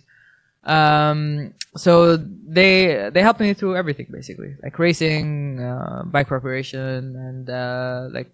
Um, 0.64 1.54
so 1.76 2.16
they 2.16 3.10
they 3.12 3.20
helped 3.20 3.40
me 3.40 3.54
through 3.54 3.76
everything 3.76 4.08
basically, 4.10 4.56
like 4.62 4.78
racing, 4.78 5.60
uh, 5.60 6.02
bike 6.06 6.28
preparation, 6.28 7.16
and 7.16 7.50
uh, 7.50 8.08
like 8.10 8.32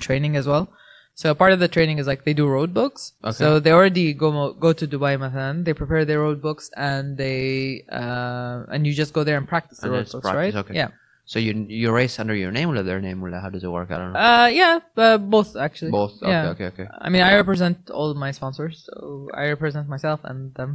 training 0.00 0.36
as 0.36 0.46
well. 0.46 0.72
So 1.14 1.34
part 1.34 1.52
of 1.52 1.60
the 1.60 1.68
training 1.68 1.98
is 1.98 2.06
like 2.06 2.24
they 2.24 2.32
do 2.32 2.46
road 2.46 2.72
books. 2.72 3.12
Okay. 3.22 3.32
So 3.32 3.60
they 3.60 3.72
already 3.72 4.14
go 4.14 4.52
go 4.54 4.72
to 4.72 4.86
Dubai 4.86 5.18
Mathan. 5.18 5.64
They 5.64 5.74
prepare 5.74 6.04
their 6.04 6.20
road 6.20 6.40
books 6.40 6.70
and 6.76 7.16
they 7.18 7.84
uh, 7.90 8.64
and 8.72 8.86
you 8.86 8.94
just 8.94 9.12
go 9.12 9.24
there 9.24 9.36
and 9.36 9.46
practice 9.46 9.78
the 9.80 9.86
and 9.86 9.92
road 9.92 10.10
books, 10.10 10.22
practice, 10.22 10.54
right? 10.54 10.54
Okay. 10.54 10.74
Yeah 10.74 10.88
so 11.30 11.36
you 11.46 11.52
you 11.80 11.88
race 12.00 12.14
under 12.22 12.34
your 12.42 12.52
name 12.58 12.68
or 12.72 12.82
their 12.82 13.00
name 13.08 13.18
or 13.24 13.30
how 13.44 13.50
does 13.54 13.62
it 13.68 13.72
work 13.78 13.88
I 13.94 13.96
don't 14.00 14.12
know 14.12 14.18
Uh, 14.30 14.48
yeah, 14.60 14.74
uh, 15.04 15.18
both 15.34 15.50
actually. 15.66 15.92
both 16.00 16.14
okay 16.22 16.30
yeah. 16.34 16.52
okay 16.54 16.66
okay 16.72 16.86
I 17.04 17.08
mean, 17.12 17.22
I 17.30 17.32
represent 17.42 17.76
all 17.96 18.10
my 18.26 18.30
sponsors, 18.38 18.74
so 18.86 18.94
I 19.40 19.44
represent 19.54 19.86
myself 19.94 20.18
and 20.30 20.38
them. 20.58 20.70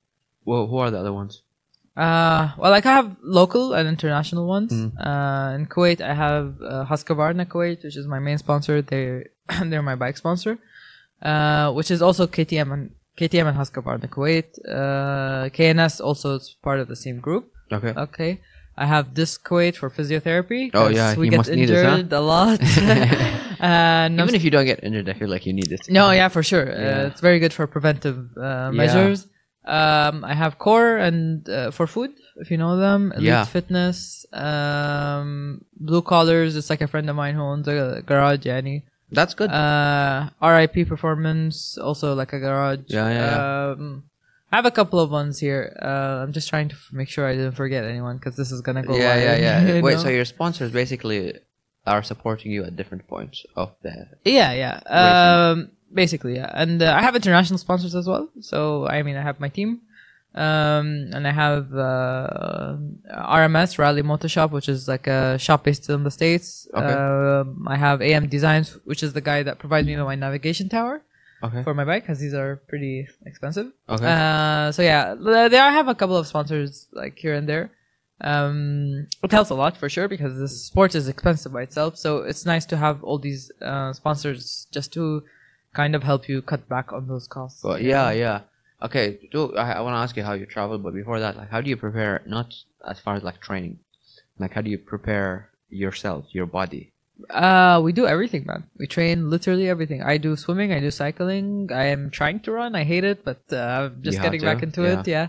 well 0.48 0.64
who 0.70 0.76
are 0.82 0.90
the 0.94 1.00
other 1.04 1.14
ones 1.22 1.34
Uh, 2.06 2.44
well, 2.60 2.72
like 2.76 2.86
I 2.92 2.94
have 3.00 3.10
local 3.40 3.64
and 3.76 3.84
international 3.94 4.44
ones. 4.56 4.72
Mm. 4.72 4.90
Uh, 5.08 5.48
in 5.56 5.62
Kuwait, 5.74 6.00
I 6.12 6.14
have 6.24 6.46
uh, 6.72 6.84
Husqvarna 6.90 7.44
Kuwait, 7.52 7.78
which 7.84 7.98
is 8.00 8.06
my 8.14 8.20
main 8.28 8.38
sponsor. 8.44 8.74
They're 8.90 9.20
they're 9.68 9.88
my 9.92 9.98
bike 10.04 10.16
sponsor, 10.22 10.52
uh, 11.30 11.66
which 11.76 11.90
is 11.94 12.00
also 12.06 12.22
KTM 12.36 12.68
and 12.74 12.82
KTM 13.20 13.46
and 13.50 13.56
Husqvarna 13.60 14.08
Kuwait. 14.16 14.48
Uh, 14.78 15.42
KNS 15.56 15.94
also 16.08 16.28
is 16.38 16.56
part 16.66 16.78
of 16.82 16.86
the 16.92 16.96
same 17.04 17.18
group. 17.26 17.44
okay 17.76 17.92
Okay. 18.06 18.32
I 18.76 18.86
have 18.86 19.14
this 19.14 19.36
Kuwait 19.38 19.76
for 19.76 19.90
physiotherapy. 19.90 20.70
Oh 20.74 20.88
yeah, 20.88 21.14
we 21.16 21.26
you 21.26 21.30
get 21.30 21.36
must 21.38 21.50
need 21.50 21.68
it, 21.70 21.84
huh? 21.84 21.90
injured 21.92 22.12
a 22.12 22.20
lot. 22.20 22.60
I'm 23.60 24.18
even 24.20 24.34
if 24.34 24.44
you 24.44 24.50
don't 24.50 24.64
get 24.64 24.82
injured 24.82 25.08
I 25.08 25.12
feel 25.12 25.28
like 25.28 25.44
you 25.46 25.52
need 25.52 25.70
it 25.70 25.80
no, 25.88 26.10
yeah, 26.10 26.28
for 26.28 26.42
sure. 26.42 26.66
Yeah. 26.66 27.02
Uh, 27.02 27.06
it's 27.08 27.20
very 27.20 27.38
good 27.38 27.52
for 27.52 27.66
preventive 27.66 28.36
uh, 28.36 28.72
measures. 28.72 29.26
Um, 29.64 30.24
I 30.24 30.34
have 30.34 30.58
Core 30.58 30.96
and 30.96 31.48
uh, 31.48 31.70
for 31.70 31.86
food, 31.86 32.10
if 32.36 32.50
you 32.50 32.56
know 32.56 32.76
them. 32.76 33.12
Elite 33.12 33.24
Yeah. 33.28 33.44
Fitness, 33.44 34.26
um, 34.32 35.64
Blue 35.76 36.02
Collars. 36.02 36.56
It's 36.56 36.68
like 36.70 36.80
a 36.80 36.88
friend 36.88 37.08
of 37.08 37.14
mine 37.14 37.34
who 37.36 37.42
owns 37.42 37.68
a 37.68 38.02
garage, 38.04 38.44
Yani. 38.46 38.82
that's 39.12 39.34
good 39.34 39.50
Uh, 39.50 40.30
RIP 40.42 40.88
Performance, 40.88 41.78
also 41.78 42.14
like 42.14 42.32
a 42.32 42.40
garage. 42.40 42.80
Yeah, 42.88 43.08
yeah, 43.08 43.72
Um, 43.76 44.04
I 44.52 44.56
have 44.56 44.66
a 44.66 44.70
couple 44.70 45.00
of 45.00 45.10
ones 45.10 45.38
here. 45.38 45.74
Uh, 45.80 46.22
I'm 46.22 46.32
just 46.32 46.48
trying 46.50 46.68
to 46.68 46.74
f- 46.74 46.90
make 46.92 47.08
sure 47.08 47.26
I 47.26 47.32
didn't 47.32 47.52
forget 47.52 47.84
anyone 47.84 48.18
because 48.18 48.36
this 48.36 48.52
is 48.52 48.60
gonna 48.60 48.82
go. 48.82 48.94
yeah, 48.94 49.16
yeah, 49.16 49.36
yeah. 49.36 49.74
you 49.76 49.82
Wait, 49.82 49.98
so 49.98 50.10
your 50.10 50.26
sponsors 50.26 50.70
basically 50.70 51.38
are 51.86 52.02
supporting 52.02 52.52
you 52.52 52.62
at 52.64 52.76
different 52.76 53.08
points 53.08 53.46
of 53.56 53.74
the. 53.82 54.08
Yeah, 54.24 54.52
yeah. 54.52 54.80
Um, 54.86 55.70
basically, 55.92 56.34
yeah. 56.34 56.50
And 56.52 56.82
uh, 56.82 56.94
I 56.94 57.00
have 57.00 57.16
international 57.16 57.58
sponsors 57.58 57.94
as 57.94 58.06
well. 58.06 58.28
So 58.40 58.86
I 58.86 59.02
mean, 59.02 59.16
I 59.16 59.22
have 59.22 59.40
my 59.40 59.48
team, 59.48 59.80
um, 60.34 61.08
and 61.14 61.26
I 61.26 61.32
have 61.32 61.72
uh, 61.72 62.76
RMS 63.10 63.78
Rally 63.78 64.02
Moto 64.02 64.28
Shop, 64.28 64.50
which 64.50 64.68
is 64.68 64.86
like 64.86 65.06
a 65.06 65.38
shop 65.38 65.64
based 65.64 65.88
in 65.88 66.04
the 66.04 66.10
states. 66.10 66.68
Okay. 66.74 66.92
Um, 66.92 67.66
I 67.68 67.76
have 67.76 68.02
AM 68.02 68.28
Designs, 68.28 68.78
which 68.84 69.02
is 69.02 69.14
the 69.14 69.22
guy 69.22 69.42
that 69.44 69.58
provides 69.58 69.86
me 69.86 69.96
with 69.96 70.04
my 70.04 70.14
navigation 70.14 70.68
tower. 70.68 71.02
Okay. 71.42 71.62
for 71.62 71.74
my 71.74 71.84
bike 71.84 72.04
because 72.04 72.20
these 72.20 72.34
are 72.34 72.56
pretty 72.68 73.06
expensive. 73.26 73.72
Okay. 73.88 74.06
Uh, 74.06 74.70
so 74.72 74.82
yeah, 74.82 75.14
th- 75.14 75.50
there 75.50 75.62
I 75.62 75.70
have 75.70 75.88
a 75.88 75.94
couple 75.94 76.16
of 76.16 76.26
sponsors 76.26 76.88
like 76.92 77.18
here 77.18 77.34
and 77.34 77.48
there. 77.48 77.70
Um, 78.20 79.08
it 79.22 79.32
helps 79.32 79.50
a 79.50 79.54
lot 79.54 79.76
for 79.76 79.88
sure 79.88 80.06
because 80.06 80.38
the 80.38 80.48
sport 80.48 80.94
is 80.94 81.08
expensive 81.08 81.52
by 81.52 81.62
itself. 81.62 81.96
So 81.96 82.18
it's 82.18 82.46
nice 82.46 82.64
to 82.66 82.76
have 82.76 83.02
all 83.02 83.18
these 83.18 83.50
uh, 83.60 83.92
sponsors 83.92 84.68
just 84.70 84.92
to 84.92 85.24
kind 85.74 85.94
of 85.96 86.04
help 86.04 86.28
you 86.28 86.42
cut 86.42 86.68
back 86.68 86.92
on 86.92 87.08
those 87.08 87.26
costs. 87.26 87.60
But 87.62 87.82
yeah, 87.82 88.12
yeah. 88.12 88.42
Okay. 88.80 89.18
Do 89.32 89.54
I, 89.56 89.72
I 89.72 89.80
want 89.80 89.94
to 89.94 89.98
ask 89.98 90.16
you 90.16 90.22
how 90.22 90.34
you 90.34 90.46
travel, 90.46 90.78
but 90.78 90.94
before 90.94 91.18
that, 91.18 91.36
like, 91.36 91.50
how 91.50 91.60
do 91.60 91.68
you 91.68 91.76
prepare? 91.76 92.22
Not 92.26 92.54
as 92.88 93.00
far 93.00 93.16
as 93.16 93.24
like 93.24 93.40
training, 93.40 93.78
like 94.38 94.52
how 94.52 94.60
do 94.60 94.70
you 94.70 94.78
prepare 94.78 95.50
yourself, 95.68 96.26
your 96.32 96.46
body? 96.46 96.92
Uh, 97.30 97.80
we 97.84 97.92
do 97.92 98.06
everything, 98.06 98.44
man. 98.46 98.64
We 98.78 98.86
train 98.86 99.30
literally 99.30 99.68
everything. 99.68 100.02
I 100.02 100.16
do 100.18 100.36
swimming. 100.36 100.72
I 100.72 100.80
do 100.80 100.90
cycling. 100.90 101.70
I 101.72 101.86
am 101.86 102.10
trying 102.10 102.40
to 102.40 102.52
run. 102.52 102.74
I 102.74 102.84
hate 102.84 103.04
it, 103.04 103.24
but 103.24 103.42
uh, 103.52 103.56
I'm 103.56 104.02
just 104.02 104.18
You 104.18 104.22
getting 104.24 104.40
back 104.40 104.62
into 104.62 104.84
it. 104.84 105.06
Yeah. 105.06 105.28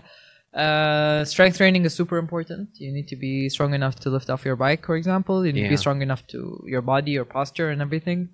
Uh, 0.52 1.24
strength 1.24 1.56
training 1.56 1.84
is 1.84 1.94
super 1.94 2.16
important. 2.16 2.68
You 2.74 2.92
need 2.92 3.08
to 3.08 3.16
be 3.16 3.48
strong 3.48 3.74
enough 3.74 3.96
to 4.00 4.10
lift 4.10 4.30
off 4.30 4.44
your 4.44 4.56
bike, 4.56 4.86
for 4.86 4.96
example. 4.96 5.44
You 5.44 5.52
need 5.52 5.64
to 5.64 5.68
be 5.68 5.76
strong 5.76 6.00
enough 6.02 6.26
to 6.28 6.62
your 6.66 6.82
body, 6.82 7.10
your 7.12 7.24
posture, 7.24 7.70
and 7.70 7.82
everything. 7.82 8.28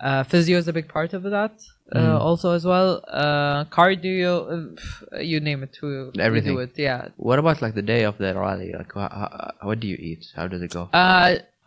Uh, 0.00 0.22
physio 0.24 0.56
is 0.58 0.66
a 0.66 0.72
big 0.72 0.88
part 0.88 1.12
of 1.12 1.22
that, 1.24 1.52
uh, 1.94 1.98
Mm. 2.00 2.20
also 2.20 2.52
as 2.52 2.64
well. 2.64 3.04
Uh, 3.06 3.66
cardio, 3.66 4.32
uh, 4.50 4.74
pff, 4.74 5.26
you 5.30 5.40
name 5.40 5.62
it. 5.62 5.76
We 5.82 6.10
Everything. 6.18 6.54
do 6.54 6.60
it. 6.60 6.72
Yeah, 6.76 7.08
What 7.18 7.38
about 7.38 7.60
like 7.60 7.74
the 7.74 7.82
day 7.82 8.04
of 8.04 8.16
the 8.16 8.32
rally? 8.34 8.72
Like, 8.72 8.92
how, 8.94 9.52
what 9.62 9.78
do 9.78 9.86
you 9.86 9.96
eat? 9.96 10.24
How 10.34 10.48
does 10.48 10.62
it 10.62 10.70
go? 10.72 10.88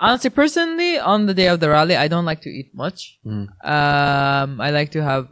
Honestly, 0.03 0.29
personally, 0.29 0.99
on 0.99 1.25
the 1.27 1.33
day 1.33 1.47
of 1.47 1.59
the 1.61 1.69
rally, 1.69 1.95
I 1.95 2.07
don't 2.09 2.25
like 2.25 2.41
to 2.41 2.49
eat 2.49 2.75
much. 2.75 3.19
Mm. 3.25 3.47
Um, 3.75 4.59
I 4.59 4.69
like 4.71 4.91
to 4.91 5.01
have 5.01 5.29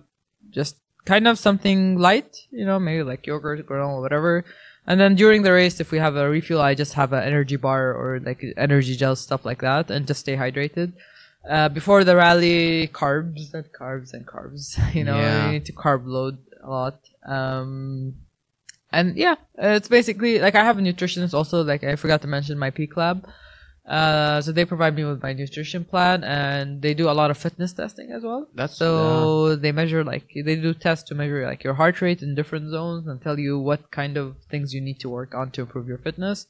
just 0.50 0.78
kind 1.04 1.28
of 1.28 1.38
something 1.38 1.98
light, 2.00 2.32
you 2.52 2.66
know, 2.66 2.80
maybe 2.80 3.04
like 3.04 3.28
yogurt, 3.28 3.68
granola, 3.68 4.00
whatever. 4.00 4.46
And 4.88 4.98
then 5.00 5.16
during 5.16 5.44
the 5.44 5.52
race, 5.52 5.80
if 5.82 5.92
we 5.92 6.00
have 6.00 6.16
a 6.16 6.30
refuel, 6.30 6.62
I 6.62 6.74
just 6.74 6.94
have 6.94 7.12
an 7.12 7.24
energy 7.24 7.58
bar 7.58 7.94
or 7.94 8.20
like 8.24 8.44
energy 8.56 8.96
gel, 8.96 9.16
stuff 9.18 9.44
like 9.46 9.60
that, 9.62 9.92
and 9.92 10.08
just 10.08 10.22
stay 10.22 10.36
hydrated. 10.38 10.94
Uh, 11.50 11.68
before 11.70 12.04
the 12.04 12.16
rally, 12.16 12.88
carbs 12.88 13.54
and 13.54 13.66
carbs 13.78 14.14
and 14.14 14.26
carbs. 14.26 14.64
You 14.96 15.04
know, 15.04 15.18
Yeah. 15.18 15.46
you 15.48 15.52
need 15.54 15.66
to 15.66 15.74
carb 15.74 16.06
load 16.06 16.38
a 16.64 16.70
lot. 16.70 16.98
Um, 17.26 18.16
and 18.92 19.18
yeah, 19.18 19.36
it's 19.58 19.90
basically 19.90 20.40
like 20.40 20.56
I 20.56 20.64
have 20.64 20.78
a 20.80 20.82
nutritionist 20.82 21.34
also. 21.34 21.62
Like 21.64 21.84
I 21.84 21.96
forgot 21.98 22.22
to 22.22 22.28
mention 22.28 22.58
my 22.58 22.70
Peak 22.70 22.96
Lab. 22.96 23.28
Uh, 23.86 24.40
so 24.42 24.52
they 24.52 24.64
provide 24.64 24.96
me 24.96 25.04
with 25.04 25.24
my 25.24 25.34
nutrition 25.34 25.84
plan, 25.84 26.24
and 26.24 26.82
they 26.82 26.94
do 26.94 27.10
a 27.10 27.12
lot 27.12 27.32
of 27.32 27.38
fitness 27.38 27.74
testing 27.74 28.12
as 28.12 28.24
well. 28.24 28.48
That's 28.54 28.78
So 28.78 29.56
they 29.56 29.72
measure 29.72 30.04
like 30.04 30.30
they 30.34 30.56
do 30.56 30.74
tests 30.74 31.10
to 31.10 31.16
measure 31.16 31.46
like 31.46 31.64
your 31.64 31.74
heart 31.74 32.00
rate 32.00 32.22
in 32.22 32.36
different 32.36 32.70
zones 32.70 33.08
and 33.08 33.22
tell 33.22 33.40
you 33.40 33.60
what 33.60 33.90
kind 33.90 34.18
of 34.18 34.38
things 34.50 34.74
you 34.74 34.82
need 34.82 35.00
to 35.00 35.10
work 35.10 35.34
on 35.34 35.52
to 35.52 35.62
improve 35.62 35.88
your 35.88 35.98
fitness. 35.98 36.46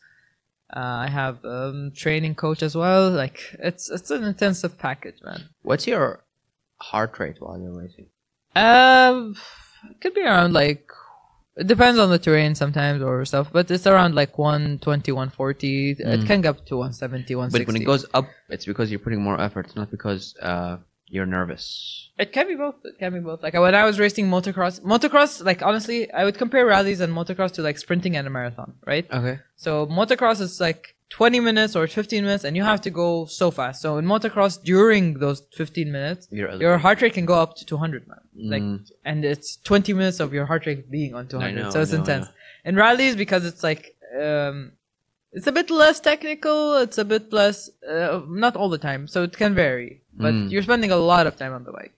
Uh, 0.75 0.79
I 0.79 1.07
have 1.07 1.43
um, 1.45 1.91
training 1.95 2.35
coach 2.35 2.61
as 2.61 2.75
well. 2.75 3.09
Like 3.09 3.39
it's 3.59 3.89
it's 3.89 4.11
an 4.11 4.23
intensive 4.23 4.77
package, 4.77 5.21
man. 5.23 5.49
What's 5.61 5.87
your 5.87 6.23
heart 6.81 7.17
rate 7.17 7.37
while 7.39 7.59
you're 7.59 7.77
racing? 7.77 8.07
Um, 8.55 9.35
it 9.89 10.01
could 10.01 10.13
be 10.13 10.21
around 10.21 10.53
like 10.53 10.90
it 11.57 11.67
depends 11.67 11.99
on 11.99 12.09
the 12.09 12.19
terrain 12.19 12.55
sometimes 12.55 13.01
or 13.01 13.25
stuff, 13.25 13.49
but 13.51 13.69
it's 13.69 13.85
around 13.85 14.15
like 14.15 14.37
120, 14.37 15.11
140. 15.11 15.91
It 15.99 16.25
can 16.25 16.41
go 16.41 16.51
up 16.51 16.65
to 16.67 16.77
170, 16.77 17.35
160. 17.35 17.59
But 17.59 17.67
when 17.67 17.81
it 17.81 17.85
goes 17.85 18.05
up, 18.13 18.29
it's 18.49 18.65
because 18.65 18.89
you're 18.89 18.99
putting 18.99 19.21
more 19.21 19.39
effort, 19.39 19.75
not 19.75 19.91
because 19.91 20.35
uh, 20.41 20.77
you're 21.07 21.25
nervous. 21.25 22.09
It 22.17 22.31
can 22.31 22.47
be 22.47 22.55
both. 22.55 22.75
It 22.85 22.97
can 22.99 23.13
be 23.13 23.19
both. 23.19 23.43
Like 23.43 23.53
when 23.53 23.75
I 23.75 23.83
was 23.83 23.99
racing 23.99 24.27
motocross, 24.29 24.79
motocross, 24.81 25.43
like 25.43 25.61
honestly, 25.61 26.09
I 26.11 26.23
would 26.23 26.37
compare 26.37 26.65
rallies 26.65 27.01
and 27.01 27.13
motocross 27.13 27.51
to 27.53 27.61
like 27.61 27.77
sprinting 27.77 28.15
and 28.15 28.25
a 28.25 28.29
marathon, 28.29 28.75
right? 28.85 29.05
Okay. 29.11 29.39
So 29.57 29.87
motocross 29.87 30.39
is 30.39 30.61
like 30.61 30.95
20 31.11 31.39
minutes 31.41 31.75
or 31.75 31.85
15 31.87 32.23
minutes, 32.23 32.43
and 32.45 32.55
you 32.55 32.63
have 32.63 32.81
to 32.81 32.89
go 32.89 33.25
so 33.25 33.51
fast. 33.51 33.81
So 33.81 33.97
in 33.99 34.05
motocross, 34.05 34.53
during 34.63 35.19
those 35.19 35.39
15 35.53 35.91
minutes, 35.91 36.27
You're 36.31 36.53
your 36.65 36.77
heart 36.77 37.01
rate 37.01 37.13
can 37.13 37.25
go 37.25 37.35
up 37.43 37.51
to 37.57 37.65
200, 37.65 38.07
man. 38.07 38.23
Like, 38.53 38.63
Mm. 38.63 38.77
and 39.09 39.25
it's 39.25 39.57
20 39.57 39.93
minutes 39.93 40.19
of 40.23 40.33
your 40.33 40.45
heart 40.45 40.65
rate 40.65 40.89
being 40.89 41.13
on 41.13 41.27
200. 41.27 41.55
know, 41.55 41.69
so 41.69 41.81
it's 41.81 41.91
know, 41.91 41.99
intense. 41.99 42.27
In 42.63 42.75
rallies, 42.75 43.15
because 43.23 43.43
it's 43.45 43.63
like, 43.69 43.83
um, 44.27 44.71
it's 45.33 45.47
a 45.47 45.51
bit 45.59 45.69
less 45.69 45.99
technical. 45.99 46.77
It's 46.85 46.97
a 46.97 47.05
bit 47.13 47.25
less, 47.41 47.69
uh, 47.87 48.21
not 48.45 48.53
all 48.55 48.69
the 48.69 48.77
time. 48.89 49.01
So 49.13 49.17
it 49.27 49.33
can 49.41 49.53
vary, 49.53 49.91
but 50.25 50.33
Mm. 50.33 50.49
you're 50.51 50.63
spending 50.69 50.91
a 50.91 51.01
lot 51.13 51.27
of 51.27 51.33
time 51.41 51.53
on 51.57 51.63
the 51.67 51.73
bike. 51.79 51.97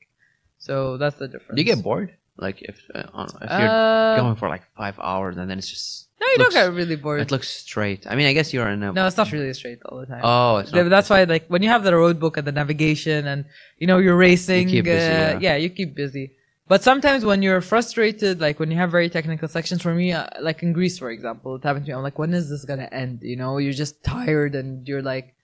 So 0.58 0.98
that's 1.02 1.18
the 1.18 1.28
difference. 1.28 1.56
Do 1.58 1.62
you 1.62 1.70
get 1.76 1.84
bored? 1.84 2.10
Like 2.46 2.58
if 2.72 2.78
uh, 2.96 3.28
if 3.48 3.52
you're 3.60 3.70
Uh, 3.70 4.16
going 4.22 4.36
for 4.42 4.48
like 4.56 4.64
five 4.82 4.98
hours 5.10 5.38
and 5.38 5.46
then 5.50 5.58
it's 5.60 5.70
just 5.70 6.10
no, 6.24 6.32
you 6.32 6.38
looks- 6.40 6.56
don't 6.56 6.72
get 6.72 6.78
really 6.78 6.96
bored. 6.96 7.22
it 7.22 7.32
looks 7.32 7.50
straight. 7.50 8.06
I 8.08 8.16
mean, 8.16 8.28
I 8.28 8.34
guess 8.34 8.54
you're 8.54 8.68
in 8.70 8.82
a 8.84 8.92
no, 8.94 9.08
it's 9.08 9.18
not 9.18 9.32
really 9.32 9.54
straight 9.54 9.80
all 9.86 10.00
the 10.00 10.06
time. 10.06 10.22
oh, 10.24 10.58
it's 10.58 10.72
not, 10.72 10.90
that's 10.90 11.10
why 11.10 11.24
like 11.24 11.46
when 11.48 11.62
you 11.64 11.70
have 11.70 11.84
the 11.84 11.96
road 11.96 12.20
book 12.20 12.38
and 12.38 12.48
the 12.48 12.52
navigation 12.52 13.28
and 13.28 13.46
you 13.80 13.88
know 13.88 13.98
you're 13.98 14.18
racing 14.30 14.68
keep 14.70 14.86
busy, 14.86 15.06
uh, 15.06 15.32
yeah. 15.32 15.40
yeah. 15.40 15.56
you 15.56 15.70
keep 15.70 15.96
busy 15.96 16.32
but 16.68 16.82
sometimes 16.82 17.26
when 17.26 17.42
you're 17.42 17.62
frustrated 17.62 18.40
like 18.40 18.60
when 18.60 18.72
you 18.72 18.78
have 18.78 18.90
very 18.90 19.10
technical 19.10 19.48
sections 19.48 19.82
for 19.82 19.94
me 19.94 20.14
uh, 20.14 20.26
like 20.40 20.64
in 20.64 20.72
greece 20.72 20.98
for 20.98 21.10
example 21.12 21.56
it 21.56 21.64
happened 21.64 21.86
to 21.86 21.92
me 21.92 21.96
i'm 21.96 22.04
like 22.04 22.18
when 22.18 22.34
is 22.34 22.50
this 22.50 22.64
gonna 22.64 22.90
end 22.92 23.20
you 23.22 23.36
know 23.36 23.58
you're 23.58 23.80
just 23.86 24.02
tired 24.04 24.56
and 24.56 24.88
you're 24.88 25.02
like 25.02 25.36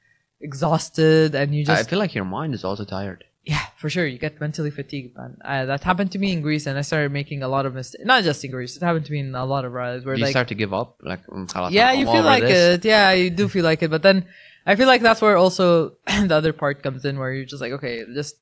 exhausted 0.41 1.35
and 1.35 1.53
you 1.53 1.65
just. 1.65 1.81
I 1.81 1.89
feel 1.89 1.99
like 1.99 2.15
your 2.15 2.25
mind 2.25 2.53
is 2.53 2.63
also 2.63 2.85
tired 2.85 3.25
yeah, 3.43 3.65
for 3.77 3.89
sure, 3.89 4.05
you 4.05 4.17
get 4.17 4.39
mentally 4.39 4.69
fatigued, 4.69 5.15
man. 5.15 5.37
Uh, 5.43 5.65
that 5.65 5.83
happened 5.83 6.11
to 6.11 6.19
me 6.19 6.33
in 6.33 6.41
Greece, 6.41 6.67
and 6.67 6.77
I 6.77 6.81
started 6.81 7.11
making 7.11 7.41
a 7.41 7.47
lot 7.47 7.65
of 7.65 7.73
mistakes. 7.73 8.03
Not 8.05 8.23
just 8.23 8.43
in 8.43 8.51
Greece; 8.51 8.75
it 8.75 8.83
happened 8.83 9.05
to 9.05 9.11
me 9.11 9.19
in 9.19 9.33
a 9.33 9.45
lot 9.45 9.65
of 9.65 9.71
rides 9.71 10.05
where 10.05 10.15
you 10.15 10.23
like, 10.23 10.31
start 10.31 10.49
to 10.49 10.55
give 10.55 10.73
up. 10.73 10.99
Like, 11.01 11.25
mm, 11.27 11.71
yeah, 11.71 11.91
you 11.93 12.05
feel 12.05 12.23
like 12.23 12.43
this. 12.43 12.77
it. 12.77 12.85
Yeah, 12.85 13.11
you 13.13 13.29
do 13.29 13.47
feel 13.47 13.63
like 13.63 13.81
it, 13.81 13.89
but 13.89 14.03
then 14.03 14.25
I 14.65 14.75
feel 14.75 14.87
like 14.87 15.01
that's 15.01 15.21
where 15.21 15.37
also 15.37 15.95
the 16.07 16.35
other 16.35 16.53
part 16.53 16.83
comes 16.83 17.05
in, 17.05 17.17
where 17.17 17.31
you're 17.31 17.45
just 17.45 17.61
like, 17.61 17.71
okay, 17.73 18.03
just 18.13 18.35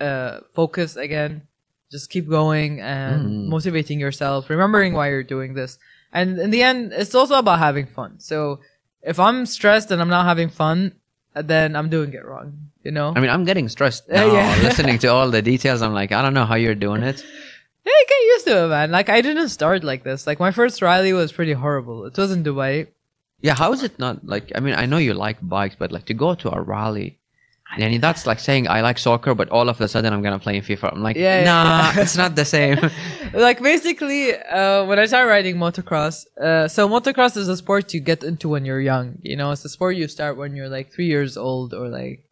uh, 0.00 0.40
focus 0.54 0.96
again, 0.96 1.42
just 1.90 2.08
keep 2.08 2.28
going 2.28 2.80
and 2.80 3.26
mm. 3.26 3.48
motivating 3.48 3.98
yourself, 3.98 4.48
remembering 4.48 4.94
why 4.94 5.10
you're 5.10 5.24
doing 5.24 5.54
this, 5.54 5.76
and 6.12 6.38
in 6.38 6.50
the 6.50 6.62
end, 6.62 6.92
it's 6.92 7.14
also 7.14 7.34
about 7.34 7.58
having 7.58 7.86
fun. 7.86 8.20
So 8.20 8.60
if 9.02 9.18
I'm 9.18 9.44
stressed 9.44 9.90
and 9.90 10.00
I'm 10.00 10.08
not 10.08 10.24
having 10.24 10.50
fun, 10.50 10.94
then 11.42 11.76
I'm 11.76 11.88
doing 11.88 12.12
it 12.12 12.24
wrong. 12.24 12.70
You 12.82 12.92
know? 12.92 13.12
I 13.16 13.20
mean, 13.20 13.30
I'm 13.30 13.44
getting 13.44 13.68
stressed 13.68 14.08
now. 14.10 14.26
yeah. 14.32 14.58
listening 14.62 14.98
to 15.00 15.08
all 15.08 15.30
the 15.30 15.42
details, 15.42 15.82
I'm 15.82 15.92
like, 15.92 16.12
I 16.12 16.22
don't 16.22 16.34
know 16.34 16.44
how 16.44 16.54
you're 16.54 16.74
doing 16.74 17.02
it. 17.02 17.24
Yeah, 17.84 17.92
get 18.08 18.20
used 18.34 18.46
to 18.46 18.64
it, 18.64 18.68
man. 18.68 18.90
Like 18.90 19.08
I 19.08 19.20
didn't 19.20 19.48
start 19.50 19.84
like 19.84 20.02
this. 20.02 20.26
Like 20.26 20.40
my 20.40 20.50
first 20.50 20.82
rally 20.82 21.12
was 21.12 21.32
pretty 21.32 21.52
horrible. 21.52 22.04
It 22.06 22.16
was 22.16 22.30
in 22.32 22.42
Dubai. 22.42 22.88
Yeah, 23.40 23.54
how 23.54 23.72
is 23.72 23.82
it 23.82 23.98
not 23.98 24.26
like? 24.26 24.50
I 24.54 24.60
mean, 24.60 24.74
I 24.74 24.86
know 24.86 24.96
you 24.96 25.14
like 25.14 25.38
bikes, 25.42 25.76
but 25.78 25.92
like 25.92 26.06
to 26.06 26.14
go 26.14 26.34
to 26.34 26.50
a 26.50 26.60
rally, 26.60 27.18
Mean, 27.78 28.00
that's 28.00 28.26
like 28.26 28.40
saying 28.40 28.68
I 28.68 28.80
like 28.80 28.98
soccer, 28.98 29.34
but 29.34 29.48
all 29.50 29.68
of 29.68 29.80
a 29.80 29.88
sudden 29.88 30.12
I'm 30.12 30.22
gonna 30.22 30.38
play 30.38 30.56
in 30.56 30.62
FIFA. 30.62 30.92
I'm 30.94 31.02
like, 31.02 31.16
Yeah, 31.16 31.44
nah, 31.44 31.92
yeah. 31.92 32.00
it's 32.00 32.16
not 32.16 32.34
the 32.34 32.44
same. 32.44 32.78
like 33.32 33.60
basically 33.62 34.34
uh, 34.34 34.84
when 34.84 34.98
i 34.98 35.04
started 35.06 35.28
riding 35.28 35.56
motocross 35.56 36.26
uh, 36.38 36.66
so 36.68 36.88
motocross 36.88 37.36
is 37.36 37.48
a 37.48 37.56
sport 37.56 37.92
you 37.92 38.00
get 38.00 38.22
into 38.24 38.48
when 38.48 38.64
you're 38.64 38.80
young 38.80 39.18
you 39.22 39.36
know 39.36 39.50
it's 39.50 39.64
a 39.64 39.68
sport 39.68 39.96
you 39.96 40.08
start 40.08 40.36
when 40.36 40.56
you're 40.56 40.68
like 40.68 40.92
three 40.92 41.06
years 41.06 41.36
old 41.36 41.74
or 41.74 41.88
like 41.88 42.22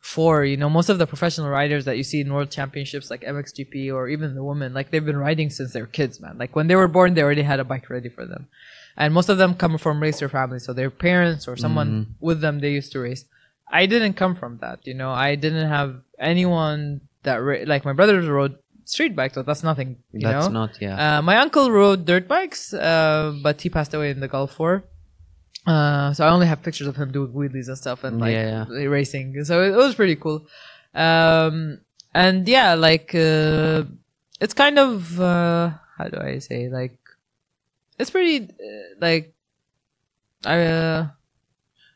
four 0.00 0.44
you 0.44 0.56
know 0.56 0.70
most 0.70 0.88
of 0.88 0.98
the 0.98 1.06
professional 1.06 1.48
riders 1.48 1.84
that 1.84 1.96
you 1.96 2.02
see 2.02 2.20
in 2.20 2.32
world 2.32 2.50
championships 2.50 3.10
like 3.10 3.22
mxgp 3.22 3.92
or 3.92 4.08
even 4.08 4.34
the 4.34 4.42
women 4.44 4.72
like 4.72 4.90
they've 4.90 5.04
been 5.04 5.16
riding 5.16 5.50
since 5.50 5.72
they 5.72 5.80
were 5.80 5.86
kids 5.86 6.20
man 6.20 6.36
like 6.38 6.56
when 6.56 6.66
they 6.66 6.76
were 6.76 6.88
born 6.88 7.14
they 7.14 7.22
already 7.22 7.42
had 7.42 7.60
a 7.60 7.64
bike 7.64 7.88
ready 7.90 8.08
for 8.08 8.24
them 8.24 8.48
and 8.96 9.12
most 9.14 9.28
of 9.28 9.38
them 9.38 9.54
come 9.54 9.76
from 9.78 10.00
racer 10.02 10.28
families 10.28 10.64
so 10.64 10.72
their 10.72 10.90
parents 10.90 11.46
or 11.46 11.56
someone 11.56 12.16
with 12.20 12.40
them 12.40 12.60
they 12.60 12.72
used 12.72 12.90
to 12.92 13.00
race 13.00 13.24
i 13.70 13.86
didn't 13.86 14.14
come 14.14 14.34
from 14.34 14.58
that 14.58 14.78
you 14.86 14.94
know 14.94 15.10
i 15.10 15.34
didn't 15.34 15.68
have 15.68 16.00
anyone 16.18 17.00
that 17.22 17.36
ra- 17.36 17.64
like 17.66 17.84
my 17.84 17.92
brothers 17.92 18.26
rode 18.26 18.56
street 18.84 19.14
bikes 19.14 19.34
so 19.34 19.42
that's 19.42 19.62
nothing 19.62 19.96
you 20.12 20.20
that's 20.20 20.46
know 20.46 20.52
not. 20.52 20.70
Yeah. 20.80 21.18
uh, 21.18 21.22
my 21.22 21.36
uncle 21.36 21.70
rode 21.70 22.06
dirt 22.06 22.26
bikes, 22.26 22.72
uh, 22.72 23.34
but 23.42 23.60
he 23.60 23.68
passed 23.68 23.92
away 23.92 24.10
in 24.10 24.20
the 24.20 24.28
Gulf 24.28 24.58
War. 24.58 24.84
Uh, 25.66 26.14
so 26.14 26.24
I 26.24 26.30
only 26.30 26.46
have 26.46 26.62
pictures 26.62 26.86
of 26.86 26.96
him 26.96 27.12
doing 27.12 27.32
wheelies 27.34 27.68
and 27.68 27.76
stuff 27.76 28.02
and 28.04 28.18
like 28.18 28.32
Yeah, 28.32 28.64
racing. 28.70 29.44
So 29.44 29.60
it, 29.60 29.72
it 29.72 29.76
was 29.76 29.94
pretty 29.94 30.16
cool. 30.16 30.46
Um, 30.94 31.80
and 32.14 32.48
yeah, 32.48 32.72
like 32.72 33.14
uh, 33.14 33.84
it's 34.40 34.54
kind 34.54 34.78
of 34.78 35.20
uh, 35.20 35.72
how 35.98 36.08
do 36.08 36.16
I 36.16 36.38
say 36.38 36.70
like 36.70 36.96
it's 37.98 38.08
pretty 38.08 38.48
uh, 38.48 38.88
like 39.00 39.34
I. 40.46 40.56
Uh, 40.64 41.06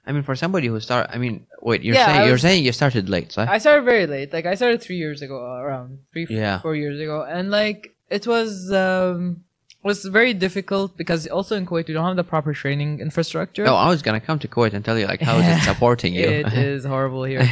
I 0.05 0.12
mean, 0.12 0.24
for 0.24 0.34
somebody 0.36 0.66
who 0.66 0.78
start, 0.80 1.07
I 1.09 1.16
mean, 1.16 1.46
wait, 1.68 1.82
you're 1.84 1.94
Yeah, 1.96 2.06
saying 2.06 2.20
I 2.22 2.26
you're 2.28 2.38
saying 2.46 2.60
you 2.66 2.72
started 2.72 3.04
late, 3.16 3.30
right? 3.38 3.48
I 3.56 3.58
started 3.64 3.84
very 3.92 4.06
late. 4.14 4.28
Like 4.36 4.46
I 4.52 4.54
started 4.60 4.78
three 4.82 4.96
years 5.04 5.18
ago, 5.26 5.36
around 5.64 5.88
three, 6.12 6.26
Yeah. 6.28 6.60
four 6.64 6.74
years 6.82 6.98
ago, 7.04 7.16
and 7.36 7.44
like 7.60 7.80
it 8.16 8.24
was 8.26 8.50
um 8.72 9.44
was 9.90 9.98
very 10.18 10.32
difficult 10.46 10.88
because 11.00 11.20
also 11.38 11.52
in 11.60 11.64
Kuwait 11.66 11.86
we 11.88 11.94
don't 11.96 12.06
have 12.12 12.20
the 12.24 12.28
proper 12.34 12.52
training 12.62 12.90
infrastructure. 13.00 13.64
oh, 13.70 13.74
I 13.86 13.88
was 13.94 14.00
gonna 14.06 14.20
come 14.28 14.38
to 14.44 14.48
Kuwait 14.54 14.72
and 14.76 14.84
tell 14.84 14.98
you 15.00 15.06
like 15.12 15.22
how 15.28 15.36
is 15.42 15.46
it 15.56 15.62
supporting 15.72 16.12
you? 16.14 16.28
It 16.40 16.52
is 16.52 16.84
horrible 16.84 17.24
here, 17.32 17.40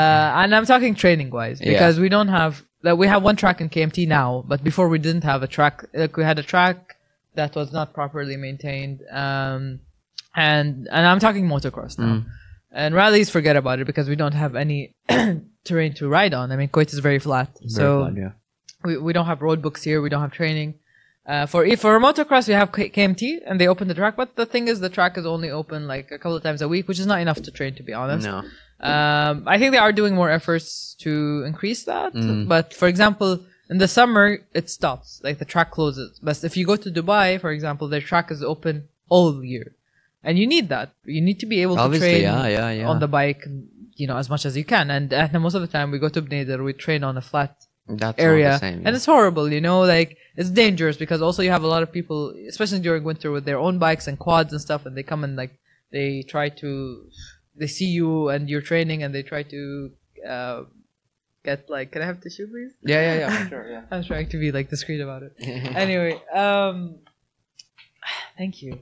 uh, 0.00 0.40
and 0.40 0.54
I'm 0.56 0.66
talking 0.66 0.94
training 0.94 1.30
wise 1.30 1.58
Yeah. 1.60 1.72
because 1.72 1.98
we 2.04 2.08
don't 2.08 2.28
have 2.40 2.52
that 2.82 2.96
we 3.02 3.06
have 3.08 3.22
one 3.30 3.36
track 3.42 3.60
in 3.62 3.68
KMT 3.74 4.06
now, 4.06 4.44
but 4.50 4.62
before 4.62 4.88
we 4.88 4.98
didn't 4.98 5.24
have 5.32 5.42
a 5.42 5.48
track. 5.56 5.84
Like 6.02 6.16
we 6.16 6.22
had 6.30 6.38
a 6.38 6.46
track 6.54 6.78
that 7.34 7.54
was 7.60 7.72
not 7.72 7.86
properly 7.92 8.36
maintained, 8.36 8.98
um, 9.10 9.80
and 10.36 10.70
and 10.96 11.02
I'm 11.10 11.18
talking 11.26 11.44
motocross 11.54 11.98
now. 11.98 12.14
Mm. 12.18 12.24
And 12.70 12.94
rallies, 12.94 13.30
forget 13.30 13.56
about 13.56 13.80
it 13.80 13.86
because 13.86 14.08
we 14.08 14.16
don't 14.16 14.34
have 14.34 14.54
any 14.54 14.94
terrain 15.64 15.94
to 15.94 16.08
ride 16.08 16.34
on. 16.34 16.52
I 16.52 16.56
mean, 16.56 16.68
Kuwait 16.68 16.92
is 16.92 16.98
very 16.98 17.18
flat, 17.18 17.50
so 17.66 17.80
Very 17.80 18.04
fun, 18.04 18.16
yeah. 18.16 18.30
we, 18.84 18.98
we 18.98 19.12
don't 19.12 19.26
have 19.26 19.40
road 19.40 19.62
books 19.62 19.82
here. 19.82 20.02
We 20.02 20.10
don't 20.10 20.20
have 20.20 20.32
training. 20.32 20.74
Uh, 21.26 21.44
for 21.44 21.64
for 21.76 22.00
motocross, 22.00 22.48
we 22.48 22.54
have 22.54 22.72
KMT 22.72 23.40
and 23.46 23.60
they 23.60 23.68
open 23.68 23.86
the 23.88 23.94
track, 23.94 24.16
but 24.16 24.36
the 24.36 24.46
thing 24.46 24.66
is, 24.66 24.80
the 24.80 24.88
track 24.88 25.18
is 25.18 25.26
only 25.26 25.50
open 25.50 25.86
like 25.86 26.10
a 26.10 26.18
couple 26.18 26.36
of 26.36 26.42
times 26.42 26.62
a 26.62 26.68
week, 26.68 26.88
which 26.88 26.98
is 26.98 27.06
not 27.06 27.20
enough 27.20 27.42
to 27.42 27.50
train, 27.50 27.74
to 27.74 27.82
be 27.82 27.92
honest. 27.92 28.26
No. 28.26 28.38
Um, 28.80 29.44
I 29.46 29.58
think 29.58 29.72
they 29.72 29.78
are 29.78 29.92
doing 29.92 30.14
more 30.14 30.30
efforts 30.30 30.94
to 31.00 31.44
increase 31.46 31.84
that. 31.84 32.14
Mm. 32.14 32.48
But 32.48 32.72
for 32.72 32.88
example, 32.88 33.40
in 33.68 33.78
the 33.78 33.88
summer, 33.88 34.38
it 34.54 34.70
stops. 34.70 35.20
Like 35.22 35.38
the 35.38 35.44
track 35.44 35.70
closes. 35.70 36.18
But 36.22 36.42
if 36.44 36.56
you 36.56 36.64
go 36.64 36.76
to 36.76 36.90
Dubai, 36.90 37.38
for 37.40 37.50
example, 37.50 37.88
their 37.88 38.00
track 38.00 38.30
is 38.30 38.42
open 38.42 38.88
all 39.08 39.44
year. 39.44 39.74
And 40.24 40.38
you 40.38 40.46
need 40.46 40.68
that. 40.70 40.94
You 41.04 41.20
need 41.20 41.40
to 41.40 41.46
be 41.46 41.62
able 41.62 41.78
Obviously, 41.78 42.08
to 42.08 42.14
train 42.14 42.22
yeah, 42.22 42.46
yeah, 42.48 42.70
yeah. 42.70 42.88
on 42.88 42.98
the 42.98 43.08
bike, 43.08 43.44
you 43.94 44.06
know, 44.06 44.16
as 44.16 44.28
much 44.28 44.44
as 44.44 44.56
you 44.56 44.64
can. 44.64 44.90
And, 44.90 45.12
and 45.12 45.32
most 45.40 45.54
of 45.54 45.60
the 45.62 45.68
time, 45.68 45.90
we 45.90 45.98
go 45.98 46.08
to 46.08 46.20
Bneider, 46.20 46.62
we 46.64 46.72
train 46.72 47.04
on 47.04 47.16
a 47.16 47.20
flat 47.20 47.56
That's 47.86 48.00
not 48.00 48.14
area. 48.18 48.50
the 48.50 48.58
same. 48.58 48.86
And 48.86 48.96
it's 48.96 49.06
horrible, 49.06 49.50
you 49.52 49.60
know, 49.60 49.80
like 49.82 50.16
it's 50.36 50.50
dangerous 50.50 50.96
because 50.96 51.22
also 51.22 51.42
you 51.42 51.50
have 51.50 51.62
a 51.62 51.68
lot 51.68 51.82
of 51.82 51.92
people, 51.92 52.34
especially 52.48 52.80
during 52.80 53.04
winter, 53.04 53.30
with 53.30 53.44
their 53.44 53.58
own 53.58 53.78
bikes 53.78 54.06
and 54.06 54.18
quads 54.18 54.52
and 54.52 54.60
stuff, 54.60 54.86
and 54.86 54.96
they 54.96 55.02
come 55.02 55.24
and 55.24 55.36
like 55.36 55.58
they 55.92 56.22
try 56.22 56.48
to, 56.48 57.08
they 57.56 57.66
see 57.66 57.86
you 57.86 58.28
and 58.28 58.48
you're 58.50 58.60
training, 58.60 59.02
and 59.02 59.14
they 59.14 59.22
try 59.22 59.42
to 59.44 59.90
uh, 60.28 60.62
get 61.44 61.70
like, 61.70 61.92
can 61.92 62.02
I 62.02 62.06
have 62.06 62.20
tissue, 62.20 62.46
please? 62.48 62.72
yeah, 62.82 63.00
yeah, 63.00 63.18
yeah, 63.20 63.42
for 63.44 63.48
sure, 63.48 63.70
yeah. 63.70 63.82
I'm 63.90 64.04
trying 64.04 64.28
to 64.28 64.38
be 64.38 64.52
like 64.52 64.68
discreet 64.68 65.00
about 65.00 65.22
it. 65.22 65.32
anyway, 65.40 66.20
um, 66.34 66.98
thank 68.36 68.62
you. 68.62 68.80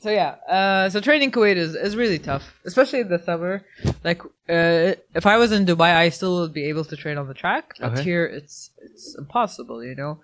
So 0.00 0.10
yeah, 0.10 0.36
uh, 0.48 0.88
so 0.88 0.98
training 1.00 1.30
Kuwait 1.30 1.56
is, 1.56 1.74
is 1.74 1.94
really 1.94 2.18
tough, 2.18 2.44
especially 2.64 3.00
in 3.00 3.08
the 3.08 3.18
summer. 3.18 3.62
Like, 4.02 4.22
uh, 4.48 4.96
if 5.14 5.26
I 5.26 5.36
was 5.36 5.52
in 5.52 5.66
Dubai, 5.66 5.94
I 5.94 6.08
still 6.08 6.40
would 6.40 6.54
be 6.54 6.64
able 6.72 6.84
to 6.86 6.96
train 6.96 7.18
on 7.18 7.28
the 7.28 7.34
track, 7.34 7.74
but 7.78 7.92
Okay. 7.92 8.02
here 8.02 8.24
it's 8.24 8.70
it's 8.82 9.14
impossible, 9.18 9.84
you 9.84 9.94
know. 9.94 10.20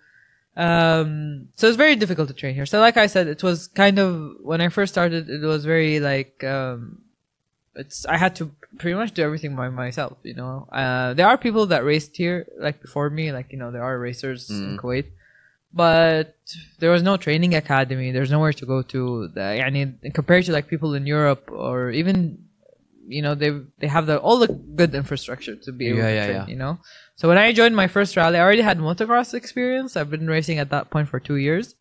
Um, 0.56 1.48
so 1.56 1.68
it's 1.68 1.76
very 1.76 1.94
difficult 1.96 2.28
to 2.28 2.34
train 2.34 2.54
here. 2.54 2.64
So 2.64 2.80
like 2.80 2.96
I 2.96 3.06
said, 3.06 3.26
it 3.28 3.42
was 3.42 3.66
kind 3.68 3.98
of 3.98 4.36
when 4.40 4.62
I 4.62 4.68
first 4.70 4.94
started, 4.94 5.28
it 5.28 5.44
was 5.44 5.66
very 5.66 6.00
like 6.00 6.42
um, 6.42 7.02
it's 7.74 8.06
I 8.06 8.16
had 8.16 8.34
to 8.36 8.50
pretty 8.78 8.94
much 8.96 9.12
do 9.12 9.22
everything 9.22 9.54
by 9.54 9.68
myself, 9.68 10.16
you 10.22 10.34
know. 10.34 10.66
Uh, 10.72 11.12
there 11.12 11.28
are 11.28 11.36
people 11.36 11.66
that 11.66 11.84
raced 11.84 12.16
here 12.16 12.46
like 12.58 12.80
before 12.80 13.10
me, 13.10 13.30
like 13.32 13.52
you 13.52 13.58
know 13.58 13.70
there 13.70 13.82
are 13.84 13.98
racers 13.98 14.48
in 14.48 14.78
Mm. 14.78 14.80
Kuwait, 14.80 15.06
but 15.76 16.38
there 16.78 16.90
was 16.90 17.02
no 17.02 17.18
training 17.18 17.54
academy. 17.54 18.10
There's 18.10 18.30
nowhere 18.30 18.54
to 18.54 18.66
go 18.66 18.80
to. 18.82 19.30
I 19.36 19.68
mean, 19.68 19.98
compared 20.14 20.46
to 20.46 20.52
like 20.52 20.68
people 20.68 20.94
in 20.94 21.06
Europe 21.06 21.50
or 21.52 21.90
even, 21.90 22.38
you 23.06 23.20
know, 23.20 23.34
they 23.34 23.50
they 23.78 23.86
have 23.86 24.06
the 24.06 24.18
all 24.18 24.38
the 24.38 24.48
good 24.48 24.94
infrastructure 24.94 25.54
to 25.54 25.72
be 25.72 25.88
able 25.88 25.98
yeah, 25.98 26.08
to 26.08 26.14
yeah, 26.14 26.26
yeah. 26.28 26.46
you 26.46 26.56
know. 26.56 26.78
So 27.14 27.28
when 27.28 27.36
I 27.36 27.52
joined 27.52 27.76
my 27.76 27.88
first 27.88 28.16
rally, 28.16 28.38
I 28.38 28.42
already 28.42 28.62
had 28.62 28.78
motocross 28.78 29.34
experience. 29.34 29.96
I've 29.96 30.10
been 30.10 30.26
racing 30.26 30.58
at 30.58 30.70
that 30.70 30.88
point 30.88 31.10
for 31.10 31.20
two 31.20 31.36
years, 31.36 31.74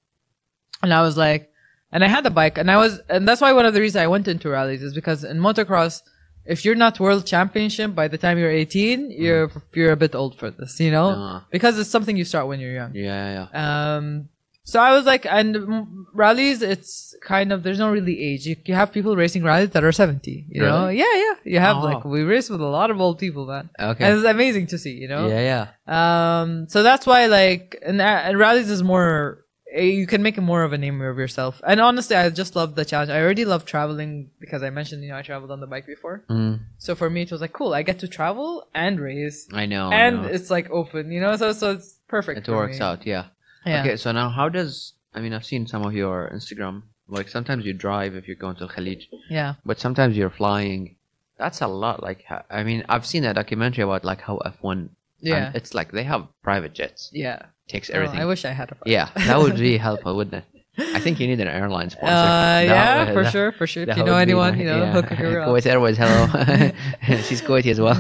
and 0.84 0.94
I 0.94 1.02
was 1.02 1.16
like, 1.16 1.50
and 1.94 2.04
I 2.04 2.10
had 2.10 2.26
a 2.26 2.30
bike, 2.30 2.58
and 2.58 2.70
I 2.70 2.76
was, 2.76 3.00
and 3.10 3.26
that's 3.26 3.40
why 3.40 3.54
one 3.54 3.66
of 3.66 3.74
the 3.74 3.80
reasons 3.80 4.04
I 4.04 4.08
went 4.08 4.28
into 4.28 4.50
rallies 4.50 4.84
is 4.84 4.94
because 4.94 5.24
in 5.24 5.40
motocross 5.40 6.02
if 6.46 6.64
you're 6.66 6.76
not 6.76 7.00
world 7.00 7.26
championship 7.26 7.96
by 7.96 8.08
the 8.08 8.18
time 8.18 8.38
you're 8.38 8.52
18, 8.52 9.12
you're 9.12 9.52
you're 9.74 9.92
a 9.92 9.98
bit 9.98 10.14
old 10.16 10.38
for 10.38 10.52
this, 10.52 10.80
you 10.80 10.92
know, 10.92 11.42
because 11.52 11.78
it's 11.80 11.90
something 11.90 12.16
you 12.18 12.26
start 12.26 12.48
when 12.48 12.60
you're 12.60 12.74
young. 12.74 12.92
yeah, 12.94 13.48
yeah. 13.54 13.96
Um, 13.98 14.30
so 14.68 14.80
I 14.80 14.94
was 14.96 15.06
like, 15.06 15.28
and 15.28 15.56
mm, 15.56 15.88
rallies, 16.14 16.64
it's 16.64 17.16
kind 17.22 17.52
of 17.54 17.62
there's 17.62 17.78
no 17.78 17.92
really 17.92 18.20
age. 18.20 18.48
You, 18.48 18.56
you 18.66 18.74
have 18.74 18.92
people 18.92 19.16
racing 19.16 19.44
rallies 19.44 19.70
that 19.70 19.84
are 19.84 19.92
70. 19.92 20.46
You 20.50 20.62
know, 20.64 20.88
yeah, 20.90 21.06
yeah. 21.16 21.34
You 21.44 21.60
have 21.60 21.78
Oh, 21.78 21.82
like 21.82 22.04
wow. 22.04 22.10
we 22.12 22.24
race 22.24 22.50
with 22.50 22.62
a 22.62 22.66
lot 22.66 22.90
of 22.90 23.00
old 23.00 23.20
people, 23.20 23.46
man. 23.46 23.70
Okay. 23.80 24.04
And 24.04 24.18
it's 24.18 24.26
amazing 24.26 24.66
to 24.68 24.80
see. 24.80 24.94
You 24.94 25.08
know. 25.08 25.28
Yeah, 25.28 25.68
yeah. 25.86 26.42
Um, 26.42 26.68
so 26.68 26.82
that's 26.82 27.06
why 27.06 27.28
like 27.28 27.78
and, 27.86 28.02
and 28.02 28.40
rallies 28.40 28.72
is 28.72 28.82
more 28.82 29.45
you 29.76 30.08
can 30.08 30.24
make 30.24 30.38
more 30.38 30.64
of 30.64 30.74
a 30.74 30.78
name 30.78 31.02
of 31.02 31.18
yourself. 31.18 31.62
And 31.68 31.80
honestly, 31.82 32.16
I 32.16 32.30
just 32.30 32.56
love 32.56 32.76
the 32.76 32.86
challenge. 32.86 33.10
I 33.12 33.20
already 33.22 33.46
love 33.46 33.66
traveling 33.66 34.30
because 34.40 34.64
I 34.64 34.70
mentioned 34.70 35.04
you 35.04 35.10
know 35.10 35.18
I 35.18 35.22
traveled 35.22 35.52
on 35.52 35.60
the 35.60 35.68
bike 35.68 35.86
before. 35.86 36.24
Mm, 36.30 36.60
So 36.78 36.96
for 36.96 37.10
me, 37.10 37.22
it 37.24 37.32
was 37.32 37.42
like 37.42 37.54
cool. 37.54 37.74
I 37.74 37.84
get 37.84 38.00
to 38.00 38.08
travel 38.08 38.68
and 38.74 39.00
race, 39.00 39.48
I 39.54 39.66
know. 39.66 39.90
I 39.90 39.96
and 39.96 40.22
know. 40.24 40.28
it's 40.30 40.50
like 40.50 40.70
open. 40.72 41.12
You 41.12 41.22
know, 41.22 41.36
so 41.36 41.52
so 41.52 41.72
it's 41.72 42.00
perfect. 42.08 42.48
it 42.48 42.52
works 42.52 42.80
me. 42.80 42.86
out, 42.86 43.06
yeah. 43.06 43.26
Yeah. 43.66 43.82
Okay, 43.82 43.98
so 43.98 44.12
now 44.12 44.30
how 44.30 44.48
does 44.50 44.94
I 45.14 45.20
mean 45.22 45.34
I've 45.34 45.46
seen 45.46 45.68
some 45.68 45.84
of 45.86 45.94
your 45.94 46.30
Instagram. 46.34 46.84
Like 47.08 47.28
sometimes 47.30 47.66
you 47.66 47.74
drive 47.74 48.16
if 48.16 48.28
you're 48.28 48.36
going 48.46 48.56
to 48.58 48.68
Khalij, 48.68 49.04
Yeah. 49.30 49.56
but 49.66 49.80
sometimes 49.80 50.18
you're 50.18 50.32
flying. 50.42 50.96
That's 51.38 51.62
a 51.62 51.68
lot. 51.68 52.02
Like 52.02 52.26
I 52.50 52.64
mean, 52.64 52.84
I've 52.90 53.06
seen 53.06 53.24
a 53.26 53.34
documentary 53.34 53.84
about 53.84 54.04
like 54.06 54.22
how 54.22 54.40
F1. 54.46 54.90
Yeah. 55.20 55.52
it's 55.56 55.74
like 55.74 55.92
they 55.92 56.04
have 56.04 56.28
private 56.44 56.74
jets. 56.74 57.10
Yeah. 57.14 57.40
Takes 57.68 57.90
everything. 57.90 58.20
I 58.20 58.26
wish 58.26 58.46
I 58.46 58.52
had 58.52 58.72
a. 58.72 58.78
yeah, 58.86 59.10
that 59.16 59.40
would 59.40 59.58
be 59.58 59.78
helpful, 59.88 60.16
wouldn't 60.16 60.36
it? 60.36 60.44
I 60.78 61.00
think 61.00 61.20
you 61.22 61.28
need 61.28 61.40
an 61.40 61.48
airline 61.48 61.90
sponsor. 61.90 62.14
Uh, 62.14 62.62
yeah, 62.62 63.06
would- 63.06 63.14
for 63.14 63.24
that- 63.24 63.32
sure, 63.32 63.52
for 63.54 63.66
sure. 63.66 63.84
If 63.84 63.98
you 63.98 64.04
know 64.04 64.16
anyone, 64.18 64.52
nice, 64.54 64.60
you 64.60 64.66
know, 64.66 64.78
yeah. 64.78 64.92
hook 64.92 65.06
her 65.06 65.40
up. 65.40 65.48
Kuwait 65.48 65.66
Airways, 65.66 65.98
hello. 65.98 66.28
She's 67.24 67.42
Kuwaiti 67.42 67.72
as 67.72 67.80
well. 67.80 67.96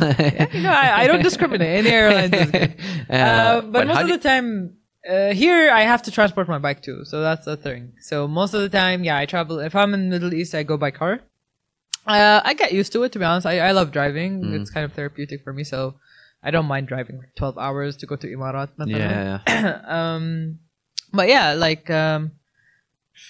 You 0.54 0.62
know, 0.62 0.72
I, 0.72 1.04
I 1.04 1.08
don't 1.08 1.24
discriminate. 1.24 1.86
Any 1.86 1.90
airline 1.90 2.34
is 2.34 2.52
good. 2.52 2.76
Uh, 3.10 3.62
but, 3.62 3.88
most 3.88 4.02
of 4.02 4.08
the 4.10 4.18
time, 4.18 4.76
uh, 5.10 5.30
here 5.34 5.72
I 5.72 5.82
have 5.84 6.02
to 6.04 6.12
transport 6.12 6.48
my 6.50 6.58
bike 6.60 6.82
too, 6.82 7.06
so 7.06 7.22
that's 7.22 7.46
the 7.46 7.56
thing. 7.56 7.94
So 8.02 8.28
most 8.28 8.54
of 8.54 8.62
the 8.62 8.70
time, 8.70 9.04
yeah, 9.04 9.18
I 9.18 9.26
travel. 9.26 9.60
If 9.60 9.74
I'm 9.76 9.94
in 9.94 10.10
the 10.10 10.20
Middle 10.20 10.34
East, 10.34 10.54
I 10.54 10.64
go 10.64 10.76
by 10.78 10.92
car. 10.92 11.22
Uh, 12.06 12.42
I 12.44 12.54
get 12.56 12.72
used 12.74 12.92
to 12.94 13.04
it. 13.04 13.14
To 13.14 13.20
be 13.20 13.26
honest, 13.26 13.48
I, 13.48 13.60
I 13.60 13.72
love 13.72 13.92
driving. 13.92 14.44
Mm. 14.44 14.62
It's 14.62 14.70
kind 14.70 14.84
of 14.84 14.94
therapeutic 14.94 15.44
for 15.44 15.54
me, 15.54 15.64
so 15.64 15.96
I 16.46 16.52
don't 16.52 16.68
mind 16.68 16.88
driving 16.88 17.26
12 17.36 17.58
hours 17.58 17.98
to 17.98 18.06
go 18.06 18.16
to 18.16 18.28
Imarat. 18.28 18.70
Yeah. 18.86 19.82
um, 19.88 20.60
but 21.12 21.28
yeah, 21.28 21.54
like 21.54 21.90
um, 21.90 22.32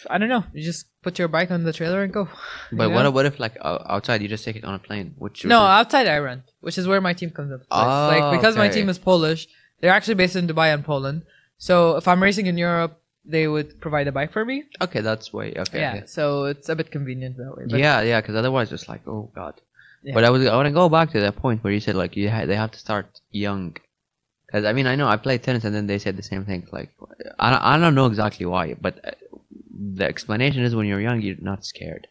I 0.09 0.18
don't 0.18 0.30
know. 0.30 0.43
You 0.53 0.63
just 0.63 0.88
put 1.01 1.18
your 1.18 1.30
bike 1.30 1.49
on 1.49 1.63
the 1.63 1.72
trailer 1.72 2.03
and 2.03 2.11
go. 2.11 2.28
But 2.72 2.91
what, 2.91 3.11
what 3.13 3.26
if 3.26 3.39
like 3.39 3.55
outside 3.63 4.22
you 4.22 4.28
just 4.28 4.43
take 4.43 4.57
it 4.57 4.66
on 4.66 4.74
a 4.74 4.80
plane? 4.80 5.16
Which 5.18 5.45
no, 5.45 5.61
outside 5.61 6.07
I 6.07 6.18
rent, 6.18 6.43
which 6.59 6.78
is 6.78 6.88
where 6.88 6.99
my 6.99 7.13
team 7.13 7.30
comes 7.30 7.53
up. 7.53 7.61
Oh, 7.72 8.11
like 8.11 8.38
because 8.38 8.55
okay. 8.55 8.68
my 8.68 8.70
team 8.70 8.89
is 8.89 8.99
Polish, 8.99 9.47
they're 9.80 9.91
actually 9.91 10.16
based 10.16 10.36
in 10.36 10.47
Dubai 10.47 10.74
and 10.74 10.84
Poland. 10.84 11.24
So 11.57 11.95
if 11.95 12.07
I'm 12.09 12.22
racing 12.22 12.47
in 12.47 12.57
Europe, 12.57 12.99
they 13.24 13.47
would 13.47 13.80
provide 13.80 14.07
a 14.07 14.11
bike 14.11 14.34
for 14.34 14.43
me. 14.43 14.66
Okay, 14.82 14.99
that's 14.99 15.32
way 15.32 15.53
okay. 15.57 15.80
Yeah, 15.80 15.95
okay. 15.95 16.05
so 16.05 16.45
it's 16.45 16.68
a 16.68 16.76
bit 16.76 16.91
convenient 16.91 17.38
that 17.38 17.55
way. 17.55 17.80
yeah, 17.80 18.01
yeah, 18.01 18.20
because 18.20 18.36
otherwise, 18.36 18.74
it's 18.74 18.89
like 18.89 19.07
oh 19.07 19.32
god. 19.34 19.61
But 20.14 20.24
I 20.24 20.30
was 20.30 20.45
I 20.45 20.56
want 20.56 20.68
to 20.68 20.72
go 20.72 20.89
back 20.89 21.12
to 21.12 21.20
that 21.22 21.36
point 21.36 21.64
where 21.64 21.74
you 21.74 21.80
said 21.80 21.95
like 21.95 22.16
you 22.16 22.30
ha- 22.30 22.45
they 22.45 22.56
have 22.56 22.72
to 22.72 22.80
start 22.80 23.22
young, 23.32 23.76
because 24.45 24.66
I 24.66 24.74
mean 24.74 24.88
I 24.88 24.95
know 24.95 25.08
I 25.08 25.18
played 25.18 25.43
tennis 25.43 25.64
and 25.64 25.74
then 25.74 25.88
they 25.88 25.99
said 25.99 26.18
the 26.18 26.24
same 26.24 26.45
thing. 26.45 26.68
Like 26.72 26.91
I 27.39 27.51
don't, 27.51 27.62
I 27.62 27.78
don't 27.80 27.95
know 27.95 28.06
exactly 28.06 28.45
why, 28.45 28.76
but 28.76 28.99
uh, 29.03 29.12
the 29.72 30.06
explanation 30.06 30.64
is 30.64 30.76
when 30.76 30.86
you're 30.86 31.01
young 31.01 31.22
you're 31.22 31.38
not 31.39 31.66
scared, 31.66 32.08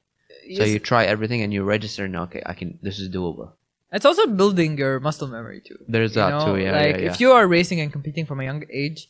yes. 0.46 0.58
so 0.58 0.64
you 0.64 0.78
try 0.78 1.04
everything 1.04 1.42
and 1.42 1.52
you 1.52 1.62
register 1.62 2.04
and 2.04 2.16
okay 2.16 2.42
I 2.44 2.54
can 2.54 2.78
this 2.82 2.98
is 2.98 3.08
doable. 3.08 3.52
It's 3.92 4.04
also 4.04 4.26
building 4.26 4.76
your 4.76 4.98
muscle 4.98 5.28
memory 5.28 5.60
too. 5.60 5.78
There's 5.86 6.14
that 6.14 6.30
know? 6.30 6.46
too, 6.46 6.60
yeah. 6.60 6.72
Like 6.72 6.96
yeah, 6.96 7.02
yeah. 7.02 7.10
if 7.12 7.20
you 7.20 7.30
are 7.30 7.46
racing 7.46 7.80
and 7.80 7.92
competing 7.92 8.26
from 8.26 8.40
a 8.40 8.44
young 8.44 8.64
age, 8.68 9.08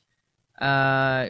uh, 0.61 1.29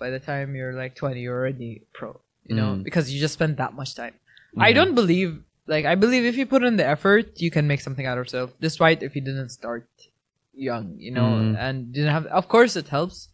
by 0.00 0.10
the 0.10 0.18
time 0.18 0.54
you're 0.56 0.72
like 0.72 0.94
20, 0.94 1.20
you're 1.20 1.38
already 1.38 1.82
pro. 1.92 2.18
You 2.44 2.56
know, 2.56 2.76
mm. 2.76 2.84
because 2.84 3.12
you 3.12 3.20
just 3.20 3.34
spend 3.34 3.58
that 3.58 3.74
much 3.74 3.94
time. 3.96 4.14
Mm. 4.56 4.62
I 4.62 4.70
mm-hmm. 4.70 4.74
don't 4.76 4.94
believe 4.94 5.42
like 5.66 5.84
I 5.84 5.94
believe 5.94 6.24
if 6.24 6.36
you 6.36 6.46
put 6.46 6.62
in 6.64 6.76
the 6.76 6.86
effort, 6.86 7.40
you 7.40 7.50
can 7.50 7.66
make 7.66 7.80
something 7.80 8.06
out 8.06 8.18
of 8.18 8.24
yourself. 8.26 8.52
Despite 8.60 9.02
if 9.02 9.14
you 9.16 9.22
didn't 9.22 9.50
start 9.50 9.88
young, 10.54 10.94
you 10.98 11.10
know, 11.10 11.30
Mm. 11.42 11.56
and 11.58 11.92
didn't 11.92 12.10
have. 12.12 12.26
Of 12.26 12.48
course, 12.48 12.76
it 12.76 12.88
helps, 12.88 13.28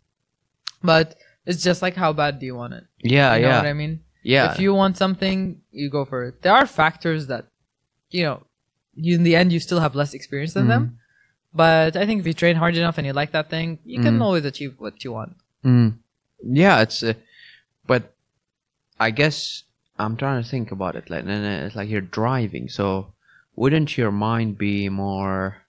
but 0.82 1.16
it's 1.46 1.62
just 1.62 1.82
like 1.82 1.94
how 1.96 2.12
bad 2.12 2.38
do 2.40 2.46
you 2.46 2.54
want 2.56 2.74
it? 2.74 2.84
Yeah, 3.02 3.34
You 3.36 3.42
know 3.42 3.48
yeah, 3.48 3.56
what 3.58 3.66
I 3.66 3.72
mean? 3.72 4.00
yeah. 4.22 4.52
If 4.52 4.58
you 4.58 4.74
want 4.74 4.96
something, 4.96 5.60
you 5.70 5.90
go 5.90 6.04
for 6.04 6.24
it. 6.24 6.42
There 6.42 6.52
are 6.54 6.66
factors 6.66 7.26
that, 7.26 7.46
you 8.10 8.22
know, 8.24 8.42
you 8.94 9.14
in 9.14 9.22
the 9.24 9.34
end 9.36 9.52
you 9.52 9.60
still 9.60 9.80
have 9.80 9.94
less 9.94 10.14
experience 10.14 10.54
than 10.54 10.68
them. 10.68 10.98
But 11.54 11.96
I 11.96 12.06
think 12.06 12.20
if 12.20 12.26
you 12.26 12.32
train 12.32 12.56
hard 12.56 12.76
enough 12.76 12.96
and 12.98 13.06
you 13.06 13.12
like 13.12 13.32
that 13.32 13.50
thing, 13.50 13.78
you 13.84 14.00
can 14.00 14.18
Mhm. 14.18 14.22
always 14.22 14.44
achieve 14.44 14.74
what 14.78 15.04
you 15.04 15.12
want. 15.12 15.36
Mm. 15.64 15.98
Yeah, 16.42 16.80
it's, 16.80 17.02
uh, 17.02 17.12
but 17.86 18.14
I 18.98 19.10
guess 19.10 19.64
I'm 19.98 20.16
trying 20.16 20.42
to 20.42 20.48
think 20.48 20.72
about 20.72 20.96
it. 20.96 21.10
Like, 21.10 21.24
and 21.24 21.30
it's 21.30 21.76
like 21.76 21.88
you're 21.88 22.00
driving, 22.00 22.68
so 22.68 23.12
wouldn't 23.56 23.96
your 23.96 24.10
mind 24.10 24.58
be 24.58 24.88
more? 24.88 25.62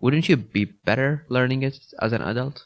Wouldn't 0.00 0.28
you 0.28 0.36
be 0.36 0.64
better 0.64 1.26
learning 1.28 1.62
it 1.62 1.78
as 2.00 2.12
an 2.12 2.22
adult? 2.22 2.64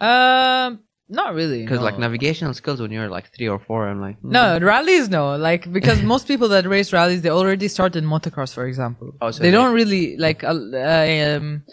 Um, 0.00 0.80
not 1.10 1.34
really. 1.34 1.62
Because 1.62 1.80
no. 1.80 1.84
like 1.84 1.98
navigational 1.98 2.54
skills 2.54 2.80
when 2.80 2.90
you're 2.90 3.08
like 3.08 3.34
three 3.34 3.48
or 3.48 3.58
four, 3.58 3.88
I'm 3.88 4.00
like 4.00 4.18
mm. 4.22 4.30
No, 4.30 4.58
rallies 4.60 5.08
no. 5.10 5.36
Like 5.36 5.70
because 5.70 6.02
most 6.02 6.26
people 6.26 6.48
that 6.48 6.66
race 6.66 6.92
rallies, 6.92 7.22
they 7.22 7.30
already 7.30 7.68
start 7.68 7.96
in 7.96 8.04
motocross, 8.04 8.54
for 8.54 8.66
example. 8.66 9.14
Oh, 9.20 9.30
so 9.30 9.42
they 9.42 9.50
they- 9.50 9.56
don't 9.56 9.74
really 9.74 10.16
like. 10.16 10.42
Uh, 10.42 10.52
um, 10.52 11.64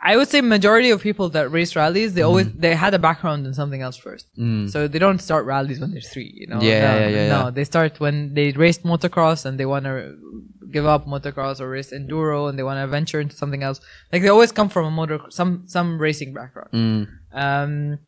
I 0.00 0.16
would 0.16 0.28
say 0.28 0.40
majority 0.40 0.90
of 0.90 1.02
people 1.02 1.28
that 1.30 1.50
race 1.50 1.74
rallies, 1.74 2.14
they 2.14 2.22
always 2.22 2.52
they 2.52 2.74
had 2.74 2.94
a 2.94 2.98
background 2.98 3.46
in 3.46 3.54
something 3.54 3.82
else 3.82 3.96
first. 3.96 4.26
Mm. 4.38 4.70
So 4.70 4.86
they 4.86 4.98
don't 4.98 5.18
start 5.18 5.44
rallies 5.44 5.80
when 5.80 5.90
they're 5.90 6.00
three. 6.00 6.32
You 6.34 6.46
know. 6.46 6.60
Yeah, 6.60 6.92
no, 6.92 6.98
yeah, 6.98 7.08
yeah, 7.08 7.28
No, 7.28 7.44
yeah. 7.44 7.50
they 7.50 7.64
start 7.64 7.98
when 7.98 8.34
they 8.34 8.52
raced 8.52 8.84
motocross 8.84 9.44
and 9.44 9.58
they 9.58 9.66
want 9.66 9.84
to 9.86 10.16
give 10.70 10.86
up 10.86 11.06
motocross 11.06 11.60
or 11.60 11.68
race 11.68 11.92
enduro 11.92 12.48
and 12.48 12.58
they 12.58 12.62
want 12.62 12.78
to 12.78 12.86
venture 12.86 13.20
into 13.20 13.34
something 13.34 13.62
else. 13.62 13.80
Like 14.12 14.22
they 14.22 14.28
always 14.28 14.52
come 14.52 14.68
from 14.68 14.86
a 14.86 14.90
motor 14.90 15.18
some 15.30 15.64
some 15.66 15.98
racing 15.98 16.32
background. 16.32 16.70
Mm. 16.72 17.08
Um, 17.32 17.98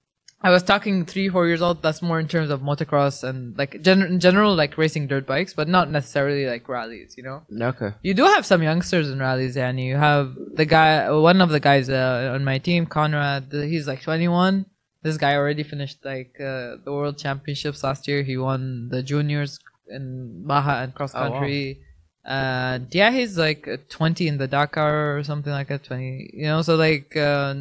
I 0.42 0.50
was 0.50 0.62
talking 0.62 1.04
three, 1.04 1.28
four 1.28 1.46
years 1.46 1.60
old. 1.60 1.82
That's 1.82 2.00
more 2.00 2.18
in 2.18 2.26
terms 2.26 2.48
of 2.50 2.60
motocross 2.62 3.22
and 3.22 3.56
like 3.58 3.82
gen- 3.82 4.00
in 4.02 4.20
general, 4.20 4.54
like 4.54 4.78
racing 4.78 5.06
dirt 5.06 5.26
bikes, 5.26 5.52
but 5.52 5.68
not 5.68 5.90
necessarily 5.90 6.46
like 6.46 6.66
rallies. 6.68 7.14
You 7.18 7.24
know, 7.24 7.42
Okay. 7.72 7.92
you 8.02 8.14
do 8.14 8.24
have 8.24 8.46
some 8.46 8.62
youngsters 8.62 9.10
in 9.10 9.18
rallies, 9.18 9.56
and 9.58 9.78
you 9.78 9.96
have 9.96 10.34
the 10.54 10.64
guy, 10.64 11.10
one 11.10 11.42
of 11.42 11.50
the 11.50 11.60
guys 11.60 11.90
uh, 11.90 12.32
on 12.34 12.42
my 12.44 12.56
team, 12.58 12.86
Konrad. 12.86 13.52
He's 13.52 13.86
like 13.86 14.00
21. 14.02 14.64
This 15.02 15.16
guy 15.18 15.34
already 15.36 15.62
finished 15.62 16.04
like 16.04 16.34
uh, 16.40 16.76
the 16.84 16.92
world 16.92 17.18
championships 17.18 17.84
last 17.84 18.08
year. 18.08 18.22
He 18.22 18.36
won 18.38 18.88
the 18.90 19.02
juniors 19.02 19.58
in 19.88 20.44
Baja 20.46 20.82
and 20.82 20.94
cross 20.94 21.12
country. 21.12 21.80
Oh, 22.24 22.30
wow. 22.30 22.78
yeah, 22.90 23.10
he's 23.10 23.36
like 23.38 23.66
uh, 23.66 23.76
20 23.88 24.28
in 24.28 24.38
the 24.38 24.46
Dakar 24.46 25.16
or 25.18 25.22
something 25.24 25.52
like 25.52 25.68
that. 25.68 25.84
20, 25.84 26.30
you 26.34 26.44
know. 26.46 26.62
So 26.62 26.76
like, 26.76 27.16
uh, 27.16 27.54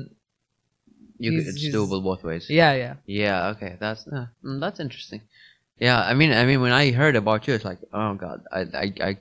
You 1.19 1.31
He's- 1.31 1.47
it's 1.49 1.61
he's- 1.61 1.75
doable 1.75 2.01
both 2.03 2.23
ways. 2.23 2.49
yeah, 2.49 2.73
yeah. 2.73 2.93
Yeah. 3.05 3.47
Okay. 3.53 3.71
That's 3.79 4.07
uh, 4.07 4.27
mm, 4.43 4.59
that's 4.63 4.79
interesting. 4.79 5.21
Yeah. 5.79 5.99
I 6.11 6.13
mean, 6.19 6.31
I 6.31 6.45
mean, 6.45 6.61
when 6.61 6.71
I 6.71 6.91
heard 6.91 7.15
about 7.15 7.47
you, 7.47 7.53
it's 7.53 7.65
like, 7.71 7.79
oh 7.93 8.13
god, 8.15 8.39
I 8.51 8.61
I, 8.83 8.85
I 9.09 9.17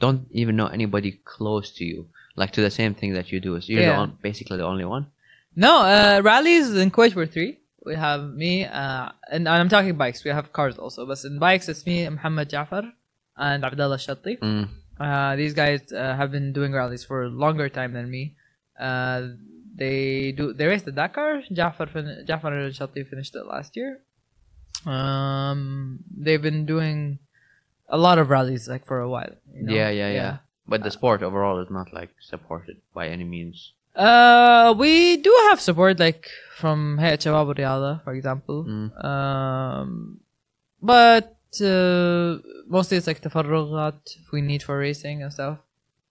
don't 0.00 0.26
even 0.40 0.56
know 0.56 0.66
anybody 0.78 1.10
close 1.24 1.70
to 1.78 1.84
you, 1.84 2.06
like 2.36 2.52
to 2.52 2.60
the 2.62 2.70
same 2.80 2.94
thing 2.94 3.12
that 3.14 3.30
you 3.32 3.38
do. 3.40 3.60
So 3.60 3.72
you're 3.72 3.82
the 3.92 3.94
on, 4.02 4.18
basically 4.22 4.56
the 4.62 4.64
only 4.74 4.84
one. 4.84 5.06
No, 5.54 5.72
uh, 5.82 6.20
rallies 6.24 6.68
in 6.74 6.90
Kuwait 6.90 7.14
were 7.14 7.26
three. 7.26 7.58
We 7.84 7.94
have 7.96 8.22
me, 8.42 8.64
uh, 8.64 9.08
and, 9.30 9.42
and 9.48 9.60
I'm 9.60 9.68
talking 9.68 9.96
bikes. 9.96 10.24
We 10.24 10.30
have 10.30 10.52
cars 10.52 10.78
also, 10.78 11.04
but 11.04 11.18
in 11.24 11.38
bikes 11.38 11.68
it's 11.68 11.84
me, 11.84 12.08
Muhammad 12.08 12.48
Jafar, 12.48 12.84
and 13.36 13.64
Abdullah 13.64 13.98
Shatti. 13.98 14.38
Mm. 14.38 14.68
Uh, 15.00 15.34
these 15.36 15.52
guys 15.52 15.80
uh, 15.92 16.14
have 16.20 16.30
been 16.30 16.52
doing 16.52 16.72
rallies 16.72 17.04
for 17.04 17.24
a 17.24 17.28
longer 17.28 17.68
time 17.68 17.92
than 17.92 18.08
me. 18.10 18.34
They 19.74 20.32
do 20.32 20.52
they 20.52 20.66
raced 20.66 20.84
the 20.84 20.92
Dakar. 20.92 21.42
Jafar 21.50 21.86
fin- 21.86 22.24
Jafar 22.26 22.52
finished 22.72 23.34
it 23.34 23.46
last 23.46 23.76
year. 23.76 24.00
Um, 24.86 26.00
they've 26.16 26.42
been 26.42 26.66
doing 26.66 27.18
a 27.88 27.96
lot 27.96 28.18
of 28.18 28.30
rallies 28.30 28.68
like 28.68 28.86
for 28.86 29.00
a 29.00 29.08
while. 29.08 29.34
you 29.54 29.62
know? 29.64 29.72
Yeah, 29.72 29.90
yeah, 29.90 30.10
yeah. 30.10 30.36
But 30.66 30.82
the 30.82 30.90
sport 30.90 31.22
overall 31.22 31.60
is 31.60 31.70
not 31.70 31.92
like 31.92 32.10
supported 32.20 32.78
by 32.94 33.08
any 33.08 33.24
means. 33.24 33.72
Uh, 33.94 34.74
we 34.76 35.18
do 35.18 35.30
have 35.50 35.60
support 35.60 35.98
like 36.00 36.28
from 36.56 36.98
Shabab 36.98 37.56
Riyadh, 37.56 38.02
for 38.04 38.14
example. 38.14 38.64
Mm. 38.64 39.04
Um, 39.04 40.20
but 40.80 41.36
uh, 41.60 42.38
mostly 42.66 42.96
it's 42.96 43.06
like 43.06 43.20
the 43.20 43.28
tafarrugat 43.28 44.16
we 44.32 44.40
need 44.40 44.62
for 44.62 44.78
racing 44.78 45.22
and 45.22 45.32
stuff. 45.32 45.58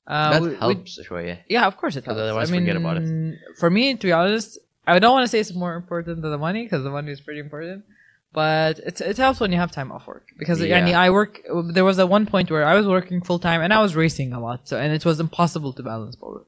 Uh, 0.08 0.32
that 0.32 0.42
we- 0.42 0.50
we- 0.50 0.56
helps, 0.56 1.00
sure. 1.06 1.22
Yeah. 1.22 1.38
yeah, 1.48 1.66
of 1.68 1.78
course 1.78 1.96
it 1.96 2.06
helps. 2.06 2.20
otherwise 2.20 2.50
I 2.50 2.52
mean, 2.54 2.62
forget 2.64 2.76
about 2.78 2.98
it. 2.98 3.36
For 3.60 3.70
me, 3.70 3.96
to 3.96 4.08
be 4.08 4.12
honest, 4.12 4.58
I 4.88 5.00
don't 5.00 5.12
want 5.14 5.24
to 5.26 5.28
say 5.30 5.40
it's 5.40 5.54
more 5.54 5.76
important 5.76 6.22
than 6.22 6.32
the 6.32 6.38
money 6.38 6.64
because 6.64 6.84
the 6.84 6.90
money 6.90 7.12
is 7.12 7.22
pretty 7.22 7.40
important. 7.40 7.86
But 8.34 8.80
it 8.80 9.02
it 9.02 9.18
helps 9.18 9.40
when 9.42 9.52
you 9.52 9.58
have 9.58 9.72
time 9.72 9.92
off 9.92 10.08
work 10.08 10.26
because 10.40 10.62
Yeah. 10.62 10.80
yani, 10.80 10.94
I 10.94 11.10
work. 11.10 11.42
There 11.78 11.84
was 11.84 12.00
a 12.00 12.08
one 12.08 12.26
point 12.26 12.50
where 12.50 12.66
I 12.66 12.76
was 12.80 12.88
working 12.88 13.22
full 13.22 13.40
time 13.40 13.62
and 13.62 13.74
I 13.74 13.82
was 13.82 13.94
racing 13.96 14.32
a 14.34 14.40
lot, 14.40 14.60
so 14.70 14.78
and 14.78 14.94
it 14.94 15.04
was 15.06 15.20
impossible 15.20 15.74
to 15.74 15.84
balance 15.84 16.16
both. 16.16 16.46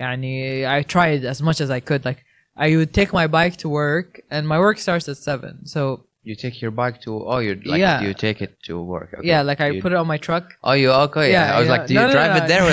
Yani, 0.00 0.66
I 0.66 0.82
tried 0.82 1.24
as 1.24 1.42
much 1.42 1.60
as 1.60 1.70
I 1.70 1.80
could. 1.80 2.04
Like 2.04 2.24
I 2.56 2.76
would 2.76 2.92
take 2.94 3.12
my 3.12 3.26
bike 3.26 3.56
to 3.58 3.68
work, 3.68 4.20
and 4.30 4.48
my 4.48 4.58
work 4.58 4.78
starts 4.78 5.06
at 5.08 5.18
seven. 5.18 5.66
So 5.66 6.04
You 6.29 6.35
take 6.43 6.55
your 6.63 6.71
bike 6.81 6.97
to 7.05 7.09
oh, 7.31 7.39
you 7.45 7.53
like 7.71 7.79
Yeah. 7.85 8.01
you 8.05 8.11
take 8.25 8.39
it 8.45 8.51
to 8.67 8.73
work. 8.93 9.09
Okay. 9.17 9.27
yeah, 9.31 9.41
like 9.49 9.59
I 9.65 9.69
You- 9.71 9.81
put 9.83 9.91
it 9.95 9.97
on 10.03 10.07
my 10.13 10.19
truck. 10.27 10.45
Oh, 10.67 10.71
you 10.81 10.89
okay? 11.07 11.27
Yeah, 11.35 11.47
I 11.55 11.59
was 11.61 11.67
yeah. 11.67 11.75
like, 11.75 11.85
do 11.89 11.93
No, 11.97 12.01
you 12.01 12.07
no, 12.07 12.13
drive 12.17 12.31
no, 12.35 12.39
it 12.41 12.47
there? 12.53 12.63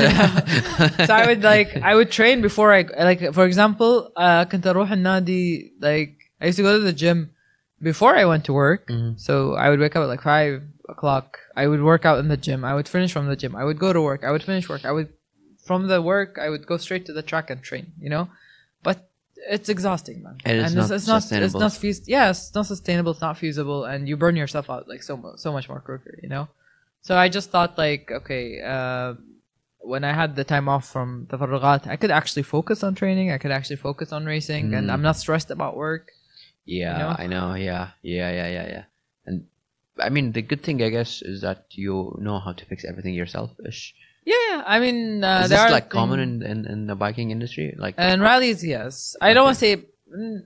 so 1.08 1.12
I 1.20 1.24
would 1.28 1.42
like 1.52 1.70
I 1.90 1.92
would 1.98 2.10
train 2.18 2.36
before 2.48 2.68
I 2.78 2.80
like 3.10 3.20
for 3.38 3.44
example 3.50 3.92
uh 4.16 4.44
كنت 4.44 4.66
اروح 4.66 4.92
النادي 4.92 5.72
like 5.82 6.12
I 6.40 6.46
used 6.46 6.56
to 6.58 6.62
go 6.62 6.72
to 6.78 6.84
the 6.92 6.96
gym 7.02 7.18
before 7.90 8.12
I 8.22 8.24
went 8.32 8.44
to 8.48 8.52
work 8.52 8.82
Mhm. 8.88 9.18
so 9.26 9.54
I 9.64 9.66
would 9.70 9.80
wake 9.84 9.94
up 9.96 10.02
at 10.06 10.10
like 10.14 10.22
five 10.22 10.62
o'clock 10.94 11.26
I 11.62 11.64
would 11.70 11.82
work 11.92 12.02
out 12.10 12.18
in 12.22 12.28
the 12.34 12.40
gym 12.46 12.60
I 12.70 12.72
would 12.76 12.88
finish 12.96 13.10
from 13.16 13.26
the 13.32 13.38
gym 13.42 13.52
I 13.62 13.64
would 13.68 13.78
go 13.86 13.90
to 13.98 14.00
work 14.10 14.20
I 14.28 14.30
would 14.34 14.44
finish 14.50 14.66
work 14.72 14.82
I 14.90 14.92
would 14.96 15.08
from 15.68 15.80
the 15.92 16.00
work 16.12 16.30
I 16.44 16.48
would 16.52 16.64
go 16.70 16.76
straight 16.84 17.04
to 17.08 17.12
the 17.18 17.24
track 17.30 17.46
and 17.52 17.60
train 17.68 17.84
you 18.04 18.10
know 18.14 18.24
but 18.86 18.96
it's 19.49 19.69
exhausting 19.69 20.23
man 20.23 20.37
And 20.45 20.57
it's 20.61 20.73
not 20.73 20.91
it's, 20.91 21.07
not 21.07 21.21
sustainable. 21.21 21.45
it's 21.45 21.61
not 21.65 21.71
feas- 21.81 22.07
yeah 22.07 22.29
it's 22.31 22.53
not 22.55 22.65
sustainable 22.65 23.11
it's 23.11 23.21
not 23.21 23.37
feasible 23.37 23.85
and 23.85 24.07
you 24.09 24.15
burn 24.17 24.35
yourself 24.35 24.69
out 24.69 24.87
like 24.87 25.03
so 25.03 25.13
so 25.37 25.51
much 25.51 25.67
more 25.69 25.79
quicker 25.79 26.17
you 26.23 26.29
know 26.29 26.47
so 27.01 27.15
I 27.15 27.29
just 27.29 27.51
thought 27.51 27.77
like, 27.77 28.09
okay, 28.11 28.59
uh, 28.65 29.13
when 29.77 30.03
I 30.03 30.11
had 30.11 30.35
the 30.35 30.43
time 30.43 30.67
off 30.67 30.89
from 30.91 31.27
the 31.29 31.37
tafarrugat, 31.37 31.85
I 31.85 31.97
could 31.97 32.09
actually 32.09 32.41
focus 32.41 32.81
on 32.83 32.95
training. 32.95 33.29
I 33.31 33.37
could 33.37 33.51
actually 33.51 33.75
focus 33.75 34.11
on 34.11 34.25
racing, 34.25 34.73
and 34.73 34.87
Mm. 34.89 34.93
I'm 34.93 35.03
not 35.03 35.15
stressed 35.17 35.51
about 35.51 35.77
work. 35.77 36.09
yeah, 36.65 36.93
You 36.93 36.99
know? 37.03 37.15
I 37.23 37.25
know. 37.27 37.53
Yeah, 37.53 37.91
yeah, 38.01 38.31
yeah, 38.39 38.47
yeah, 38.57 38.67
yeah. 38.75 38.83
And 39.27 39.45
I 40.01 40.09
mean, 40.09 40.31
the 40.31 40.41
good 40.41 40.63
thing, 40.63 40.81
I 40.81 40.89
guess, 40.89 41.21
is 41.21 41.41
that 41.41 41.65
you 41.77 42.17
know 42.19 42.39
how 42.39 42.53
to 42.53 42.65
fix 42.65 42.83
everything 42.83 43.13
yourself. 43.13 43.51
Ish. 43.63 43.93
Yeah, 44.25 44.35
yeah. 44.49 44.63
I 44.65 44.79
mean, 44.79 45.23
uh, 45.23 45.41
is 45.43 45.49
there 45.49 45.59
this 45.59 45.65
are 45.65 45.71
like 45.71 45.89
common 45.89 46.19
in, 46.19 46.41
in 46.41 46.65
in 46.65 46.87
the 46.87 46.95
biking 46.95 47.29
industry? 47.31 47.75
Like, 47.77 47.93
and 47.97 48.21
rallies, 48.21 48.63
yes. 48.65 49.15
I 49.21 49.33
don't 49.33 49.45
want 49.45 49.55
to 49.57 49.59
say. 49.59 49.75
mm, 50.09 50.45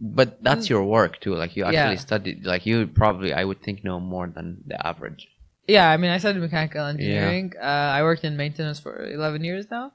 but 0.00 0.42
that's 0.42 0.68
your 0.68 0.84
work 0.84 1.20
too. 1.20 1.34
Like, 1.36 1.56
you 1.56 1.64
actually 1.64 1.94
Yeah. 1.94 2.08
studied. 2.08 2.44
Like, 2.44 2.66
you 2.66 2.86
probably, 2.88 3.32
I 3.32 3.44
would 3.44 3.62
think, 3.62 3.84
know 3.84 4.00
more 4.00 4.26
than 4.26 4.64
the 4.66 4.84
average. 4.84 5.28
Yeah, 5.68 5.88
I 5.88 5.96
mean, 5.96 6.10
I 6.10 6.18
studied 6.18 6.40
mechanical 6.40 6.84
engineering. 6.84 7.52
Uh, 7.56 7.64
I 7.98 8.02
worked 8.02 8.24
in 8.24 8.36
maintenance 8.36 8.80
for 8.80 9.06
11 9.06 9.44
years 9.44 9.66
now. 9.70 9.92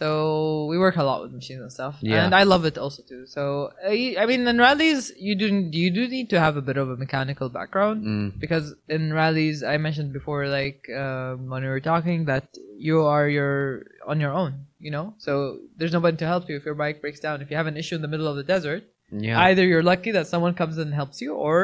So 0.00 0.66
we 0.70 0.76
work 0.84 0.96
a 1.02 1.06
lot 1.10 1.18
with 1.22 1.32
machines 1.40 1.60
and 1.66 1.72
stuff, 1.78 1.94
Yeah. 2.00 2.24
and 2.24 2.32
I 2.40 2.44
love 2.52 2.64
it 2.70 2.76
also 2.84 3.02
too. 3.10 3.22
So 3.26 3.42
uh, 3.84 3.90
I 4.22 4.24
mean, 4.30 4.42
in 4.52 4.58
rallies, 4.66 5.02
you 5.28 5.34
do 5.42 5.46
you 5.82 5.90
do 5.98 6.02
need 6.16 6.28
to 6.34 6.38
have 6.44 6.54
a 6.62 6.64
bit 6.68 6.76
of 6.82 6.86
a 6.94 6.96
mechanical 7.04 7.48
background. 7.58 7.98
Mm. 8.10 8.26
because 8.44 8.66
in 8.96 9.02
rallies 9.20 9.58
i 9.72 9.76
mentioned 9.86 10.10
before 10.18 10.40
like 10.60 10.80
um, 11.04 11.34
when 11.52 11.62
we 11.66 11.70
were 11.74 11.84
talking 11.92 12.18
that 12.32 12.46
you 12.88 12.96
are 13.14 13.26
your 13.38 13.58
on 14.12 14.16
your 14.24 14.34
own 14.42 14.52
you 14.86 14.90
know 14.96 15.06
so 15.26 15.32
there's 15.78 15.94
nobody 15.98 16.16
to 16.22 16.26
help 16.32 16.44
you 16.48 16.54
if 16.60 16.64
your 16.68 16.78
bike 16.82 16.98
breaks 17.04 17.20
down 17.26 17.36
if 17.44 17.48
you 17.50 17.56
have 17.60 17.70
an 17.72 17.78
issue 17.82 17.96
in 17.98 18.02
the 18.06 18.12
middle 18.14 18.28
of 18.32 18.36
the 18.40 18.46
desert 18.54 18.82
Yeah. 19.26 19.38
either 19.48 19.64
you're 19.70 19.86
lucky 19.92 20.10
that 20.18 20.26
someone 20.32 20.54
comes 20.60 20.76
and 20.82 20.90
helps 21.00 21.18
you 21.24 21.30
or 21.48 21.58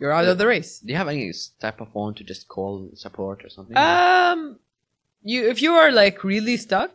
you're 0.00 0.14
out 0.18 0.28
of 0.32 0.36
the 0.42 0.48
race 0.54 0.72
Do 0.84 0.88
you 0.94 0.98
have 1.02 1.10
any 1.14 1.26
type 1.64 1.78
of 1.84 1.88
phone 1.96 2.12
to 2.18 2.22
just 2.32 2.42
call 2.56 2.72
support 3.06 3.36
or 3.44 3.50
something? 3.56 3.76
um 3.76 4.40
you 5.32 5.38
if 5.54 5.58
you 5.64 5.72
are 5.82 5.90
like 6.02 6.16
really 6.34 6.56
stuck 6.66 6.92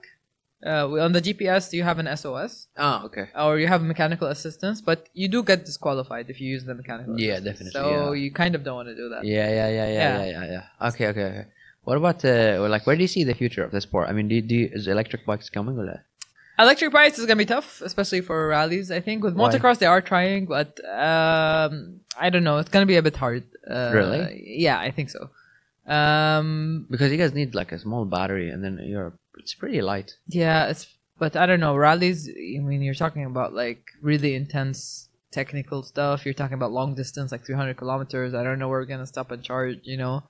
uh, 0.65 0.89
on 1.05 1.11
the 1.13 1.21
gps 1.21 1.71
you 1.73 1.83
have 1.83 1.99
an 1.99 2.07
sos 2.17 2.67
oh, 2.77 3.01
okay. 3.05 3.25
or 3.35 3.59
you 3.59 3.67
have 3.67 3.81
mechanical 3.83 4.27
assistance 4.27 4.81
but 4.81 5.07
you 5.13 5.27
do 5.27 5.43
get 5.43 5.65
disqualified 5.65 6.29
if 6.29 6.41
you 6.41 6.47
use 6.49 6.65
the 6.65 6.73
mechanical 6.73 7.19
Yeah, 7.19 7.33
assistance. 7.33 7.73
definitely, 7.73 7.91
so 7.91 8.11
yeah. 8.13 8.21
you 8.23 8.31
kind 8.31 8.55
of 8.55 8.63
don't 8.63 8.75
want 8.75 8.87
to 8.89 8.95
do 8.95 9.09
that 9.09 9.23
Yeah, 9.23 9.47
yeah, 9.49 9.69
yeah, 9.69 9.87
yeah, 9.87 10.25
yeah, 10.25 10.25
yeah, 10.25 10.45
yeah. 10.79 10.87
Okay, 10.89 11.07
okay, 11.07 11.23
okay. 11.31 11.45
What 11.83 11.95
about 11.97 12.25
uh, 12.25 12.65
like 12.69 12.85
where 12.87 12.95
do 12.95 13.01
you 13.03 13.07
see 13.07 13.23
the 13.23 13.33
future 13.35 13.63
of 13.63 13.71
the 13.71 13.79
sport? 13.79 14.09
I 14.09 14.13
mean, 14.13 14.27
do, 14.27 14.35
you- 14.35 14.41
do 14.41 14.55
you, 14.55 14.69
is 14.73 14.87
electric 14.87 15.25
bikes 15.25 15.49
coming 15.49 15.77
or 15.77 15.85
not? 15.85 15.99
Electric 16.59 16.91
bikes 16.91 17.17
is 17.19 17.25
gonna 17.27 17.37
be 17.37 17.45
tough, 17.45 17.81
especially 17.81 18.21
for 18.21 18.47
rallies. 18.47 18.89
I 18.89 18.99
think 18.99 19.23
with 19.23 19.35
Why? 19.35 19.49
motocross 19.49 19.77
they 19.77 19.85
are 19.85 20.01
trying, 20.01 20.47
but 20.47 20.79
um, 20.89 22.01
I 22.19 22.29
don't 22.31 22.43
know. 22.43 22.57
It's 22.57 22.69
gonna 22.69 22.87
be 22.87 22.97
a 22.97 23.03
bit 23.03 23.15
hard. 23.15 23.43
Uh, 23.69 23.91
Really? 23.93 24.43
Yeah, 24.65 24.77
I 24.79 24.89
think 24.91 25.11
so. 25.11 25.29
Um, 25.85 26.87
Because 26.89 27.11
you 27.11 27.17
guys 27.17 27.33
need 27.33 27.55
like 27.55 27.71
a 27.71 27.79
small 27.79 28.05
battery, 28.05 28.49
and 28.49 28.63
then 28.63 28.79
you're 28.83 29.13
it's 29.39 29.53
pretty 29.53 29.81
light. 29.81 30.15
yeah, 30.27 30.65
it's 30.71 30.87
but 31.19 31.35
I 31.35 31.45
don't 31.45 31.59
know. 31.59 31.75
Rallies. 31.75 32.29
I 32.29 32.59
mean, 32.59 32.81
you're 32.81 32.93
talking 33.05 33.25
about 33.25 33.53
like 33.53 33.81
really 34.01 34.35
intense 34.35 35.09
technical 35.31 35.83
stuff. 35.83 36.25
You're 36.25 36.33
talking 36.41 36.53
about 36.55 36.71
long 36.71 36.95
distance, 36.95 37.31
like 37.31 37.45
300 37.45 37.75
kilometers. 37.77 38.33
I 38.33 38.43
don't 38.43 38.59
know 38.59 38.69
where 38.69 38.79
we're 38.79 38.85
gonna 38.85 39.07
stop 39.07 39.31
and 39.31 39.43
charge. 39.43 39.79
You 39.83 39.97
know. 39.97 40.23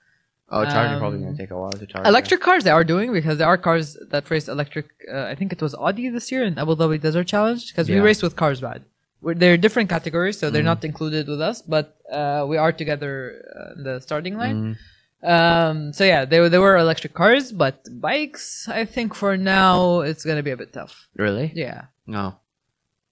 Oh, 0.49 0.63
charging 0.63 0.97
probably 0.97 1.17
Um, 1.19 1.25
gonna 1.25 1.37
take 1.37 1.51
a 1.51 1.57
while 1.57 1.71
to 1.73 1.85
charge. 1.85 2.07
Electric 2.07 2.39
cars 2.39 2.63
they 2.63 2.69
are 2.71 2.85
doing 2.85 3.11
because 3.11 3.37
there 3.37 3.47
are 3.47 3.57
cars 3.57 3.97
that 4.11 4.29
race 4.31 4.47
electric. 4.47 4.85
Uh, 5.13 5.23
I 5.31 5.35
think 5.35 5.51
it 5.51 5.61
was 5.61 5.75
Audi 5.75 6.07
this 6.09 6.31
year 6.31 6.43
in 6.45 6.57
Abu 6.57 6.73
Dhabi 6.77 7.01
Desert 7.01 7.27
Challenge 7.27 7.67
because 7.67 7.89
we 7.89 7.95
Yeah. 7.95 8.01
raced 8.09 8.23
with 8.23 8.35
cars 8.37 8.61
bad. 8.61 8.79
We're, 9.21 9.33
they're 9.33 9.57
different 9.57 9.89
categories, 9.89 10.37
so 10.39 10.49
they're 10.49 10.61
Mhm. 10.61 10.73
not 10.73 10.85
included 10.85 11.27
with 11.27 11.41
us, 11.41 11.61
but 11.75 11.97
uh, 12.19 12.45
we 12.47 12.55
are 12.55 12.71
together 12.71 13.13
uh, 13.59 13.73
in 13.75 13.83
the 13.83 13.99
starting 13.99 14.35
line. 14.37 14.57
Mm, 14.57 14.77
Um, 15.23 15.93
so 15.93 16.03
yeah, 16.03 16.25
they 16.25 16.39
were 16.39 16.49
they 16.49 16.59
were 16.59 16.77
electric 16.77 17.13
cars, 17.13 17.51
but 17.51 17.83
bikes. 17.99 18.67
I 18.69 18.85
think 18.85 19.15
for 19.15 19.35
now 19.37 20.01
it's 20.01 20.23
gonna 20.23 20.43
be 20.43 20.51
a 20.51 20.57
bit 20.57 20.73
tough. 20.73 21.07
really? 21.15 21.51
Yeah, 21.55 21.85
No. 22.05 22.37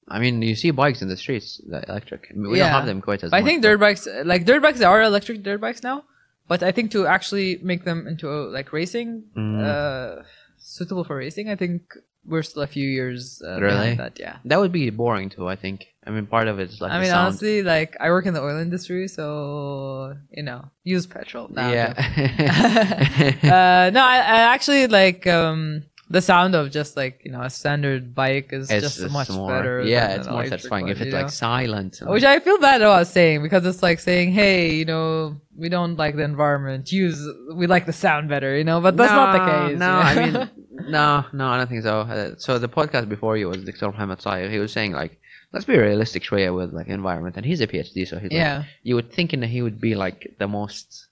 I 0.08 0.20
mean, 0.20 0.40
you 0.44 0.54
see 0.54 0.70
bikes 0.70 1.02
in 1.02 1.08
the 1.10 1.18
streets, 1.18 1.60
the 1.68 1.82
electric. 1.90 2.28
I 2.30 2.36
mean, 2.38 2.52
we 2.52 2.60
Yeah. 2.60 2.66
don't 2.66 2.74
have 2.74 2.86
them 2.86 3.02
quite 3.02 3.24
as 3.24 3.32
but 3.32 3.38
I 3.38 3.42
much, 3.42 3.50
think 3.50 3.64
dirt 3.64 3.80
bikes, 3.80 4.08
like 4.24 4.46
dirt 4.46 4.62
bikes, 4.62 4.80
are 4.82 5.02
electric 5.02 5.42
dirt 5.42 5.60
bikes 5.60 5.82
now. 5.82 6.04
but 6.48 6.62
I 6.62 6.72
think 6.72 6.92
to 6.92 7.08
actually 7.08 7.58
make 7.64 7.86
them 7.86 8.06
into 8.06 8.30
like 8.30 8.72
racing, 8.72 9.24
Mm. 9.36 9.66
uh, 9.66 10.22
suitable 10.58 11.04
for 11.04 11.16
racing, 11.18 11.50
I 11.50 11.56
think 11.56 11.82
we're 12.28 12.44
still 12.44 12.64
a 12.64 12.68
few 12.68 12.88
years 12.88 13.42
uh, 13.46 13.60
Really? 13.60 13.96
that. 13.96 14.20
Yeah. 14.20 14.38
That 14.46 14.60
would 14.60 14.72
be 14.72 14.90
boring 14.90 15.30
too. 15.30 15.48
I 15.48 15.56
think. 15.56 15.88
I 16.08 16.12
mean, 16.12 16.28
part 16.28 16.48
of 16.48 16.60
it 16.60 16.70
is 16.70 16.82
like 16.82 16.92
I 16.92 17.00
mean, 17.00 17.10
sound. 17.10 17.28
honestly, 17.28 17.64
like 17.64 17.98
I 18.00 18.10
work 18.10 18.26
in 18.28 18.36
the 18.36 18.42
oil 18.42 18.60
industry, 18.60 19.08
so 19.08 20.16
you 20.32 20.44
know, 20.44 20.66
use 20.84 21.08
petrol. 21.08 21.48
Nah, 21.50 21.70
yeah. 21.72 21.94
uh, 23.44 23.90
no, 23.92 24.04
I, 24.04 24.18
I 24.18 24.40
actually 24.54 24.86
like 24.86 25.26
um, 25.26 25.84
the 26.10 26.22
sound 26.22 26.54
of 26.54 26.70
just 26.70 26.96
like 26.96 27.22
you 27.26 27.32
know 27.32 27.42
a 27.42 27.50
standard 27.50 28.14
bike 28.14 28.50
is 28.52 28.70
it's 28.70 28.84
just 28.84 29.00
it's 29.00 29.12
much 29.12 29.30
more, 29.30 29.50
better. 29.50 29.84
Yeah, 29.84 30.16
it's 30.16 30.28
more 30.28 30.46
satisfying 30.46 30.84
one, 30.84 30.92
if 30.92 31.02
it's 31.02 31.14
like 31.14 31.24
know? 31.24 31.30
silent. 31.30 32.00
Which 32.06 32.24
I 32.24 32.40
feel 32.40 32.60
bad 32.60 32.82
about 32.82 33.08
saying 33.08 33.42
because 33.42 33.66
it's 33.66 33.82
like 33.82 34.00
saying, 34.00 34.32
hey, 34.32 34.76
you 34.76 34.86
know, 34.86 35.38
we 35.58 35.70
don't 35.70 35.96
like 35.96 36.16
the 36.16 36.24
environment. 36.24 36.92
Use 36.92 37.28
we 37.56 37.66
like 37.66 37.88
the 37.88 37.94
sound 37.94 38.30
better, 38.30 38.56
you 38.56 38.64
know. 38.64 38.82
But 38.82 38.98
that's 38.98 39.12
not 39.12 39.32
the 39.34 39.70
case. 39.70 39.80
No, 39.80 39.88
you 39.88 40.04
I 40.04 40.30
mean, 40.30 40.50
no, 40.88 41.26
no, 41.34 41.48
I 41.48 41.58
don't 41.58 41.68
think 41.70 41.84
so. 41.84 42.02
Uh, 42.02 42.36
so 42.38 42.60
the 42.60 42.70
podcast 42.70 43.08
before 43.10 43.38
you 43.38 43.48
was 43.50 43.64
Dr. 43.64 43.88
Muhammad 43.88 44.22
Sayer. 44.22 44.50
He 44.50 44.60
was 44.60 44.72
saying 44.72 44.92
like, 44.94 45.20
let's 45.52 45.66
be 45.66 45.78
realistic, 45.78 46.24
Shreya, 46.24 46.56
with 46.56 46.74
like 46.74 46.88
environment, 46.88 47.38
and 47.38 47.46
he's 47.46 47.62
a 47.62 47.68
PhD, 47.68 48.08
so 48.08 48.16
he's 48.20 48.32
like, 48.32 48.32
yeah, 48.32 48.64
you 48.84 48.96
would 48.96 49.12
think 49.12 49.32
that 49.32 49.48
he 49.48 49.62
would 49.62 49.80
be 49.80 49.96
like 49.96 50.36
the 50.40 50.48
most, 50.48 51.08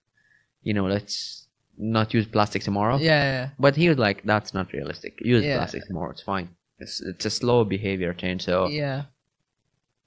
you 0.63 0.73
know, 0.73 0.85
let's 0.85 1.47
not 1.77 2.13
use 2.13 2.25
plastic 2.27 2.61
tomorrow. 2.63 2.97
yeah, 2.97 3.23
yeah. 3.23 3.49
But 3.59 3.75
he 3.75 3.89
was 3.89 3.97
like, 3.97 4.23
that's 4.23 4.53
not 4.53 4.71
realistic. 4.73 5.19
Use 5.21 5.43
Yeah. 5.43 5.57
plastic 5.57 5.85
tomorrow. 5.87 6.11
It's 6.11 6.21
fine. 6.21 6.49
It's 6.79 7.01
it's 7.01 7.25
a 7.25 7.29
slow 7.29 7.63
behavior 7.63 8.13
change. 8.13 8.43
So 8.43 8.67
yeah. 8.67 9.03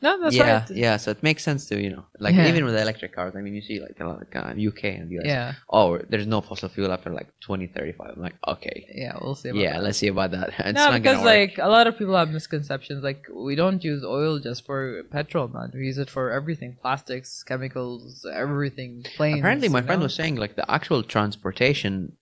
No, 0.03 0.21
that's 0.23 0.37
yeah, 0.37 0.59
right. 0.59 0.71
yeah. 0.71 0.97
So 0.99 1.11
it 1.11 1.23
makes 1.23 1.43
sense 1.43 1.67
to 1.69 1.81
you 1.81 1.91
know, 1.91 2.05
like 2.19 2.35
Yeah. 2.35 2.49
even 2.49 2.65
with 2.67 2.77
electric 2.77 3.15
cars. 3.15 3.35
I 3.35 3.41
mean, 3.41 3.55
you 3.55 3.63
see 3.63 3.81
like 3.81 3.97
a 3.99 4.05
lot 4.05 4.21
of 4.21 4.29
uh, 4.35 4.69
UK 4.71 4.85
and 5.01 5.11
US. 5.11 5.25
Yeah, 5.25 5.55
Oh, 5.71 5.99
there's 6.11 6.27
no 6.27 6.43
fossil 6.43 6.69
fuel 6.69 6.93
after 6.93 7.11
like 7.11 7.29
2035. 7.41 8.13
I'm 8.17 8.23
like, 8.23 8.35
okay. 8.47 8.87
yeah. 8.95 9.17
We'll 9.21 9.35
see. 9.35 9.49
About 9.49 9.61
Yeah, 9.63 9.73
that. 9.75 9.83
let's 9.85 9.99
see 9.99 10.09
about 10.09 10.33
that. 10.33 10.49
It's 10.59 10.75
no, 10.77 10.91
not 10.91 11.03
because 11.03 11.23
like 11.25 11.57
a 11.59 11.69
lot 11.69 11.87
of 11.87 11.97
people 11.97 12.15
have 12.17 12.31
misconceptions. 12.31 13.03
Like 13.03 13.27
we 13.33 13.55
don't 13.55 13.83
use 13.83 14.05
oil 14.05 14.39
just 14.39 14.67
for 14.67 15.03
petrol, 15.11 15.49
man. 15.49 15.71
We 15.73 15.87
use 15.87 15.99
it 15.99 16.11
for 16.11 16.31
everything: 16.31 16.77
plastics, 16.83 17.43
chemicals, 17.43 18.27
everything. 18.31 19.03
Planes. 19.17 19.39
Apparently, 19.41 19.69
my 19.71 19.81
friend 19.83 20.01
know? 20.01 20.05
was 20.07 20.15
saying 20.15 20.37
like 20.37 20.57
the 20.57 20.71
actual 20.71 21.03
transportation 21.05 22.13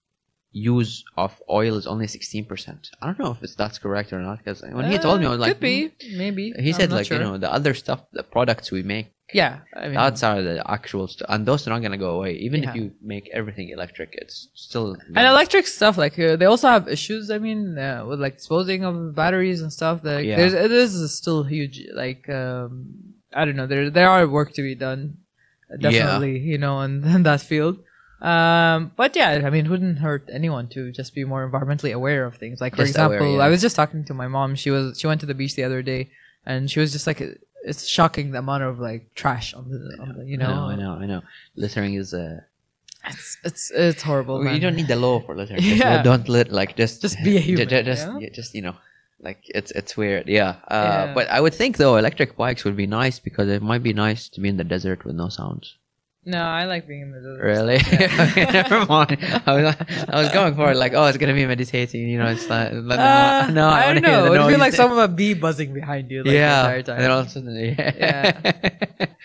use 0.55 1.05
of 1.17 1.31
oil 1.51 1.77
is 1.77 1.87
only 1.87 2.07
16%. 2.07 2.91
I 3.03 3.07
don't 3.07 3.19
know 3.19 3.33
if 3.33 3.43
it's, 3.43 3.57
that's 3.57 3.79
correct 3.79 4.13
or 4.13 4.21
not 4.21 4.39
because 4.39 4.63
when 4.63 4.91
he 4.91 4.99
told 4.99 5.21
me, 5.21 5.27
I 5.27 5.31
was 5.31 5.39
Uh, 5.39 5.41
like, 5.43 5.53
could 5.55 5.61
be, 5.61 5.91
maybe. 6.17 6.53
"Hmm." 6.53 6.63
He 6.63 6.71
I'm 6.71 6.75
said 6.79 6.93
like 6.93 7.07
sure. 7.07 7.19
you 7.19 7.25
know 7.25 7.37
the 7.39 7.53
other 7.53 7.75
stuff, 7.75 8.01
the 8.13 8.23
products 8.23 8.71
we 8.71 8.83
make, 8.85 9.07
yeah. 9.33 9.53
I 9.75 9.85
mean, 9.87 9.95
that's 9.95 10.23
are 10.23 10.41
the 10.43 10.57
actual 10.71 11.09
stuff, 11.09 11.27
and 11.33 11.41
those 11.49 11.67
are 11.67 11.71
not 11.75 11.83
gonna 11.83 11.99
go 12.09 12.13
away. 12.19 12.33
Even 12.47 12.59
if 12.67 12.71
you 12.79 12.85
make 13.15 13.27
everything 13.33 13.67
electric, 13.71 14.11
it's 14.23 14.37
still 14.55 14.89
and 15.19 15.27
electric 15.35 15.67
stuff 15.67 15.95
like 15.99 16.17
uh, 16.19 16.37
they 16.37 16.45
also 16.53 16.69
have 16.69 16.85
issues. 16.97 17.25
I 17.37 17.39
mean, 17.47 17.61
uh, 17.77 18.05
with 18.09 18.21
like 18.21 18.37
disposing 18.37 18.85
of 18.85 18.95
batteries 19.23 19.61
and 19.65 19.73
stuff. 19.73 19.97
Like, 20.05 20.25
Yeah. 20.25 20.37
there's 20.39 20.55
it 20.67 20.71
is 20.71 20.93
still 21.21 21.43
huge. 21.43 21.77
Like, 22.03 22.23
um, 22.41 22.71
I 23.35 23.45
don't 23.45 23.57
know. 23.61 23.67
There 23.67 23.91
there 23.99 24.09
are 24.15 24.23
work 24.39 24.51
to 24.59 24.63
be 24.63 24.75
done, 24.89 25.03
uh, 25.73 25.77
Yeah. 25.81 25.91
definitely. 25.91 26.39
You 26.53 26.59
know, 26.59 26.75
in, 26.87 26.93
in 27.17 27.23
that 27.25 27.41
field. 27.41 27.77
Um, 28.25 28.93
but 28.97 29.15
yeah, 29.17 29.43
I 29.45 29.51
mean, 29.51 29.67
it 29.67 29.69
wouldn't 29.69 29.99
hurt 29.99 30.29
anyone 30.33 30.69
to 30.69 30.91
just 30.93 31.15
be 31.15 31.25
more 31.25 31.43
environmentally 31.49 31.93
aware 31.93 32.25
of 32.25 32.37
things. 32.37 32.61
Like, 32.61 32.75
for 32.75 32.85
Just 32.85 32.97
aware, 32.97 33.17
example, 33.19 33.37
yeah. 33.37 33.45
I 33.45 33.49
was 33.51 33.61
just 33.61 33.77
talking 33.77 34.05
to 34.07 34.15
my 34.15 34.29
mom. 34.29 34.55
She 34.55 34.71
was 34.71 34.99
she 34.99 35.07
went 35.07 35.21
to 35.21 35.27
the 35.27 35.35
beach 35.35 35.55
the 35.57 35.65
other 35.65 35.83
day, 35.83 36.11
and 36.47 36.71
she 36.71 36.81
was 36.81 36.91
just 36.93 37.07
like, 37.07 37.21
it's 37.71 37.87
shocking 37.87 38.31
the 38.33 38.39
amount 38.39 38.63
of 38.63 38.79
like 38.81 39.13
trash 39.15 39.53
on 39.53 39.69
the, 39.69 39.79
on 40.03 40.09
the 40.19 40.25
you 40.25 40.39
know, 40.39 40.47
I 40.47 40.55
know, 40.55 40.69
I 40.73 40.77
know, 40.77 40.93
I 41.03 41.07
know. 41.07 41.23
Littering 41.57 41.95
is 41.95 42.15
uh, 42.15 42.41
it's 43.07 43.37
it's 43.45 43.71
it's 43.71 44.03
horrible. 44.03 44.39
you 44.39 44.45
man. 44.45 44.61
don't 44.61 44.77
need 44.77 44.89
the 44.89 44.97
law 44.97 45.21
for 45.21 45.37
littering. 45.37 45.61
Just 45.61 45.77
Yeah. 45.77 46.03
don't 46.03 46.27
lit 46.29 46.51
like 46.51 46.77
just 46.77 47.03
Just 47.03 47.19
be 47.23 47.37
a 47.37 47.41
human, 47.41 47.69
ju- 47.69 47.83
just 47.83 48.07
yeah? 48.07 48.19
yeah, 48.21 48.29
just 48.33 48.55
you 48.55 48.63
know, 48.63 48.77
like 49.21 49.41
it's 49.59 49.71
it's 49.73 49.97
weird. 49.99 50.29
Yeah. 50.29 50.57
Uh, 50.69 50.75
Yeah. 50.89 51.15
But 51.15 51.29
I 51.29 51.41
would 51.43 51.53
think 51.53 51.77
though 51.77 51.97
electric 51.97 52.37
bikes 52.39 52.65
would 52.65 52.77
be 52.77 52.87
nice 52.87 53.19
because 53.19 53.49
it 53.49 53.61
might 53.63 53.83
be 53.83 53.93
nice 53.93 54.29
to 54.31 54.41
be 54.41 54.49
in 54.49 54.57
the 54.57 54.65
desert 54.65 55.05
with 55.05 55.15
no 55.17 55.29
sounds. 55.29 55.77
No, 56.27 56.43
I 56.43 56.65
like 56.65 56.89
being 56.89 57.03
in 57.03 57.13
the 57.13 57.19
desert. 57.19 57.43
Really? 57.43 57.75
okay, 58.31 58.51
never 58.51 58.87
mind. 58.87 59.19
I 59.47 59.53
was, 59.53 59.77
I 60.09 60.23
was 60.23 60.33
going 60.33 60.55
for 60.55 60.71
it 60.71 60.77
like, 60.77 60.95
oh, 60.95 61.05
it's 61.05 61.19
gonna 61.19 61.35
be 61.35 61.45
meditating. 61.45 62.09
You 62.09 62.19
know, 62.19 62.27
it's 62.27 62.49
like 62.49 62.73
not- 62.73 62.99
Uh, 62.99 63.51
no, 63.51 63.69
I, 63.69 63.87
wanna 63.87 64.01
don't 64.01 64.11
hear 64.11 64.21
know. 64.21 64.27
It 64.27 64.39
would 64.39 64.51
feel 64.51 64.59
like 64.59 64.73
some 64.73 64.91
of 64.91 64.99
a 64.99 65.09
bee 65.09 65.35
buzzing 65.35 65.75
behind 65.75 66.11
you. 66.11 66.25
Like, 66.25 66.33
yeah. 66.33 66.63
The 66.63 66.69
entire 66.69 66.77
And 66.77 66.87
time. 66.87 66.99
then 67.01 67.11
all 67.11 67.19
of 67.21 67.27
a 67.27 67.31
sudden, 67.31 67.55
yeah. 67.79 68.53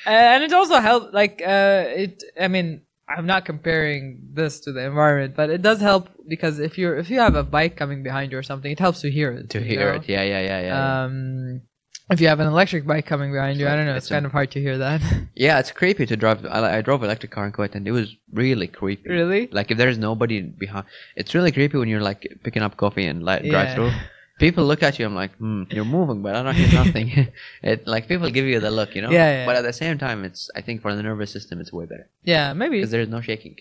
and 0.05 0.43
it 0.43 0.51
also 0.51 0.79
helps. 0.79 1.13
Like, 1.13 1.41
uh, 1.41 1.85
it. 1.87 2.23
I 2.39 2.49
mean, 2.49 2.81
I'm 3.07 3.25
not 3.25 3.45
comparing 3.45 4.19
this 4.33 4.59
to 4.61 4.71
the 4.73 4.83
environment, 4.85 5.35
but 5.35 5.49
it 5.49 5.61
does 5.61 5.79
help 5.79 6.09
because 6.27 6.59
if 6.59 6.77
you're 6.77 6.97
if 6.97 7.09
you 7.09 7.19
have 7.19 7.35
a 7.35 7.43
bike 7.43 7.75
coming 7.77 8.03
behind 8.03 8.31
you 8.31 8.37
or 8.37 8.43
something, 8.43 8.71
it 8.71 8.79
helps 8.79 9.01
to 9.01 9.09
hear 9.09 9.31
it. 9.31 9.49
to 9.51 9.61
hear 9.61 9.93
know? 9.93 9.99
it. 9.99 10.09
Yeah, 10.09 10.23
yeah, 10.23 10.41
yeah, 10.41 10.61
yeah. 10.61 10.67
yeah. 10.67 11.03
Um, 11.05 11.61
if 12.09 12.19
you 12.21 12.27
have 12.27 12.39
an 12.39 12.47
electric 12.47 12.85
bike 12.87 13.05
coming 13.05 13.31
behind 13.31 13.59
you, 13.59 13.67
I 13.67 13.75
don't 13.75 13.85
know. 13.85 13.95
it's 13.95 14.05
It's, 14.05 14.11
kind 14.11 14.25
a- 14.25 14.27
of 14.27 14.31
hard 14.31 14.51
to 14.51 14.59
hear 14.59 14.77
that. 14.77 15.01
yeah, 15.35 15.59
it's 15.59 15.71
creepy 15.71 16.05
to 16.07 16.15
drive. 16.17 16.45
I, 16.45 16.77
I 16.77 16.81
drove 16.81 17.03
electric 17.03 17.31
car 17.31 17.45
in 17.45 17.51
Kuwait, 17.51 17.75
and 17.75 17.87
it 17.87 17.91
was 17.91 18.15
really 18.33 18.67
creepy. 18.67 19.09
really? 19.09 19.47
Like 19.51 19.71
if 19.71 19.77
there's 19.77 19.97
nobody 19.97 20.41
behind, 20.41 20.85
it's 21.15 21.33
really 21.35 21.51
creepy 21.51 21.77
when 21.77 21.87
you're 21.89 22.01
like 22.01 22.21
picking 22.43 22.61
up 22.63 22.77
coffee 22.77 23.05
and 23.05 23.23
like 23.23 23.43
drive 23.43 23.73
through. 23.75 23.91
People 24.39 24.63
look 24.65 24.81
at 24.83 24.97
you. 24.97 25.05
I'm 25.05 25.15
like, 25.15 25.33
hmm, 25.35 25.63
you're 25.69 25.83
moving, 25.83 26.21
but 26.21 26.33
I 26.33 26.43
don't 26.43 26.55
hear 26.55 26.71
nothing. 26.73 27.07
it 27.61 27.85
like 27.85 28.07
people 28.07 28.29
give 28.29 28.45
you 28.45 28.59
the 28.61 28.71
look, 28.71 28.95
you 28.95 29.01
know. 29.01 29.11
Yeah, 29.11 29.29
yeah. 29.29 29.45
But 29.45 29.57
at 29.57 29.63
the 29.63 29.73
same 29.73 29.97
time, 29.97 30.23
it's 30.23 30.49
I 30.55 30.61
think 30.61 30.81
for 30.81 30.95
the 30.95 31.03
nervous 31.03 31.29
system, 31.31 31.59
it's 31.59 31.73
way 31.73 31.85
better 31.85 32.07
Yeah, 32.23 32.53
maybe. 32.53 32.77
because 32.77 32.91
there's 32.91 33.09
no 33.09 33.19
shaking, 33.19 33.57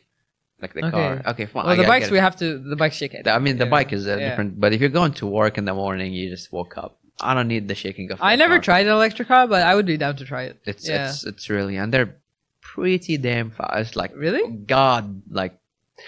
like 0.63 0.75
the 0.75 0.85
Okay. 0.87 0.91
car. 0.93 1.23
Okay, 1.33 1.47
fine. 1.47 1.65
Well, 1.65 1.73
I 1.75 1.83
the 1.83 1.89
bikes 1.95 2.11
we 2.13 2.19
have 2.19 2.37
to. 2.37 2.59
The 2.59 2.77
bike 2.77 2.93
shake 2.93 3.13
it. 3.15 3.27
I 3.27 3.41
mean, 3.41 3.59
the 3.59 3.65
Yeah. 3.65 3.71
bike 3.71 3.93
is 3.93 4.07
uh, 4.07 4.11
Yeah. 4.17 4.29
different. 4.31 4.61
But 4.61 4.73
if 4.73 4.81
you're 4.81 4.97
going 5.01 5.15
to 5.15 5.27
work 5.27 5.59
in 5.59 5.65
the 5.65 5.75
morning, 5.75 6.13
you 6.13 6.31
just 6.31 6.53
woke 6.53 6.79
up. 6.79 6.97
I 7.21 7.35
don't 7.35 7.49
need 7.49 7.69
the 7.69 7.75
shaking 7.75 8.11
of. 8.12 8.21
I 8.23 8.37
never 8.37 8.55
car. 8.57 8.62
tried 8.62 8.87
an 8.87 8.93
electric 8.93 9.29
car, 9.29 9.47
but 9.47 9.62
I 9.62 9.75
would 9.75 9.87
be 9.87 9.97
down 9.97 10.16
to 10.16 10.25
try 10.25 10.45
it. 10.45 10.61
It's 10.64 10.89
yeah. 10.89 11.09
it's 11.11 11.25
it's 11.25 11.51
really 11.51 11.77
and 11.77 11.93
they're 11.93 12.14
pretty 12.61 13.16
damn 13.16 13.51
fast. 13.51 13.97
Like 13.97 14.12
Really? 14.14 14.49
God, 14.51 15.23
like 15.31 15.59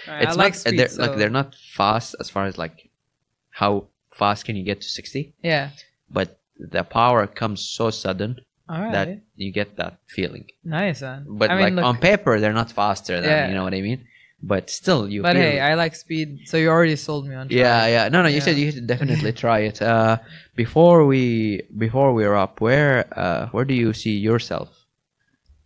I 0.07 0.21
it's 0.23 0.37
like 0.37 0.53
not 0.53 0.59
speed, 0.59 0.79
they're, 0.79 0.87
so- 0.87 1.01
like 1.01 1.17
they're 1.17 1.29
not 1.29 1.55
fast 1.55 2.15
as 2.19 2.29
far 2.29 2.45
as 2.45 2.57
like 2.57 2.89
how 3.49 3.87
fast 4.13 4.45
can 4.45 4.55
you 4.55 4.63
get 4.63 4.79
to 4.81 4.87
60 4.87 5.33
Yeah. 5.43 5.69
but 6.09 6.39
the 6.57 6.83
power 6.83 7.27
comes 7.27 7.59
so 7.65 7.89
sudden 7.89 8.39
right. 8.69 8.91
that 8.91 9.19
you 9.35 9.51
get 9.51 9.75
that 9.77 9.97
feeling 10.07 10.45
nice, 10.63 11.01
man. 11.01 11.25
but 11.27 11.49
I 11.49 11.55
mean, 11.55 11.63
like 11.63 11.73
look, 11.73 11.85
on 11.85 11.97
paper 11.97 12.39
they're 12.39 12.53
not 12.53 12.71
faster 12.71 13.19
than 13.19 13.29
Yeah. 13.29 13.47
you 13.49 13.53
know 13.53 13.63
what 13.63 13.73
i 13.73 13.81
mean 13.81 14.05
but 14.43 14.69
still 14.69 15.07
you 15.07 15.21
but 15.21 15.35
feel 15.35 15.41
hey, 15.41 15.59
I 15.59 15.75
like 15.75 15.95
speed, 15.95 16.47
so 16.49 16.57
you 16.57 16.69
already 16.69 16.95
sold 16.95 17.27
me 17.27 17.35
on. 17.35 17.47
trying. 17.47 17.59
yeah 17.61 17.85
yeah 17.87 18.09
no 18.09 18.21
no 18.23 18.29
you 18.29 18.35
Yeah. 18.37 18.45
said 18.45 18.57
you 18.57 18.71
should 18.71 18.87
definitely 18.95 19.33
try 19.33 19.59
it 19.59 19.81
uh 19.81 20.17
before 20.55 21.05
we 21.05 21.61
before 21.77 22.13
we 22.13 22.25
wrap 22.25 22.59
where 22.61 23.05
uh 23.17 23.47
where 23.53 23.65
do 23.65 23.73
you 23.73 23.93
see 23.93 24.15
yourself 24.17 24.69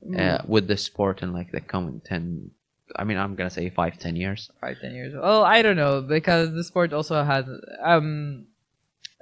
Mm. 0.05 0.19
uh, 0.21 0.41
with 0.45 0.67
the 0.67 0.77
sport 0.77 1.23
in 1.23 1.33
like 1.33 1.49
the 1.51 1.59
coming 1.59 1.99
10 2.05 2.51
i 2.95 3.03
mean 3.03 3.17
i'm 3.17 3.33
gonna 3.33 3.49
say 3.49 3.71
five 3.71 3.97
ten 3.97 4.15
years 4.15 4.51
five 4.61 4.77
ten 4.79 4.93
years. 4.93 5.13
Well, 5.15 5.41
I 5.43 5.63
don't 5.63 5.75
know 5.83 6.01
because 6.03 6.53
the 6.53 6.63
sport 6.63 6.93
also 6.93 7.23
has 7.23 7.45
um 7.81 8.45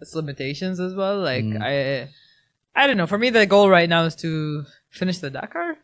its 0.01 0.14
limitations 0.14 0.82
as 0.82 0.93
well. 0.93 1.18
Like 1.32 1.45
Mm. 1.45 1.62
I, 1.62 1.74
I 2.76 2.88
don't 2.88 2.97
know. 2.97 3.08
For 3.08 3.18
me, 3.18 3.30
the 3.30 3.45
goal 3.45 3.70
right 3.70 3.88
now 3.88 4.04
is 4.10 4.16
to 4.26 4.66
finish 4.89 5.20
the 5.20 5.30
Dakar. 5.30 5.78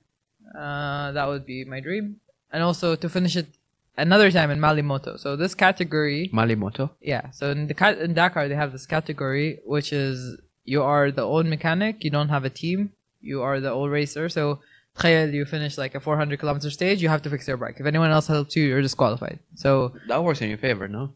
Uh, 0.63 1.11
that 1.13 1.27
would 1.29 1.45
be 1.45 1.63
my 1.63 1.79
dream, 1.79 2.19
and 2.51 2.61
also 2.63 2.95
to 2.95 3.07
finish 3.07 3.35
it 3.37 3.47
another 3.99 4.31
time 4.31 4.49
in 4.51 4.59
Malle 4.59 4.81
Moto. 4.81 5.17
So 5.17 5.35
this 5.35 5.53
category, 5.53 6.29
Malle 6.33 6.55
Moto. 6.55 6.91
Yeah. 7.01 7.31
So 7.31 7.51
in 7.51 7.67
the 7.67 8.03
in 8.03 8.13
Dakar, 8.13 8.47
they 8.47 8.55
have 8.55 8.71
this 8.71 8.85
category 8.85 9.59
which 9.65 9.93
is 9.93 10.39
you 10.63 10.83
are 10.83 11.11
the 11.11 11.23
old 11.23 11.45
mechanic. 11.45 12.03
You 12.03 12.11
don't 12.11 12.29
have 12.29 12.45
a 12.45 12.49
team. 12.49 12.91
You 13.21 13.41
are 13.41 13.59
the 13.59 13.71
old 13.71 13.91
racer. 13.91 14.29
So 14.29 14.59
you 15.03 15.45
finish 15.45 15.77
like 15.77 15.95
a 15.95 15.99
400 15.99 16.39
kilometer 16.39 16.69
stage, 16.69 17.01
you 17.01 17.09
have 17.09 17.21
to 17.21 17.29
fix 17.29 17.47
your 17.47 17.57
bike. 17.57 17.77
If 17.79 17.85
anyone 17.85 18.11
else 18.11 18.27
helps 18.27 18.55
you, 18.55 18.65
you're 18.65 18.81
disqualified. 18.81 19.39
So 19.55 19.93
that 20.07 20.23
works 20.23 20.41
in 20.41 20.49
your 20.49 20.57
favor, 20.57 20.87
no? 20.87 21.15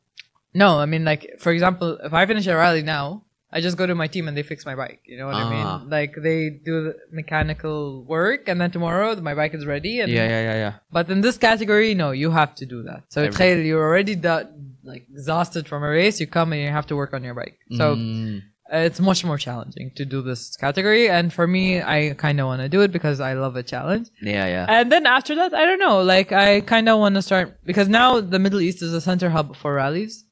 No, 0.54 0.80
I 0.80 0.86
mean 0.86 1.04
like 1.04 1.36
for 1.40 1.52
example, 1.52 1.98
if 2.04 2.14
I 2.14 2.26
finish 2.26 2.48
a 2.48 2.56
rally 2.56 2.84
now, 2.84 3.24
I 3.54 3.62
just 3.62 3.78
go 3.78 3.86
to 3.86 3.96
my 3.96 4.08
team 4.08 4.28
and 4.28 4.36
they 4.36 4.44
fix 4.44 4.66
my 4.66 4.76
bike. 4.76 5.02
You 5.06 5.18
know 5.18 5.28
what. 5.28 5.36
I 5.36 5.50
mean? 5.50 5.66
Ah. 5.66 5.84
Like 5.88 6.16
they 6.18 6.50
do 6.50 6.84
the 6.86 6.98
mechanical 7.12 8.04
work, 8.04 8.50
and 8.50 8.60
then 8.60 8.72
tomorrow 8.72 9.16
my 9.22 9.36
bike 9.36 9.54
is 9.54 9.66
ready. 9.66 9.92
yeah, 10.02 10.06
yeah, 10.06 10.28
yeah, 10.28 10.56
yeah. 10.56 10.74
But 10.92 11.10
in 11.10 11.22
this 11.22 11.38
category, 11.38 11.94
no, 11.94 12.12
you 12.12 12.32
have 12.32 12.56
to 12.56 12.66
do 12.66 12.84
that. 12.84 13.04
So 13.10 13.30
trail, 13.30 13.60
you're 13.60 13.84
already 13.84 14.16
that 14.16 14.52
like 14.84 15.06
exhausted 15.14 15.68
from 15.68 15.84
a 15.84 15.90
race. 15.90 16.20
You 16.20 16.28
come 16.28 16.52
and 16.54 16.62
you 16.62 16.70
have 16.70 16.88
to 16.88 16.96
work 16.96 17.14
on 17.14 17.24
your 17.24 17.36
bike. 17.36 17.60
So. 17.78 17.96
Mm. 17.96 18.42
It's 18.76 19.00
much 19.00 19.24
more 19.24 19.38
challenging 19.38 19.92
to 19.98 20.04
do 20.04 20.24
this 20.24 20.56
category, 20.58 21.08
and 21.08 21.32
for 21.32 21.46
me, 21.46 21.84
I 21.84 22.16
kind 22.18 22.40
of 22.40 22.48
want 22.48 22.62
to 22.62 22.70
do 22.70 22.82
it 22.82 22.92
because 22.92 23.20
I 23.20 23.34
love 23.34 23.56
a 23.56 23.62
challenge. 23.62 24.08
Yeah, 24.20 24.48
yeah. 24.48 24.66
And 24.68 24.92
then 24.92 25.06
after 25.06 25.36
that, 25.36 25.54
I 25.54 25.66
don't 25.66 25.78
know. 25.78 26.02
Like, 26.02 26.32
I 26.32 26.62
kind 26.62 26.90
of 26.90 26.98
want 26.98 27.14
to 27.14 27.22
start 27.22 27.60
because 27.66 27.88
now 27.88 28.20
the 28.20 28.40
Middle 28.40 28.62
East 28.62 28.82
is 28.82 28.92
a 28.94 29.02
center 29.02 29.30
hub 29.30 29.56
for 29.56 29.76
rallies. 29.76 30.26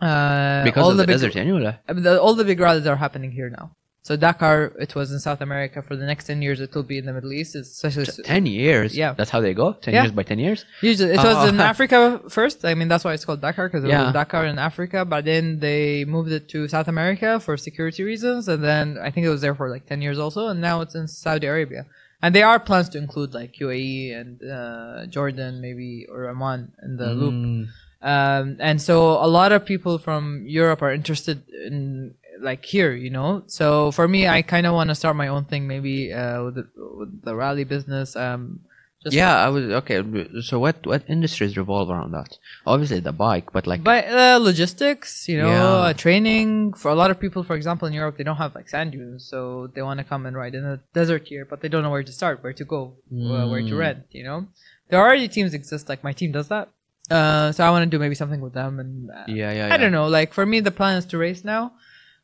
Uh, 0.00 0.64
because 0.64 0.82
all 0.82 0.90
of 0.90 0.96
the, 0.96 1.04
big, 1.06 1.14
desert 1.14 1.34
the, 1.34 2.20
all 2.20 2.34
the 2.34 2.44
big 2.44 2.58
rallies 2.60 2.86
are 2.86 2.96
happening 2.96 3.30
here 3.32 3.50
now. 3.50 3.72
So 4.02 4.16
Dakar, 4.16 4.72
it 4.80 4.94
was 4.94 5.12
in 5.12 5.20
South 5.20 5.42
America. 5.42 5.82
For 5.82 5.94
the 5.94 6.06
next 6.06 6.24
ten 6.24 6.40
years, 6.40 6.58
it 6.60 6.74
will 6.74 6.82
be 6.82 6.96
in 6.96 7.04
the 7.04 7.12
Middle 7.12 7.32
East, 7.34 7.54
especially 7.54 8.06
Ten 8.24 8.46
years. 8.46 8.96
Yeah. 8.96 9.12
That's 9.12 9.28
how 9.30 9.40
they 9.42 9.52
go. 9.52 9.74
Ten 9.74 9.92
Yeah. 9.92 10.02
years 10.04 10.12
by 10.12 10.22
ten 10.22 10.38
years. 10.38 10.64
Usually, 10.80 11.10
it 11.12 11.18
was 11.18 11.36
Oh. 11.44 11.48
in 11.48 11.60
Africa 11.72 12.20
first. 12.30 12.64
I 12.64 12.72
mean, 12.74 12.88
that's 12.88 13.04
why 13.04 13.12
it's 13.12 13.26
called 13.26 13.42
Dakar 13.42 13.68
because 13.68 13.84
it 13.84 13.88
Yeah. 13.88 14.04
was 14.04 14.12
Dakar 14.14 14.46
in 14.46 14.58
Africa. 14.58 15.04
But 15.04 15.26
then 15.26 15.60
they 15.60 16.06
moved 16.06 16.32
it 16.32 16.48
to 16.48 16.66
South 16.66 16.88
America 16.88 17.38
for 17.40 17.58
security 17.58 18.02
reasons, 18.02 18.48
and 18.48 18.64
then 18.64 18.96
I 18.98 19.10
think 19.10 19.26
it 19.26 19.30
was 19.30 19.42
there 19.42 19.54
for 19.54 19.68
like 19.68 19.84
ten 19.86 20.00
years 20.00 20.18
also. 20.18 20.48
And 20.48 20.62
now 20.62 20.80
it's 20.80 20.94
in 20.94 21.06
Saudi 21.06 21.46
Arabia. 21.46 21.84
And 22.22 22.34
there 22.34 22.46
are 22.46 22.58
plans 22.58 22.88
to 22.90 22.98
include 22.98 23.32
like 23.34 23.52
UAE 23.60 24.12
and 24.18 24.42
uh, 24.42 25.06
Jordan, 25.06 25.60
maybe 25.60 26.06
or 26.10 26.26
Oman 26.28 26.72
in 26.82 26.96
the 26.96 27.10
loop. 27.20 27.68
Mm. 28.02 28.40
Um, 28.40 28.56
and 28.60 28.80
so 28.80 29.12
a 29.22 29.28
lot 29.28 29.52
of 29.52 29.64
people 29.64 29.98
from 29.98 30.44
Europe 30.46 30.82
are 30.82 30.92
interested 30.92 31.42
in 31.66 32.14
like 32.40 32.64
here, 32.64 32.92
you 32.94 33.10
know. 33.10 33.42
So 33.46 33.90
for 33.92 34.08
me, 34.08 34.26
I 34.26 34.42
kind 34.42 34.66
of 34.66 34.72
want 34.74 34.88
to 34.88 34.94
start 34.94 35.16
my 35.16 35.28
own 35.28 35.44
thing, 35.44 35.66
maybe 35.66 36.12
uh, 36.12 36.44
with, 36.44 36.54
the, 36.54 36.66
with 36.76 37.22
the 37.22 37.34
rally 37.36 37.64
business. 37.64 38.16
Um, 38.16 38.60
just 39.02 39.14
Yeah, 39.16 39.34
I 39.36 39.48
was 39.48 39.64
okay. 39.80 40.02
So 40.42 40.58
what 40.58 40.86
what 40.86 41.02
industries 41.08 41.56
revolve 41.56 41.88
around 41.90 42.12
that? 42.12 42.36
Obviously 42.66 43.00
the 43.00 43.12
bike, 43.12 43.50
but 43.52 43.66
like 43.66 43.82
But 43.82 44.04
uh, 44.08 44.38
logistics, 44.40 45.26
you 45.28 45.38
know, 45.38 45.48
Yeah. 45.48 45.64
uh, 45.88 45.92
training 45.94 46.74
for 46.74 46.90
a 46.90 46.94
lot 46.94 47.10
of 47.10 47.18
people. 47.18 47.42
For 47.42 47.56
example, 47.56 47.88
in 47.88 47.94
Europe, 47.94 48.16
they 48.18 48.24
don't 48.24 48.36
have 48.36 48.54
like 48.54 48.68
sand 48.68 48.92
dunes, 48.92 49.24
so 49.24 49.68
they 49.74 49.80
want 49.82 49.98
to 49.98 50.04
come 50.04 50.26
and 50.26 50.36
ride 50.36 50.54
in 50.54 50.64
the 50.64 50.80
desert 50.92 51.28
here, 51.28 51.44
but 51.48 51.60
they 51.62 51.68
don't 51.68 51.82
know 51.82 51.90
where 51.90 52.02
to 52.04 52.12
start, 52.12 52.42
where 52.42 52.52
to 52.52 52.64
go, 52.64 52.96
uh, 53.12 53.48
where 53.48 53.62
to 53.62 53.74
Mm. 53.74 53.78
rent. 53.78 54.00
You 54.10 54.24
know, 54.24 54.46
there 54.88 55.00
already 55.00 55.28
teams 55.28 55.54
exist. 55.54 55.88
Like 55.88 56.04
my 56.04 56.12
team 56.12 56.32
does 56.32 56.48
that, 56.48 56.68
uh, 57.10 57.52
so 57.52 57.64
I 57.64 57.70
want 57.70 57.84
to 57.84 57.90
do 57.90 57.98
maybe 57.98 58.14
something 58.14 58.40
with 58.40 58.54
them. 58.54 58.78
And 58.80 59.10
uh, 59.10 59.24
yeah, 59.28 59.52
yeah, 59.52 59.74
I 59.74 59.76
don't 59.76 59.92
know. 59.92 60.08
Like 60.08 60.32
for 60.32 60.44
me, 60.46 60.60
the 60.60 60.70
plan 60.70 60.96
is 60.96 61.06
to 61.06 61.18
race 61.18 61.44
now, 61.44 61.72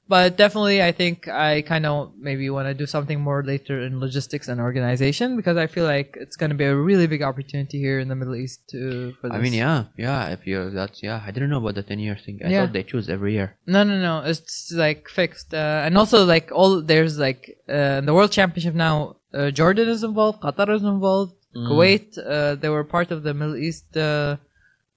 but 0.09 0.37
definitely, 0.37 0.81
I 0.83 0.93
think 0.93 1.27
I 1.29 1.63
kind 1.63 1.85
of 1.85 2.13
maybe 2.19 2.49
want 2.51 2.69
to 2.69 2.75
do 2.75 2.87
something 2.87 3.21
more 3.21 3.43
later 3.43 3.83
in 3.83 3.99
logistics 3.99 4.47
and 4.49 4.61
organization 4.61 5.37
because 5.37 5.57
I 5.57 5.67
feel 5.67 5.85
like 5.85 6.17
it's 6.21 6.37
going 6.37 6.51
to 6.51 6.57
be 6.57 6.65
a 6.65 6.77
really 6.77 7.07
big 7.09 7.23
opportunity 7.23 7.79
here 7.81 7.99
in 7.99 8.07
the 8.09 8.15
Middle 8.15 8.37
East 8.37 8.61
to. 8.71 9.13
For 9.21 9.29
this. 9.29 9.37
I 9.37 9.41
mean, 9.41 9.53
yeah, 9.53 9.85
yeah. 9.97 10.29
If 10.29 10.47
you 10.47 10.71
that's 10.71 11.03
yeah, 11.03 11.21
I 11.27 11.31
didn't 11.33 11.51
know 11.51 11.59
about 11.59 11.75
the 11.75 11.83
ten 11.83 11.99
year 11.99 12.17
thing. 12.25 12.41
I 12.45 12.49
Yeah. 12.49 12.61
thought 12.67 12.73
they 12.73 12.85
choose 12.85 13.09
every 13.11 13.33
year. 13.35 13.57
No, 13.67 13.83
no, 13.83 14.01
no. 14.01 14.23
It's 14.31 14.71
like 14.73 15.09
fixed, 15.09 15.53
uh, 15.53 15.83
and 15.85 15.99
also 15.99 16.25
like 16.25 16.51
all 16.53 16.81
there's 16.83 17.19
like 17.19 17.59
uh, 17.69 18.01
the 18.03 18.15
World 18.15 18.31
Championship 18.31 18.75
now. 18.75 19.17
Uh, 19.35 19.51
Jordan 19.51 19.89
is 19.89 20.03
involved. 20.05 20.41
Qatar 20.41 20.71
is 20.75 20.83
involved. 20.83 21.35
Mm. 21.55 21.69
Kuwait. 21.69 22.09
Uh, 22.17 22.55
they 22.55 22.69
were 22.69 22.85
part 22.85 23.11
of 23.11 23.23
the 23.25 23.35
Middle 23.35 23.57
East. 23.57 23.97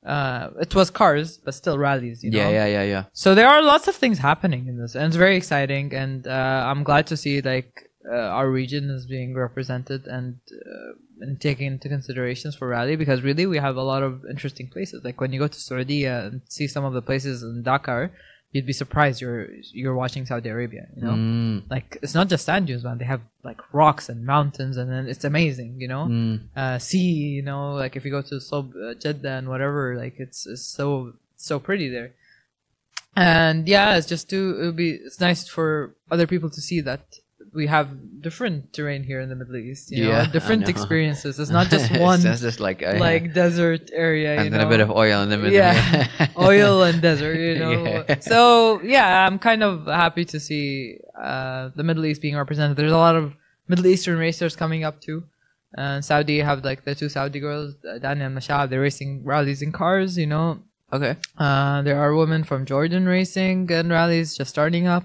Uh, 0.06 0.50
it 0.62 0.74
was 0.76 0.90
cars, 0.90 1.38
but 1.38 1.54
still 1.54 1.78
rallies. 1.78 2.24
You 2.24 2.32
know? 2.32 2.38
Yeah, 2.38 2.50
yeah, 2.50 2.66
yeah, 2.66 2.84
yeah. 2.84 3.04
So 3.14 3.36
there 3.36 3.48
are 3.48 3.62
lots 3.62 3.88
of 3.88 3.96
things 3.96 4.18
happening 4.18 4.68
in 4.68 4.78
this, 4.78 4.96
and 4.96 5.06
it's 5.06 5.16
very 5.16 5.36
exciting. 5.36 5.94
And 5.94 6.26
uh, 6.26 6.66
I'm 6.68 6.84
glad 6.84 7.08
to 7.08 7.18
see 7.18 7.42
like 7.42 7.90
uh, 8.10 8.16
our 8.16 8.50
region 8.50 8.90
is 8.90 9.06
being 9.06 9.36
represented 9.36 10.08
and 10.08 10.40
uh, 10.52 10.94
and 11.22 11.40
taken 11.42 11.66
into 11.68 11.90
considerations 11.90 12.56
for 12.56 12.70
rally 12.70 12.96
because 12.96 13.24
really 13.24 13.46
we 13.46 13.58
have 13.58 13.76
a 13.76 13.82
lot 13.82 14.04
of 14.04 14.24
interesting 14.30 14.70
places. 14.70 15.04
Like 15.04 15.20
when 15.20 15.34
you 15.34 15.40
go 15.40 15.48
to 15.48 15.60
Saudi 15.60 16.06
and 16.06 16.42
see 16.48 16.68
some 16.68 16.86
of 16.86 16.94
the 16.94 17.02
places 17.02 17.44
in 17.44 17.64
Dakar, 17.64 18.12
you'd 18.52 18.66
be 18.66 18.74
surprised 18.74 19.22
you're 19.22 19.48
you're 19.74 19.96
watching 19.96 20.26
Saudi 20.26 20.50
Arabia. 20.50 20.88
You 20.96 21.04
know, 21.04 21.12
Mm, 21.12 21.64
like 21.70 21.98
it's 22.02 22.16
not 22.16 22.28
just 22.30 22.46
sand 22.46 22.68
dunes, 22.68 22.84
man. 22.84 22.98
They 22.98 23.06
have 23.06 23.22
like 23.44 23.60
rocks 23.74 24.10
and 24.10 24.26
mountains, 24.26 24.78
and 24.78 24.92
then 24.92 25.08
it's 25.08 25.24
amazing. 25.24 25.80
You 25.80 25.88
know, 25.88 26.06
mm. 26.06 26.42
uh, 26.56 26.80
sea. 26.80 27.14
You 27.38 27.42
know, 27.42 27.74
like 27.74 27.96
if 27.96 28.06
you 28.06 28.12
go 28.12 28.22
to 28.22 28.40
Sob, 28.40 28.74
uh, 28.76 28.94
Jeddah 28.96 29.32
and 29.32 29.50
whatever, 29.50 29.96
like 29.98 30.16
it's, 30.20 30.48
it's 30.48 30.64
so 30.64 31.14
so 31.36 31.60
pretty 31.60 31.90
there. 31.90 32.14
And 33.16 33.68
yeah, 33.68 33.98
it's 33.98 34.08
just 34.08 34.30
to 34.30 34.60
it 34.62 34.66
would 34.66 34.76
be 34.76 34.92
it's 34.92 35.20
nice 35.20 35.48
for 35.48 35.96
other 36.10 36.28
people 36.28 36.50
to 36.50 36.62
see 36.62 36.82
that 36.82 37.19
we 37.54 37.68
have 37.68 38.22
different 38.22 38.74
terrain 38.74 39.04
here 39.04 39.20
in 39.22 39.30
the 39.30 39.36
Middle 39.36 39.56
East. 39.56 39.92
You 39.92 40.08
Yeah, 40.10 40.24
know, 40.24 40.32
different 40.32 40.68
experiences. 40.70 41.40
It's 41.40 41.50
not 41.60 41.70
just 41.70 41.92
one 41.98 42.26
it's 42.26 42.42
just 42.42 42.60
like 42.60 42.84
uh, 42.84 42.98
like 43.00 43.34
desert 43.44 43.90
area. 43.94 44.36
you 44.36 44.42
and 44.42 44.54
then 44.54 44.62
know? 44.62 44.68
a 44.68 44.70
bit 44.70 44.80
of 44.82 44.92
oil 44.92 45.22
in 45.24 45.30
the 45.30 45.38
middle. 45.38 45.54
Yeah. 45.54 46.08
oil 46.38 46.84
and 46.84 47.02
desert, 47.02 47.36
you 47.40 47.58
know. 47.60 48.06
Yeah. 48.08 48.20
So 48.20 48.82
yeah, 48.84 49.26
I'm 49.26 49.40
kind 49.40 49.64
of 49.64 49.86
happy 49.88 50.26
to 50.26 50.40
see 50.40 50.98
uh, 51.20 51.70
the 51.76 51.84
Middle 51.84 52.06
East 52.06 52.22
being 52.22 52.36
represented. 52.36 52.78
There's 52.78 52.92
a 52.92 52.98
lot 52.98 53.16
of 53.16 53.34
Middle 53.68 53.88
Eastern 53.88 54.18
racers 54.20 54.56
coming 54.56 54.84
up 54.84 55.02
too. 55.02 55.24
And 55.78 56.04
Saudi 56.04 56.40
have 56.40 56.64
like 56.64 56.84
the 56.84 56.96
two 56.96 57.10
Saudi 57.10 57.40
girls, 57.40 57.76
uh, 57.86 58.00
Dani 58.00 58.26
and 58.26 58.36
Mashab. 58.38 58.70
They're 58.70 58.82
racing 58.82 59.24
rallies 59.24 59.62
in 59.62 59.72
cars, 59.72 60.18
you 60.18 60.26
know. 60.26 60.60
okay. 60.92 61.16
Uh, 61.38 61.84
there 61.84 62.00
are 62.02 62.16
women 62.16 62.44
from 62.44 62.66
Jordan 62.66 63.06
racing 63.06 63.72
and 63.72 63.90
rallies 63.92 64.36
just 64.36 64.50
starting 64.50 64.88
up. 64.88 65.04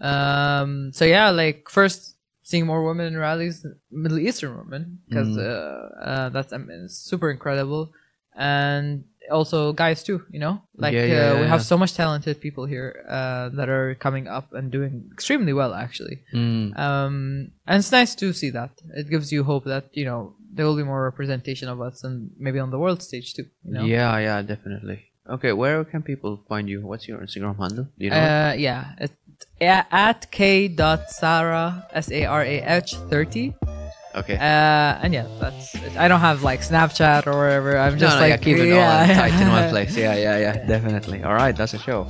Um, 0.00 0.92
so 0.92 1.04
yeah, 1.04 1.30
like 1.30 1.68
first 1.68 2.16
seeing 2.42 2.66
more 2.66 2.82
women 2.84 3.06
in 3.06 3.16
rallies, 3.18 3.64
Middle 3.90 4.18
Eastern 4.18 4.56
women, 4.56 4.98
because 5.08 5.28
Mm. 5.36 5.38
uh, 5.38 6.04
uh, 6.10 6.28
that's 6.30 6.52
I 6.52 6.58
mean, 6.58 6.88
super 6.88 7.30
incredible, 7.30 7.92
and 8.34 9.04
also 9.30 9.72
guys 9.72 10.02
too. 10.02 10.22
You 10.32 10.40
know, 10.40 10.62
like 10.76 10.94
Yeah, 10.94 11.02
uh, 11.02 11.06
yeah, 11.06 11.34
we 11.34 11.40
yeah, 11.42 11.46
have 11.48 11.62
so 11.62 11.76
much 11.78 11.94
talented 11.94 12.40
people 12.40 12.64
here 12.66 13.04
uh, 13.08 13.50
that 13.50 13.68
are 13.68 13.94
coming 13.94 14.26
up 14.26 14.52
and 14.52 14.70
doing 14.72 15.08
extremely 15.12 15.52
well, 15.52 15.74
actually. 15.74 16.24
Mm. 16.34 16.76
Um, 16.78 17.50
and 17.66 17.78
it's 17.78 17.92
nice 17.92 18.14
to 18.16 18.32
see 18.32 18.50
that. 18.50 18.70
It 18.94 19.08
gives 19.08 19.30
you 19.32 19.44
hope 19.44 19.64
that 19.64 19.84
you 19.92 20.04
know 20.04 20.34
there 20.52 20.66
will 20.66 20.76
be 20.76 20.82
more 20.82 21.04
representation 21.04 21.68
of 21.68 21.80
us, 21.80 22.02
and 22.02 22.30
maybe 22.38 22.58
on 22.58 22.70
the 22.70 22.78
world 22.78 23.02
stage 23.02 23.34
too. 23.34 23.46
You 23.64 23.72
know. 23.74 23.84
Yeah, 23.84 24.18
yeah, 24.18 24.42
definitely. 24.42 25.06
Okay, 25.28 25.52
where 25.52 25.84
can 25.84 26.02
people 26.02 26.42
find 26.48 26.68
you? 26.68 26.80
What's 26.84 27.06
your 27.06 27.18
Instagram 27.20 27.54
handle? 27.56 27.86
Do 27.96 28.04
you 28.04 28.10
know? 28.10 28.16
Uh, 28.16 28.52
yeah, 28.58 28.96
it's 28.98 29.14
at 29.60 30.30
k 30.30 30.68
dot 30.68 31.10
sarah 31.10 31.86
s 31.92 32.10
a 32.10 32.24
r 32.24 32.42
a 32.42 32.62
h 32.62 32.94
thirty. 33.10 33.54
okay. 34.14 34.36
Uh, 34.36 35.02
and 35.02 35.14
yeah, 35.14 35.26
that's 35.40 35.74
it. 35.74 35.96
I 35.96 36.08
don't 36.08 36.20
have 36.20 36.42
like 36.42 36.60
Snapchat 36.60 37.26
or 37.26 37.36
whatever. 37.38 37.78
I'm 37.78 37.94
no, 37.94 37.98
just 37.98 38.16
no, 38.16 38.20
like 38.20 38.30
yeah, 38.30 38.36
keep 38.38 38.56
it 38.56 38.72
all 38.72 39.06
tight 39.06 39.34
in 39.40 39.48
one 39.48 39.68
place. 39.70 39.96
Yeah, 40.04 40.16
yeah, 40.16 40.38
yeah, 40.38 40.66
definitely. 40.66 41.22
All 41.22 41.34
right, 41.34 41.54
that's 41.56 41.74
a 41.74 41.78
show. 41.78 42.06